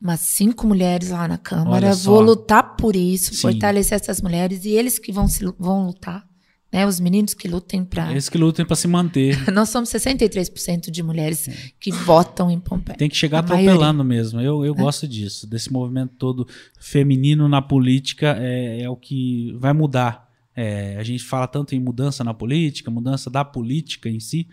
umas 0.00 0.20
cinco 0.20 0.66
mulheres 0.66 1.10
lá 1.10 1.26
na 1.26 1.38
Câmara. 1.38 1.94
Vou 1.94 2.20
lutar 2.20 2.76
por 2.76 2.94
isso, 2.94 3.34
Sim. 3.34 3.40
fortalecer 3.40 3.98
essas 4.00 4.20
mulheres 4.20 4.64
e 4.64 4.70
eles 4.70 4.98
que 4.98 5.12
vão, 5.12 5.26
se, 5.26 5.44
vão 5.58 5.86
lutar. 5.86 6.26
Né, 6.72 6.86
os 6.86 6.98
meninos 6.98 7.34
que 7.34 7.46
lutem 7.46 7.84
para. 7.84 8.10
Eles 8.10 8.30
que 8.30 8.38
lutam 8.38 8.64
para 8.64 8.76
se 8.76 8.88
manter. 8.88 9.38
Nós 9.52 9.68
somos 9.68 9.90
63% 9.90 10.90
de 10.90 11.02
mulheres 11.02 11.74
que 11.78 11.92
votam 11.92 12.50
em 12.50 12.58
Pompeia. 12.58 12.96
Tem 12.96 13.10
que 13.10 13.16
chegar 13.16 13.40
atropelando 13.40 14.02
mesmo. 14.02 14.40
Eu, 14.40 14.64
eu 14.64 14.74
gosto 14.74 15.06
disso. 15.06 15.46
Desse 15.46 15.70
movimento 15.70 16.14
todo 16.16 16.48
feminino 16.80 17.46
na 17.46 17.60
política 17.60 18.38
é, 18.40 18.80
é 18.80 18.88
o 18.88 18.96
que 18.96 19.54
vai 19.58 19.74
mudar. 19.74 20.30
É, 20.56 20.96
a 20.96 21.02
gente 21.02 21.22
fala 21.22 21.46
tanto 21.46 21.74
em 21.74 21.80
mudança 21.80 22.24
na 22.24 22.32
política, 22.32 22.90
mudança 22.90 23.28
da 23.28 23.44
política 23.44 24.08
em 24.08 24.18
si. 24.18 24.48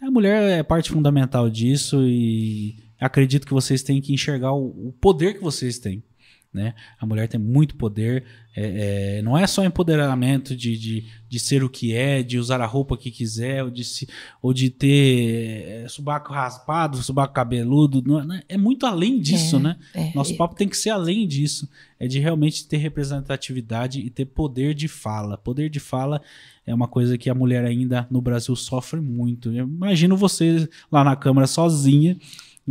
A 0.00 0.10
mulher 0.10 0.60
é 0.60 0.62
parte 0.62 0.90
fundamental 0.90 1.50
disso 1.50 2.02
e 2.04 2.76
acredito 3.00 3.46
que 3.46 3.52
vocês 3.52 3.82
têm 3.82 4.00
que 4.00 4.12
enxergar 4.12 4.52
o, 4.52 4.88
o 4.88 4.92
poder 5.00 5.34
que 5.34 5.42
vocês 5.42 5.80
têm. 5.80 6.04
Né? 6.52 6.74
A 7.00 7.06
mulher 7.06 7.26
tem 7.28 7.40
muito 7.40 7.74
poder. 7.76 8.24
é, 8.54 9.16
é, 9.18 9.22
não 9.22 9.38
é 9.38 9.46
só 9.46 9.64
empoderamento 9.64 10.54
de, 10.54 10.76
de, 10.76 11.04
de 11.26 11.38
ser 11.40 11.64
o 11.64 11.70
que 11.70 11.94
é, 11.94 12.22
de 12.22 12.38
usar 12.38 12.60
a 12.60 12.66
roupa 12.66 12.94
que 12.94 13.10
quiser, 13.10 13.64
ou 13.64 13.70
de, 13.70 13.82
se, 13.82 14.06
ou 14.42 14.52
de 14.52 14.68
ter 14.68 15.64
é, 15.84 15.88
subaco 15.88 16.30
raspado, 16.30 16.98
subaco 17.02 17.32
cabeludo. 17.32 18.02
Não, 18.06 18.20
é- 18.20 18.24
não 18.26 18.40
é- 18.46 18.58
muito 18.58 18.84
além 18.84 19.18
disso, 19.18 19.56
É, 19.56 19.60
né? 19.60 19.76
é. 19.94 20.12
Nosso 20.14 20.36
papo 20.36 20.54
tem 20.54 20.68
que 20.68 20.76
ser 20.76 20.90
além 20.90 21.26
disso. 21.26 21.66
É 21.98 22.06
de 22.06 22.18
realmente 22.18 22.66
ter 22.68 22.76
representatividade 22.76 24.00
e 24.00 24.10
ter 24.10 24.26
poder 24.26 24.74
de 24.74 24.88
fala. 24.88 25.38
Poder 25.38 25.70
de 25.70 25.80
fala 25.80 26.20
é 26.66 26.74
uma 26.74 26.86
coisa 26.88 27.16
que 27.16 27.30
a 27.30 27.34
mulher 27.34 27.64
ainda 27.64 28.06
no 28.10 28.20
Brasil 28.20 28.54
sofre 28.56 29.00
muito. 29.00 29.50
Eu 29.52 29.66
imagino 29.66 30.16
você 30.16 30.68
lá 30.90 31.02
na 31.04 31.16
Câmara 31.16 31.46
sozinha, 31.46 32.16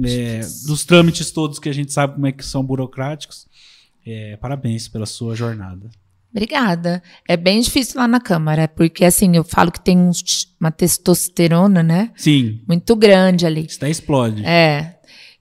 é, 0.04 0.42
dos 0.66 0.86
trâmites 0.86 1.32
todos 1.32 1.60
que 1.60 1.70
a 1.70 1.74
gente 1.74 1.92
sabe 1.92 2.14
como 2.14 2.28
é 2.28 2.32
que 2.32 2.46
são 2.46 2.64
burocráticos. 2.64 3.48
É, 4.06 4.36
parabéns 4.38 4.88
pela 4.88 5.06
sua 5.06 5.36
jornada. 5.36 5.90
Obrigada. 6.32 7.04
É 7.28 7.36
bem 7.36 7.60
difícil 7.60 8.00
lá 8.00 8.08
na 8.08 8.20
Câmara, 8.20 8.68
porque 8.68 9.04
assim, 9.04 9.36
eu 9.36 9.44
falo 9.44 9.72
que 9.72 9.84
tem 9.84 10.10
uma 10.60 10.72
testosterona, 10.72 11.84
né? 11.84 12.12
Sim. 12.16 12.62
Muito 12.68 12.96
grande 12.96 13.46
ali. 13.46 13.66
Isso 13.66 13.80
daí 13.80 13.92
explode. 13.92 14.44
É. 14.46 14.98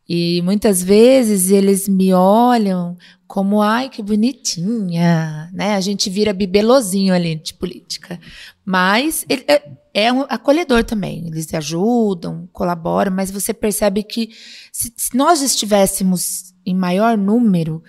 E 0.08 0.42
muitas 0.42 0.82
vezes 0.82 1.50
eles 1.50 1.88
me 1.88 2.12
olham 2.12 2.96
como, 3.28 3.62
ai, 3.62 3.88
que 3.88 4.02
bonitinha, 4.02 5.48
né? 5.52 5.74
A 5.76 5.80
gente 5.80 6.10
vira 6.10 6.32
bibelozinho 6.32 7.14
ali 7.14 7.36
de 7.36 7.54
política. 7.54 8.18
Mas 8.64 9.24
ele 9.28 9.44
é, 9.92 10.12
um 10.12 10.22
acolhedor 10.22 10.84
também. 10.84 11.26
Eles 11.26 11.52
ajudam, 11.54 12.48
colaboram, 12.52 13.12
mas 13.12 13.30
você 13.30 13.52
percebe 13.52 14.02
que 14.02 14.30
se, 14.72 14.92
se 14.96 15.16
nós 15.16 15.42
estivéssemos 15.42 16.54
em 16.64 16.74
maior 16.74 17.16
número, 17.16 17.82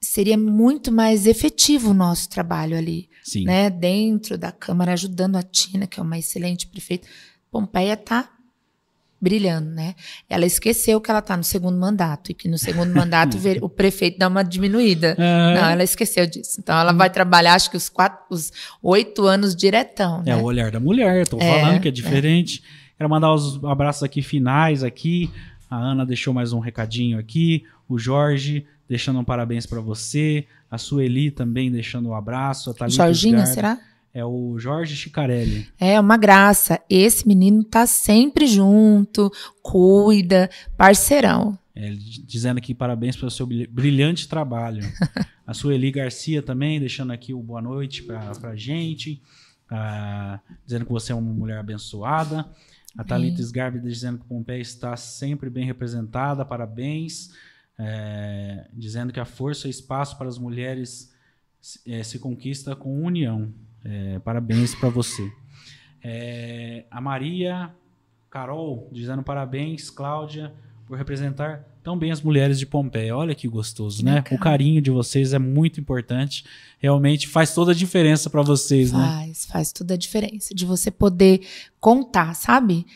seria 0.00 0.36
muito 0.38 0.92
mais 0.92 1.26
efetivo 1.26 1.90
o 1.90 1.94
nosso 1.94 2.28
trabalho 2.28 2.76
ali, 2.76 3.08
Sim. 3.22 3.44
né? 3.44 3.70
Dentro 3.70 4.38
da 4.38 4.52
Câmara, 4.52 4.92
ajudando 4.92 5.36
a 5.36 5.42
Tina, 5.42 5.86
que 5.86 5.98
é 5.98 6.02
uma 6.02 6.18
excelente 6.18 6.66
prefeita. 6.66 7.08
Pompeia 7.50 7.94
está 7.94 8.33
brilhando, 9.24 9.70
né? 9.70 9.94
Ela 10.28 10.44
esqueceu 10.44 11.00
que 11.00 11.10
ela 11.10 11.20
está 11.20 11.34
no 11.36 11.42
segundo 11.42 11.78
mandato 11.78 12.30
e 12.30 12.34
que 12.34 12.46
no 12.46 12.58
segundo 12.58 12.92
mandato 12.94 13.38
o 13.62 13.68
prefeito 13.68 14.18
dá 14.18 14.28
uma 14.28 14.44
diminuída. 14.44 15.16
É. 15.18 15.54
Não, 15.54 15.70
ela 15.70 15.82
esqueceu 15.82 16.26
disso. 16.26 16.60
Então 16.60 16.78
ela 16.78 16.92
vai 16.92 17.08
trabalhar, 17.08 17.54
acho 17.54 17.70
que 17.70 17.76
os 17.76 17.88
quatro, 17.88 18.18
os 18.30 18.52
oito 18.82 19.24
anos 19.26 19.56
diretão. 19.56 20.20
É 20.26 20.30
né? 20.30 20.36
o 20.36 20.42
olhar 20.42 20.70
da 20.70 20.78
mulher, 20.78 21.22
estou 21.22 21.40
É, 21.40 21.60
falando 21.60 21.80
que 21.80 21.88
é 21.88 21.90
é. 21.90 21.92
diferente. 21.92 22.62
Quero 22.98 23.08
mandar 23.08 23.32
os 23.32 23.64
abraços 23.64 24.02
aqui 24.02 24.20
finais 24.22 24.84
aqui. 24.84 25.30
A 25.70 25.76
Ana 25.76 26.04
deixou 26.04 26.32
mais 26.34 26.52
um 26.52 26.60
recadinho 26.60 27.18
aqui. 27.18 27.64
O 27.88 27.98
Jorge 27.98 28.66
deixando 28.88 29.18
um 29.18 29.24
parabéns 29.24 29.64
para 29.66 29.80
você. 29.80 30.44
A 30.70 30.76
Sueli 30.78 31.30
também 31.30 31.70
deixando 31.72 32.10
um 32.10 32.14
abraço. 32.14 32.70
A 32.70 32.74
Thalita 32.74 32.96
Jorginho, 33.02 33.36
Sgarbi. 33.38 33.54
será? 33.54 33.78
É 34.14 34.24
o 34.24 34.56
Jorge 34.58 34.94
Chicarelli. 34.94 35.66
É 35.78 35.98
uma 35.98 36.16
graça. 36.16 36.80
Esse 36.88 37.26
menino 37.26 37.64
tá 37.64 37.84
sempre 37.84 38.46
junto, 38.46 39.28
cuida, 39.60 40.48
parceirão. 40.76 41.58
É, 41.74 41.90
dizendo 42.24 42.58
aqui 42.58 42.72
parabéns 42.72 43.16
pelo 43.16 43.30
seu 43.32 43.44
brilh- 43.46 43.68
brilhante 43.68 44.28
trabalho. 44.28 44.82
A 45.44 45.52
Sueli 45.52 45.90
Garcia 45.90 46.40
também, 46.40 46.78
deixando 46.78 47.12
aqui 47.12 47.34
o 47.34 47.42
boa 47.42 47.60
noite 47.60 48.04
pra, 48.04 48.30
pra 48.36 48.54
gente. 48.54 49.20
Ah, 49.68 50.38
dizendo 50.64 50.86
que 50.86 50.92
você 50.92 51.10
é 51.10 51.14
uma 51.14 51.32
mulher 51.32 51.58
abençoada. 51.58 52.48
A 52.96 53.02
Thalita 53.02 53.40
Sgarbi 53.42 53.80
dizendo 53.80 54.18
que 54.20 54.24
Pompeia 54.26 54.60
está 54.62 54.96
sempre 54.96 55.50
bem 55.50 55.66
representada, 55.66 56.44
parabéns. 56.44 57.30
É, 57.76 58.68
dizendo 58.72 59.12
que 59.12 59.18
a 59.18 59.24
força 59.24 59.66
e 59.66 59.70
espaço 59.70 60.16
para 60.16 60.28
as 60.28 60.38
mulheres 60.38 61.12
se- 61.60 61.80
é, 61.84 62.02
se 62.04 62.20
conquista 62.20 62.76
com 62.76 63.02
união. 63.02 63.52
É, 63.84 64.18
parabéns 64.20 64.74
para 64.74 64.88
você. 64.88 65.30
É, 66.02 66.84
a 66.90 67.00
Maria 67.00 67.70
Carol 68.30 68.88
dizendo 68.92 69.22
parabéns, 69.22 69.90
Cláudia, 69.90 70.52
por 70.86 70.98
representar 70.98 71.64
tão 71.82 71.98
bem 71.98 72.10
as 72.10 72.22
mulheres 72.22 72.58
de 72.58 72.66
Pompeia. 72.66 73.16
Olha 73.16 73.34
que 73.34 73.46
gostoso, 73.46 73.98
Que 73.98 74.04
né? 74.04 74.14
legal. 74.16 74.32
O 74.32 74.38
carinho 74.38 74.80
de 74.80 74.90
vocês 74.90 75.32
é 75.32 75.38
muito 75.38 75.80
importante. 75.80 76.44
Realmente 76.78 77.28
faz 77.28 77.54
toda 77.54 77.72
a 77.72 77.74
diferença 77.74 78.28
para 78.30 78.42
vocês, 78.42 78.90
né? 78.92 78.98
Faz, 78.98 79.44
faz 79.46 79.72
toda 79.72 79.94
a 79.94 79.96
diferença 79.96 80.54
de 80.54 80.64
você 80.64 80.90
poder 80.90 81.46
contar, 81.78 82.34
sabe? 82.34 82.86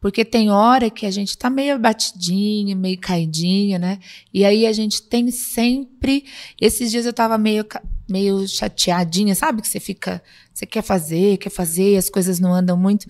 Porque 0.00 0.24
tem 0.24 0.50
hora 0.50 0.90
que 0.90 1.04
a 1.06 1.10
gente 1.10 1.36
tá 1.36 1.50
meio 1.50 1.74
abatidinha, 1.74 2.74
meio 2.76 2.98
caidinha, 2.98 3.78
né? 3.78 3.98
E 4.32 4.44
aí 4.44 4.66
a 4.66 4.72
gente 4.72 5.02
tem 5.02 5.30
sempre. 5.30 6.24
Esses 6.60 6.90
dias 6.90 7.04
eu 7.04 7.12
tava 7.12 7.36
meio, 7.36 7.64
meio 8.08 8.46
chateadinha, 8.48 9.34
sabe? 9.34 9.62
Que 9.62 9.68
você 9.68 9.80
fica. 9.80 10.22
Você 10.52 10.66
quer 10.66 10.82
fazer, 10.82 11.36
quer 11.36 11.50
fazer, 11.50 11.94
e 11.94 11.96
as 11.96 12.10
coisas 12.10 12.40
não 12.40 12.52
andam 12.52 12.76
muito. 12.76 13.06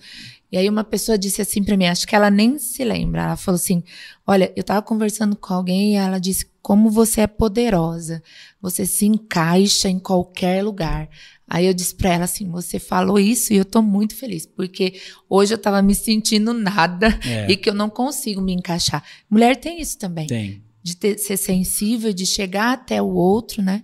E 0.51 0.57
aí 0.57 0.67
uma 0.67 0.83
pessoa 0.83 1.17
disse 1.17 1.41
assim 1.41 1.63
pra 1.63 1.77
mim, 1.77 1.85
acho 1.85 2.07
que 2.07 2.15
ela 2.15 2.29
nem 2.29 2.57
se 2.57 2.83
lembra. 2.83 3.23
Ela 3.23 3.35
falou 3.37 3.55
assim: 3.55 3.83
Olha, 4.25 4.51
eu 4.55 4.63
tava 4.63 4.81
conversando 4.81 5.35
com 5.35 5.53
alguém 5.53 5.93
e 5.93 5.95
ela 5.95 6.19
disse 6.19 6.45
como 6.61 6.89
você 6.89 7.21
é 7.21 7.27
poderosa. 7.27 8.21
Você 8.61 8.85
se 8.85 9.05
encaixa 9.05 9.89
em 9.89 9.99
qualquer 9.99 10.63
lugar. 10.63 11.09
Aí 11.49 11.65
eu 11.65 11.73
disse 11.73 11.95
pra 11.95 12.13
ela 12.13 12.25
assim: 12.25 12.47
você 12.49 12.77
falou 12.77 13.19
isso 13.19 13.51
e 13.53 13.57
eu 13.57 13.65
tô 13.65 13.81
muito 13.81 14.15
feliz, 14.15 14.45
porque 14.45 15.01
hoje 15.27 15.53
eu 15.53 15.57
tava 15.57 15.81
me 15.81 15.95
sentindo 15.95 16.53
nada 16.53 17.19
É. 17.25 17.49
e 17.51 17.57
que 17.57 17.69
eu 17.69 17.73
não 17.73 17.89
consigo 17.89 18.39
me 18.39 18.53
encaixar. 18.53 19.03
Mulher 19.29 19.55
tem 19.55 19.81
isso 19.81 19.97
também, 19.97 20.27
Tem. 20.27 20.61
De 20.89 20.97
ter- 20.97 21.17
ser 21.17 21.37
sensível, 21.37 22.11
de 22.13 22.25
chegar 22.25 22.73
até 22.73 23.01
o 23.01 23.07
outro, 23.13 23.61
né? 23.61 23.83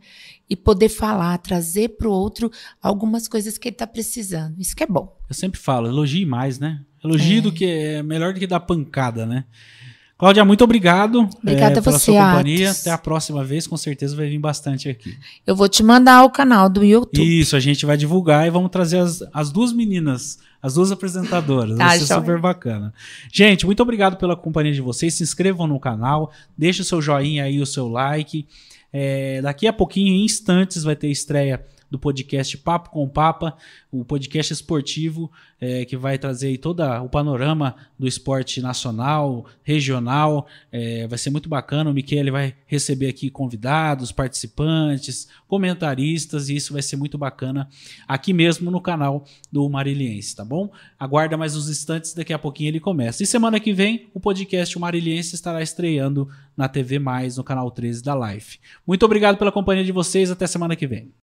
E 0.49 0.55
poder 0.55 0.89
falar, 0.89 1.37
trazer 1.39 1.89
pro 1.97 2.11
outro 2.11 2.51
algumas 2.81 3.27
coisas 3.27 3.57
que 3.57 3.69
ele 3.69 3.75
tá 3.75 3.87
precisando. 3.87 4.59
Isso 4.59 4.75
que 4.75 4.83
é 4.83 4.87
bom. 4.87 5.17
Eu 5.27 5.33
sempre 5.35 5.59
falo, 5.59 5.87
elogie 5.87 6.25
mais, 6.25 6.59
né? 6.59 6.81
Elogie 7.03 7.37
É. 7.37 7.41
do 7.41 7.51
que 7.51 7.65
é 7.65 8.03
melhor 8.03 8.33
do 8.33 8.39
que 8.39 8.47
dar 8.47 8.59
pancada, 8.59 9.25
né? 9.25 9.45
Cláudia, 10.17 10.45
muito 10.45 10.63
obrigado 10.63 11.27
Obrigada 11.41 11.79
eh, 11.79 11.81
pela 11.81 11.99
você, 11.99 12.05
sua 12.05 12.31
companhia. 12.31 12.69
Atos. 12.69 12.81
Até 12.81 12.91
a 12.91 12.97
próxima 12.97 13.43
vez, 13.43 13.67
com 13.67 13.75
certeza 13.75 14.15
vai 14.15 14.29
vir 14.29 14.39
bastante 14.39 14.87
aqui. 14.87 15.17
Eu 15.45 15.55
vou 15.55 15.67
te 15.67 15.83
mandar 15.83 16.23
o 16.23 16.29
canal 16.29 16.69
do 16.69 16.85
YouTube. 16.85 17.21
Isso, 17.21 17.55
a 17.55 17.59
gente 17.59 17.85
vai 17.85 17.97
divulgar 17.97 18.47
e 18.47 18.49
vamos 18.49 18.71
trazer 18.71 18.99
as, 18.99 19.21
as 19.33 19.51
duas 19.51 19.73
meninas, 19.73 20.39
as 20.61 20.75
duas 20.75 20.89
apresentadoras. 20.89 21.77
Tá, 21.77 21.87
vai 21.87 21.99
ser 21.99 22.05
joia. 22.05 22.19
super 22.21 22.39
bacana. 22.39 22.93
Gente, 23.31 23.65
muito 23.65 23.83
obrigado 23.83 24.15
pela 24.15 24.37
companhia 24.37 24.73
de 24.73 24.81
vocês. 24.81 25.13
Se 25.13 25.23
inscrevam 25.23 25.67
no 25.67 25.79
canal, 25.79 26.31
deixe 26.57 26.81
o 26.81 26.85
seu 26.85 27.01
joinha 27.01 27.43
aí, 27.43 27.59
o 27.59 27.65
seu 27.65 27.89
like. 27.89 28.47
É, 28.93 29.41
daqui 29.41 29.67
a 29.67 29.73
pouquinho, 29.73 30.13
em 30.13 30.23
instantes, 30.23 30.83
vai 30.83 30.95
ter 30.95 31.09
estreia 31.09 31.61
do 31.89 31.99
podcast 31.99 32.57
Papo 32.57 32.89
com 32.89 33.07
Papa, 33.07 33.55
o 33.91 34.03
podcast 34.03 34.51
esportivo 34.51 35.31
é, 35.59 35.85
que 35.85 35.95
vai 35.95 36.17
trazer 36.17 36.47
aí 36.47 36.57
todo 36.57 36.83
o 36.83 37.09
panorama 37.09 37.75
do 37.97 38.07
esporte 38.07 38.61
nacional, 38.61 39.45
regional. 39.63 40.47
É, 40.71 41.07
vai 41.07 41.17
ser 41.17 41.29
muito 41.29 41.47
bacana. 41.47 41.89
O 41.89 41.93
Michele 41.93 42.29
vai 42.29 42.55
receber 42.67 43.07
aqui 43.07 43.29
convidados, 43.29 44.11
participantes, 44.11 45.27
comentaristas, 45.47 46.49
e 46.49 46.55
isso 46.55 46.73
vai 46.73 46.81
ser 46.81 46.97
muito 46.97 47.17
bacana 47.17 47.69
aqui 48.07 48.33
mesmo 48.33 48.69
no 48.69 48.81
canal 48.81 49.25
do 49.51 49.67
Mariliense, 49.69 50.35
tá 50.35 50.43
bom? 50.43 50.71
Aguarda 50.99 51.37
mais 51.37 51.55
uns 51.55 51.69
instantes, 51.69 52.13
daqui 52.13 52.33
a 52.33 52.39
pouquinho 52.39 52.69
ele 52.69 52.79
começa. 52.79 53.23
E 53.23 53.25
semana 53.25 53.59
que 53.59 53.73
vem, 53.73 54.07
o 54.13 54.19
podcast 54.19 54.77
Mariliense 54.77 55.35
estará 55.35 55.61
estreando 55.61 56.27
na 56.55 56.67
TV 56.67 56.99
Mais, 56.99 57.37
no 57.37 57.43
canal 57.43 57.71
13 57.71 58.03
da 58.03 58.15
Life. 58.15 58.59
Muito 58.85 59.03
obrigado 59.03 59.37
pela 59.37 59.51
companhia 59.51 59.83
de 59.83 59.91
vocês, 59.91 60.29
até 60.29 60.45
semana 60.47 60.75
que 60.75 60.87
vem. 60.87 61.15